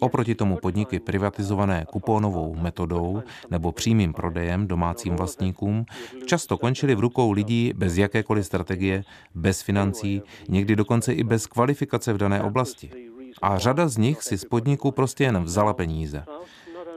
Oproti 0.00 0.34
tomu 0.34 0.56
podniky 0.56 1.00
privatizované 1.00 1.86
kupónovou 1.92 2.54
metodou 2.54 3.22
nebo 3.50 3.72
přímým 3.72 4.12
prodejem 4.12 4.66
domácím 4.66 5.16
vlastníkům 5.16 5.86
často 6.26 6.58
končily 6.58 6.94
v 6.94 7.00
rukou 7.00 7.32
lidí 7.32 7.72
bez 7.76 7.96
jakékoliv 7.96 8.46
strategie, 8.46 9.04
bez 9.34 9.62
financí, 9.62 10.22
někdy 10.48 10.76
dokonce 10.76 11.12
i 11.12 11.24
bez 11.24 11.46
kvalifikace 11.46 12.12
v 12.12 12.18
dané 12.18 12.42
oblasti. 12.42 12.90
A 13.42 13.58
řada 13.58 13.88
z 13.88 13.96
nich 13.96 14.22
si 14.22 14.38
z 14.38 14.44
podniku 14.44 14.90
prostě 14.90 15.24
jen 15.24 15.42
vzala 15.42 15.74
peníze. 15.74 16.24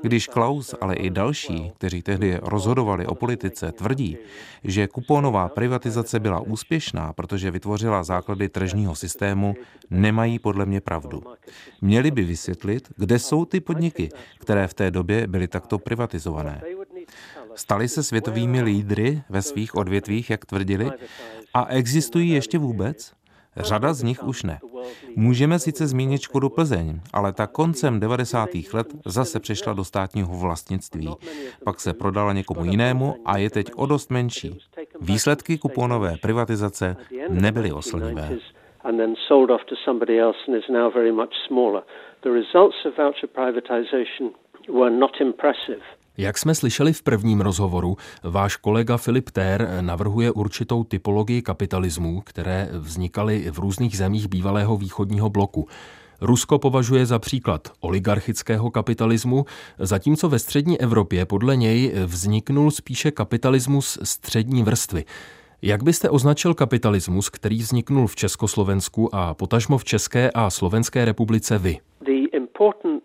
Když 0.02 0.28
Klaus, 0.28 0.76
ale 0.82 0.96
i 0.96 1.10
další, 1.10 1.72
kteří 1.78 2.02
tehdy 2.02 2.40
rozhodovali 2.42 3.06
o 3.06 3.16
politice, 3.16 3.72
tvrdí, 3.72 4.18
že 4.64 4.88
kuponová 4.88 5.50
privatizace 5.50 6.20
byla 6.20 6.40
úspěšná, 6.40 7.14
protože 7.14 7.52
vytvořila 7.52 8.04
základy 8.04 8.50
tržního 8.50 8.96
systému, 8.96 9.56
nemají 9.90 10.40
podle 10.40 10.66
mě 10.66 10.82
pravdu. 10.82 11.24
Měli 11.82 12.12
by 12.12 12.24
vysvětlit, 12.24 12.92
kde 12.98 13.20
jsou 13.20 13.46
ty 13.46 13.60
podniky, 13.60 14.10
které 14.40 14.68
v 14.68 14.74
té 14.74 14.92
době 14.92 15.28
byly 15.28 15.48
takto 15.48 15.80
privatizované. 15.80 16.62
Stali 17.56 17.88
se 17.88 18.04
světovými 18.04 18.62
lídry 18.62 19.22
ve 19.30 19.42
svých 19.42 19.76
odvětvích, 19.76 20.30
jak 20.30 20.46
tvrdili, 20.46 20.92
a 21.54 21.66
existují 21.66 22.30
ještě 22.30 22.58
vůbec? 22.58 23.19
Řada 23.58 23.94
z 23.94 24.04
nich 24.04 24.24
už 24.24 24.44
ne. 24.44 24.60
Můžeme 25.16 25.60
sice 25.60 25.88
zmínit 25.88 26.22
Škodu 26.22 26.50
Plzeň, 26.50 27.00
ale 27.14 27.34
ta 27.34 27.48
koncem 27.48 28.00
90. 28.00 28.50
let 28.74 28.88
zase 29.06 29.40
přešla 29.40 29.74
do 29.74 29.84
státního 29.84 30.38
vlastnictví. 30.38 31.10
Pak 31.66 31.80
se 31.80 31.94
prodala 31.94 32.34
někomu 32.34 32.66
jinému 32.66 33.16
a 33.26 33.38
je 33.38 33.50
teď 33.50 33.72
o 33.76 33.86
dost 33.86 34.12
menší. 34.12 34.60
Výsledky 35.02 35.58
kuponové 35.58 36.16
privatizace 36.22 36.96
nebyly 37.30 37.72
oslnivé. 37.72 38.30
Were 44.68 44.90
not 44.90 45.22
impressive. 45.22 45.82
Jak 46.20 46.38
jsme 46.38 46.56
slyšeli 46.56 46.94
v 46.94 47.04
prvním 47.04 47.42
rozhovoru, 47.42 47.98
váš 48.24 48.56
kolega 48.56 48.98
Filip 48.98 49.30
Tér 49.30 49.70
navrhuje 49.82 50.32
určitou 50.32 50.84
typologii 50.84 51.42
kapitalismu, 51.42 52.22
které 52.22 52.70
vznikaly 52.74 53.52
v 53.52 53.60
různých 53.60 53.98
zemích 53.98 54.28
bývalého 54.28 54.78
východního 54.78 55.30
bloku. 55.30 55.68
Rusko 56.22 56.60
považuje 56.60 57.06
za 57.06 57.20
příklad 57.20 57.62
oligarchického 57.80 58.72
kapitalismu, 58.72 59.46
zatímco 59.78 60.30
ve 60.30 60.40
střední 60.40 60.82
Evropě 60.82 61.26
podle 61.26 61.56
něj 61.56 61.94
vzniknul 62.06 62.72
spíše 62.72 63.12
kapitalismus 63.12 64.00
střední 64.04 64.64
vrstvy. 64.64 65.06
Jak 65.62 65.84
byste 65.84 66.10
označil 66.10 66.54
kapitalismus, 66.54 67.30
který 67.30 67.58
vzniknul 67.58 68.08
v 68.08 68.16
Československu 68.16 69.16
a 69.16 69.34
potažmo 69.34 69.78
v 69.78 69.84
České 69.84 70.32
a 70.32 70.50
Slovenské 70.50 71.06
republice 71.06 71.58
vy? 71.58 71.78
The 72.06 72.38
important 72.38 73.04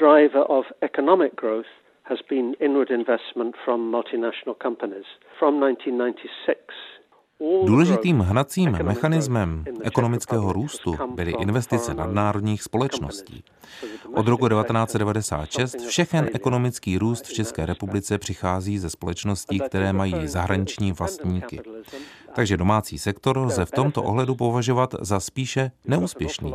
driver 0.00 0.42
of 0.48 0.66
economic 0.80 1.32
growth 1.40 1.81
has 2.02 2.18
been 2.28 2.54
inward 2.60 2.90
investment 2.90 3.54
from 3.64 3.80
multinational 3.90 4.56
companies. 4.62 5.06
From 5.38 5.60
1996 5.60 6.92
Důležitým 7.66 8.18
hnacím 8.18 8.78
mechanismem 8.82 9.64
ekonomického 9.82 10.52
růstu 10.52 10.96
byly 11.14 11.32
investice 11.40 11.94
nadnárodních 11.94 12.62
společností. 12.62 13.44
Od 14.14 14.28
roku 14.28 14.48
1996 14.48 15.76
všechen 15.86 16.30
ekonomický 16.34 16.98
růst 16.98 17.26
v 17.26 17.32
České 17.32 17.66
republice 17.66 18.18
přichází 18.18 18.78
ze 18.78 18.90
společností, 18.90 19.60
které 19.60 19.92
mají 19.92 20.28
zahraniční 20.28 20.92
vlastníky. 20.92 21.60
Takže 22.34 22.56
domácí 22.56 22.98
sektor 22.98 23.38
lze 23.38 23.64
v 23.64 23.70
tomto 23.70 24.02
ohledu 24.02 24.34
považovat 24.34 24.94
za 25.00 25.20
spíše 25.20 25.70
neúspěšný. 25.86 26.54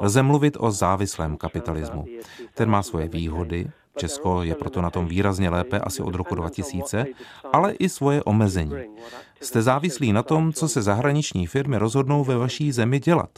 Lze 0.00 0.22
mluvit 0.22 0.56
o 0.60 0.70
závislém 0.70 1.36
kapitalismu. 1.36 2.04
Ten 2.54 2.70
má 2.70 2.82
svoje 2.82 3.08
výhody, 3.08 3.70
Česko 3.98 4.42
je 4.42 4.54
proto 4.54 4.82
na 4.82 4.90
tom 4.90 5.06
výrazně 5.06 5.50
lépe 5.50 5.78
asi 5.78 6.02
od 6.02 6.14
roku 6.14 6.34
2000, 6.34 7.06
ale 7.52 7.72
i 7.72 7.88
svoje 7.88 8.22
omezení. 8.22 8.76
Jste 9.40 9.62
závislí 9.62 10.12
na 10.12 10.22
tom, 10.22 10.52
co 10.52 10.68
se 10.68 10.82
zahraniční 10.82 11.46
firmy 11.46 11.78
rozhodnou 11.78 12.24
ve 12.24 12.36
vaší 12.36 12.72
zemi 12.72 13.00
dělat. 13.00 13.30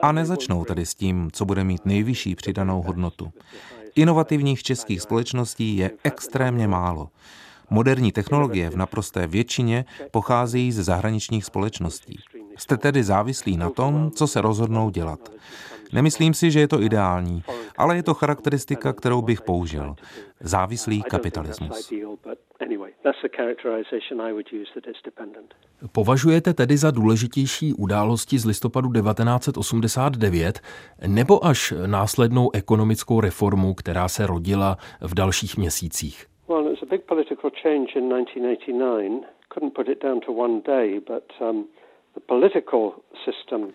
A 0.00 0.12
nezačnou 0.12 0.64
tedy 0.64 0.86
s 0.86 0.94
tím, 0.94 1.30
co 1.32 1.44
bude 1.44 1.64
mít 1.64 1.86
nejvyšší 1.86 2.34
přidanou 2.34 2.82
hodnotu. 2.82 3.32
Inovativních 3.94 4.62
českých 4.62 5.02
společností 5.02 5.76
je 5.76 5.90
extrémně 6.04 6.68
málo. 6.68 7.08
Moderní 7.70 8.12
technologie 8.12 8.70
v 8.70 8.76
naprosté 8.76 9.26
většině 9.26 9.84
pocházejí 10.10 10.72
ze 10.72 10.82
zahraničních 10.82 11.44
společností. 11.44 12.18
Jste 12.58 12.76
tedy 12.76 13.04
závislí 13.04 13.56
na 13.56 13.70
tom, 13.70 14.10
co 14.10 14.26
se 14.26 14.40
rozhodnou 14.40 14.90
dělat. 14.90 15.32
Nemyslím 15.92 16.34
si, 16.34 16.50
že 16.50 16.60
je 16.60 16.68
to 16.68 16.82
ideální, 16.82 17.42
ale 17.76 17.96
je 17.96 18.02
to 18.02 18.14
charakteristika, 18.14 18.92
kterou 18.92 19.22
bych 19.22 19.42
použil. 19.42 19.94
Závislý 20.40 21.02
kapitalismus. 21.02 21.92
Považujete 25.92 26.54
tedy 26.54 26.76
za 26.76 26.90
důležitější 26.90 27.74
události 27.74 28.38
z 28.38 28.44
listopadu 28.44 28.92
1989 28.92 30.60
nebo 31.06 31.46
až 31.46 31.74
následnou 31.86 32.50
ekonomickou 32.54 33.20
reformu, 33.20 33.74
která 33.74 34.08
se 34.08 34.26
rodila 34.26 34.76
v 35.00 35.14
dalších 35.14 35.56
měsících? 35.56 36.26
Well, 36.48 36.66
it 36.66 36.70
was 36.70 36.82
a 36.82 36.86
big 36.86 37.04
political 37.04 37.50
change 37.62 37.92
in 37.98 38.08
1989. 38.08 39.22
Couldn't 39.48 39.74
put 39.74 39.88
it 39.88 40.02
down 40.02 40.20
to 40.20 40.32
one 40.32 40.60
day, 40.66 41.00
but 41.00 41.24
um, 41.40 41.64
the 42.14 42.20
political 42.20 42.92
system 43.24 43.72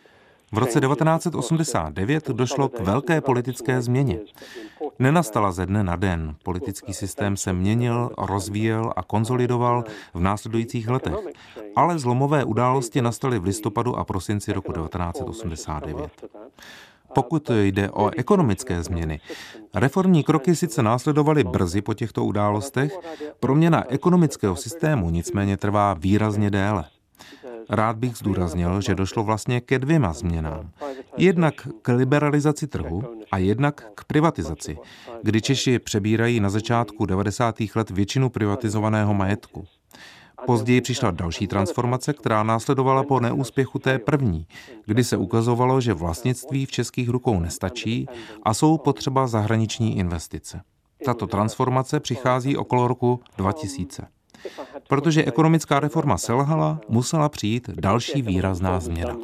v 0.54 0.58
roce 0.58 0.82
1989 0.82 2.28
došlo 2.30 2.70
k 2.70 2.80
velké 2.80 3.22
politické 3.22 3.82
změně. 3.82 4.20
Nenastala 4.99 5.51
ze 5.51 5.66
dne 5.66 5.84
na 5.84 5.95
den. 5.95 6.36
Politický 6.43 6.93
systém 6.93 7.38
se 7.38 7.54
měnil, 7.54 8.10
rozvíjel 8.18 8.93
a 8.95 9.04
konzolidoval 9.04 9.84
v 10.14 10.20
následujících 10.20 10.89
letech. 10.89 11.14
Ale 11.76 11.99
zlomové 11.99 12.43
události 12.43 13.01
nastaly 13.01 13.39
v 13.39 13.43
listopadu 13.43 13.95
a 13.95 14.04
prosinci 14.04 14.54
roku 14.54 14.74
1989. 14.74 16.12
Pokud 17.14 17.49
jde 17.49 17.91
o 17.91 18.10
ekonomické 18.18 18.84
změny, 18.84 19.20
reformní 19.74 20.24
kroky 20.24 20.56
sice 20.56 20.84
následovaly 20.84 21.43
brzy 21.43 21.82
po 21.82 21.93
těchto 21.93 22.26
událostech, 22.26 22.99
proměna 23.39 23.84
ekonomického 23.89 24.56
systému 24.56 25.10
nicméně 25.10 25.58
trvá 25.58 25.93
výrazně 25.93 26.51
déle. 26.51 26.86
Rád 27.70 27.97
bych 27.97 28.16
zdůraznil, 28.18 28.82
že 28.82 28.95
došlo 28.95 29.24
vlastně 29.24 29.61
ke 29.61 29.80
dvěma 29.80 30.14
změnám. 30.14 30.70
Jednak 31.18 31.68
k 31.82 31.93
liberalizaci 31.93 32.68
trhu 32.68 33.03
a 33.32 33.38
jednak 33.38 33.86
k 33.95 34.03
privatizaci, 34.03 34.78
kdy 35.24 35.41
Češi 35.41 35.80
přebírají 35.80 36.39
na 36.39 36.49
začátku 36.49 37.05
90. 37.05 37.55
let 37.76 37.89
většinu 37.89 38.30
privatizovaného 38.30 39.14
majetku. 39.14 39.66
Později 40.45 40.82
přišla 40.82 41.11
další 41.11 41.47
transformace, 41.47 42.14
která 42.14 42.43
následovala 42.43 43.03
po 43.03 43.20
neúspěchu 43.20 43.80
té 43.80 43.99
první, 43.99 44.47
kdy 44.86 45.03
se 45.03 45.18
ukazovalo, 45.18 45.82
že 45.82 45.93
vlastnictví 45.93 46.66
v 46.66 46.72
českých 46.72 47.09
rukou 47.09 47.39
nestačí 47.39 48.07
a 48.43 48.53
jsou 48.53 48.78
potřeba 48.78 49.28
zahraniční 49.28 49.97
investice. 49.97 50.61
Tato 51.05 51.28
transformace 51.28 51.99
přichází 51.99 52.57
okolo 52.57 52.88
roku 52.88 53.20
2000. 53.38 54.07
Protože 54.89 55.26
ekonomická 55.26 55.80
reforma 55.80 56.18
selhala, 56.18 56.82
musela 56.89 57.30
přijít 57.30 57.70
další 57.70 58.22
výrazná 58.22 58.80
změna. 58.80 59.18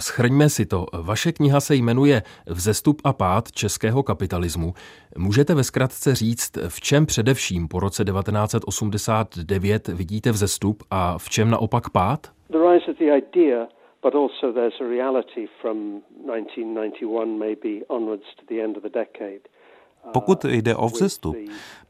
Schrňme 0.00 0.48
si 0.48 0.66
to. 0.66 0.86
Vaše 1.02 1.32
kniha 1.32 1.60
se 1.60 1.74
jmenuje 1.74 2.22
Vzestup 2.46 3.00
a 3.04 3.12
pád 3.12 3.52
českého 3.52 4.02
kapitalismu. 4.02 4.74
Můžete 5.18 5.54
ve 5.54 5.64
zkratce 5.64 6.14
říct, 6.14 6.56
v 6.68 6.80
čem 6.80 7.06
především 7.06 7.68
po 7.68 7.80
roce 7.80 8.04
1989 8.04 9.88
vidíte 9.88 10.30
vzestup 10.30 10.82
a 10.90 11.18
v 11.18 11.28
čem 11.28 11.50
naopak 11.50 11.90
pád? 11.90 12.20
But 14.02 14.14
also 14.14 14.52
there's 14.52 14.80
a 14.80 14.88
reality 14.88 15.46
from 15.60 16.00
1991 16.24 17.38
maybe 17.38 17.84
onwards 17.88 18.24
to 18.36 18.42
the 18.48 18.62
end 18.64 18.76
of 18.76 18.82
the 18.82 18.88
decade. 18.88 19.44
Pokud 20.12 20.44
jde 20.44 20.76
o 20.76 20.88
vzestup, 20.88 21.36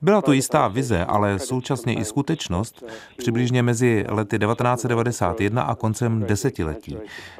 byla 0.02 0.22
to 0.22 0.32
jistá 0.32 0.68
vize, 0.68 1.04
ale 1.04 1.38
současně 1.38 1.94
i 1.94 2.04
skutečnost 2.04 2.84
přibližně 3.16 3.62
mezi 3.62 4.04
lety 4.08 4.38
1991 4.38 5.62
a 5.62 5.74
koncem 5.74 6.24
desetiletí, 6.26 6.96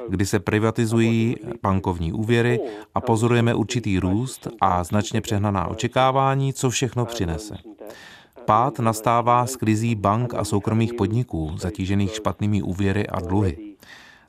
kdy 0.09 0.25
se 0.25 0.39
privatizují 0.39 1.35
bankovní 1.61 2.13
úvěry 2.13 2.59
a 2.95 3.01
pozorujeme 3.01 3.55
určitý 3.55 3.99
růst 3.99 4.47
a 4.61 4.83
značně 4.83 5.21
přehnaná 5.21 5.67
očekávání, 5.67 6.53
co 6.53 6.69
všechno 6.69 7.05
přinese. 7.05 7.57
Pád 8.45 8.79
nastává 8.79 9.45
z 9.45 9.55
krizí 9.55 9.95
bank 9.95 10.33
a 10.33 10.43
soukromých 10.43 10.93
podniků, 10.93 11.51
zatížených 11.57 12.15
špatnými 12.15 12.61
úvěry 12.61 13.07
a 13.07 13.19
dluhy. 13.19 13.57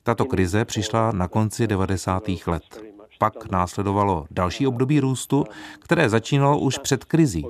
Tato 0.03 0.25
krize 0.25 0.65
přišla 0.65 1.13
na 1.13 1.29
konci 1.29 1.67
90. 1.67 2.23
let. 2.47 2.92
Pak 3.23 3.51
následovalo 3.51 4.27
další 4.31 4.67
období 4.67 5.01
růstu, 5.01 5.45
které 5.79 6.09
začínalo 6.09 6.59
už 6.59 6.79
před 6.79 7.05
krizí, 7.05 7.47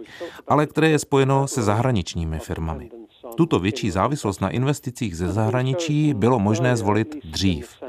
ale 0.48 0.66
které 0.66 0.90
je 0.90 0.98
spojeno 0.98 1.48
se 1.48 1.62
zahraničními 1.62 2.38
firmami. 2.38 2.90
Tuto 3.36 3.58
větší 3.58 3.90
závislost 3.90 4.40
na 4.40 4.50
investicích 4.50 5.16
ze 5.16 5.32
zahraničí 5.32 6.14
bylo 6.14 6.38
možné 6.38 6.76
zvolit 6.76 7.16
dřív. 7.24 7.82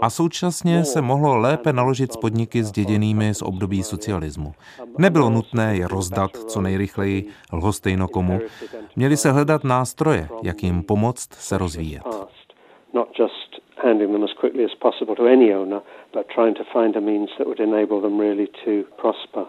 A 0.00 0.10
současně 0.10 0.84
se 0.84 1.00
mohlo 1.00 1.36
lépe 1.36 1.72
naložit 1.72 2.12
s 2.12 2.16
podniky 2.16 2.64
zděděnými 2.64 3.34
z 3.34 3.42
období 3.42 3.82
socialismu. 3.82 4.54
Nebylo 4.98 5.30
nutné 5.30 5.76
je 5.76 5.88
rozdat 5.88 6.30
co 6.36 6.60
nejrychleji 6.60 7.28
lhostejno 7.52 8.08
komu. 8.08 8.40
Měli 8.96 9.16
se 9.16 9.32
hledat 9.32 9.64
nástroje, 9.64 10.28
jak 10.42 10.62
jim 10.62 10.82
pomoct 10.82 11.32
se 11.32 11.58
rozvíjet. 11.58 12.02
handing 13.82 14.12
them 14.12 14.22
as 14.22 14.30
quickly 14.38 14.64
as 14.64 14.70
possible 14.80 15.14
to 15.16 15.26
any 15.26 15.52
owner, 15.52 15.80
but 16.12 16.28
trying 16.28 16.54
to 16.54 16.64
find 16.72 16.96
a 16.96 17.00
means 17.00 17.30
that 17.38 17.46
would 17.46 17.60
enable 17.60 18.00
them 18.00 18.18
really 18.18 18.48
to 18.64 18.84
prosper. 18.98 19.46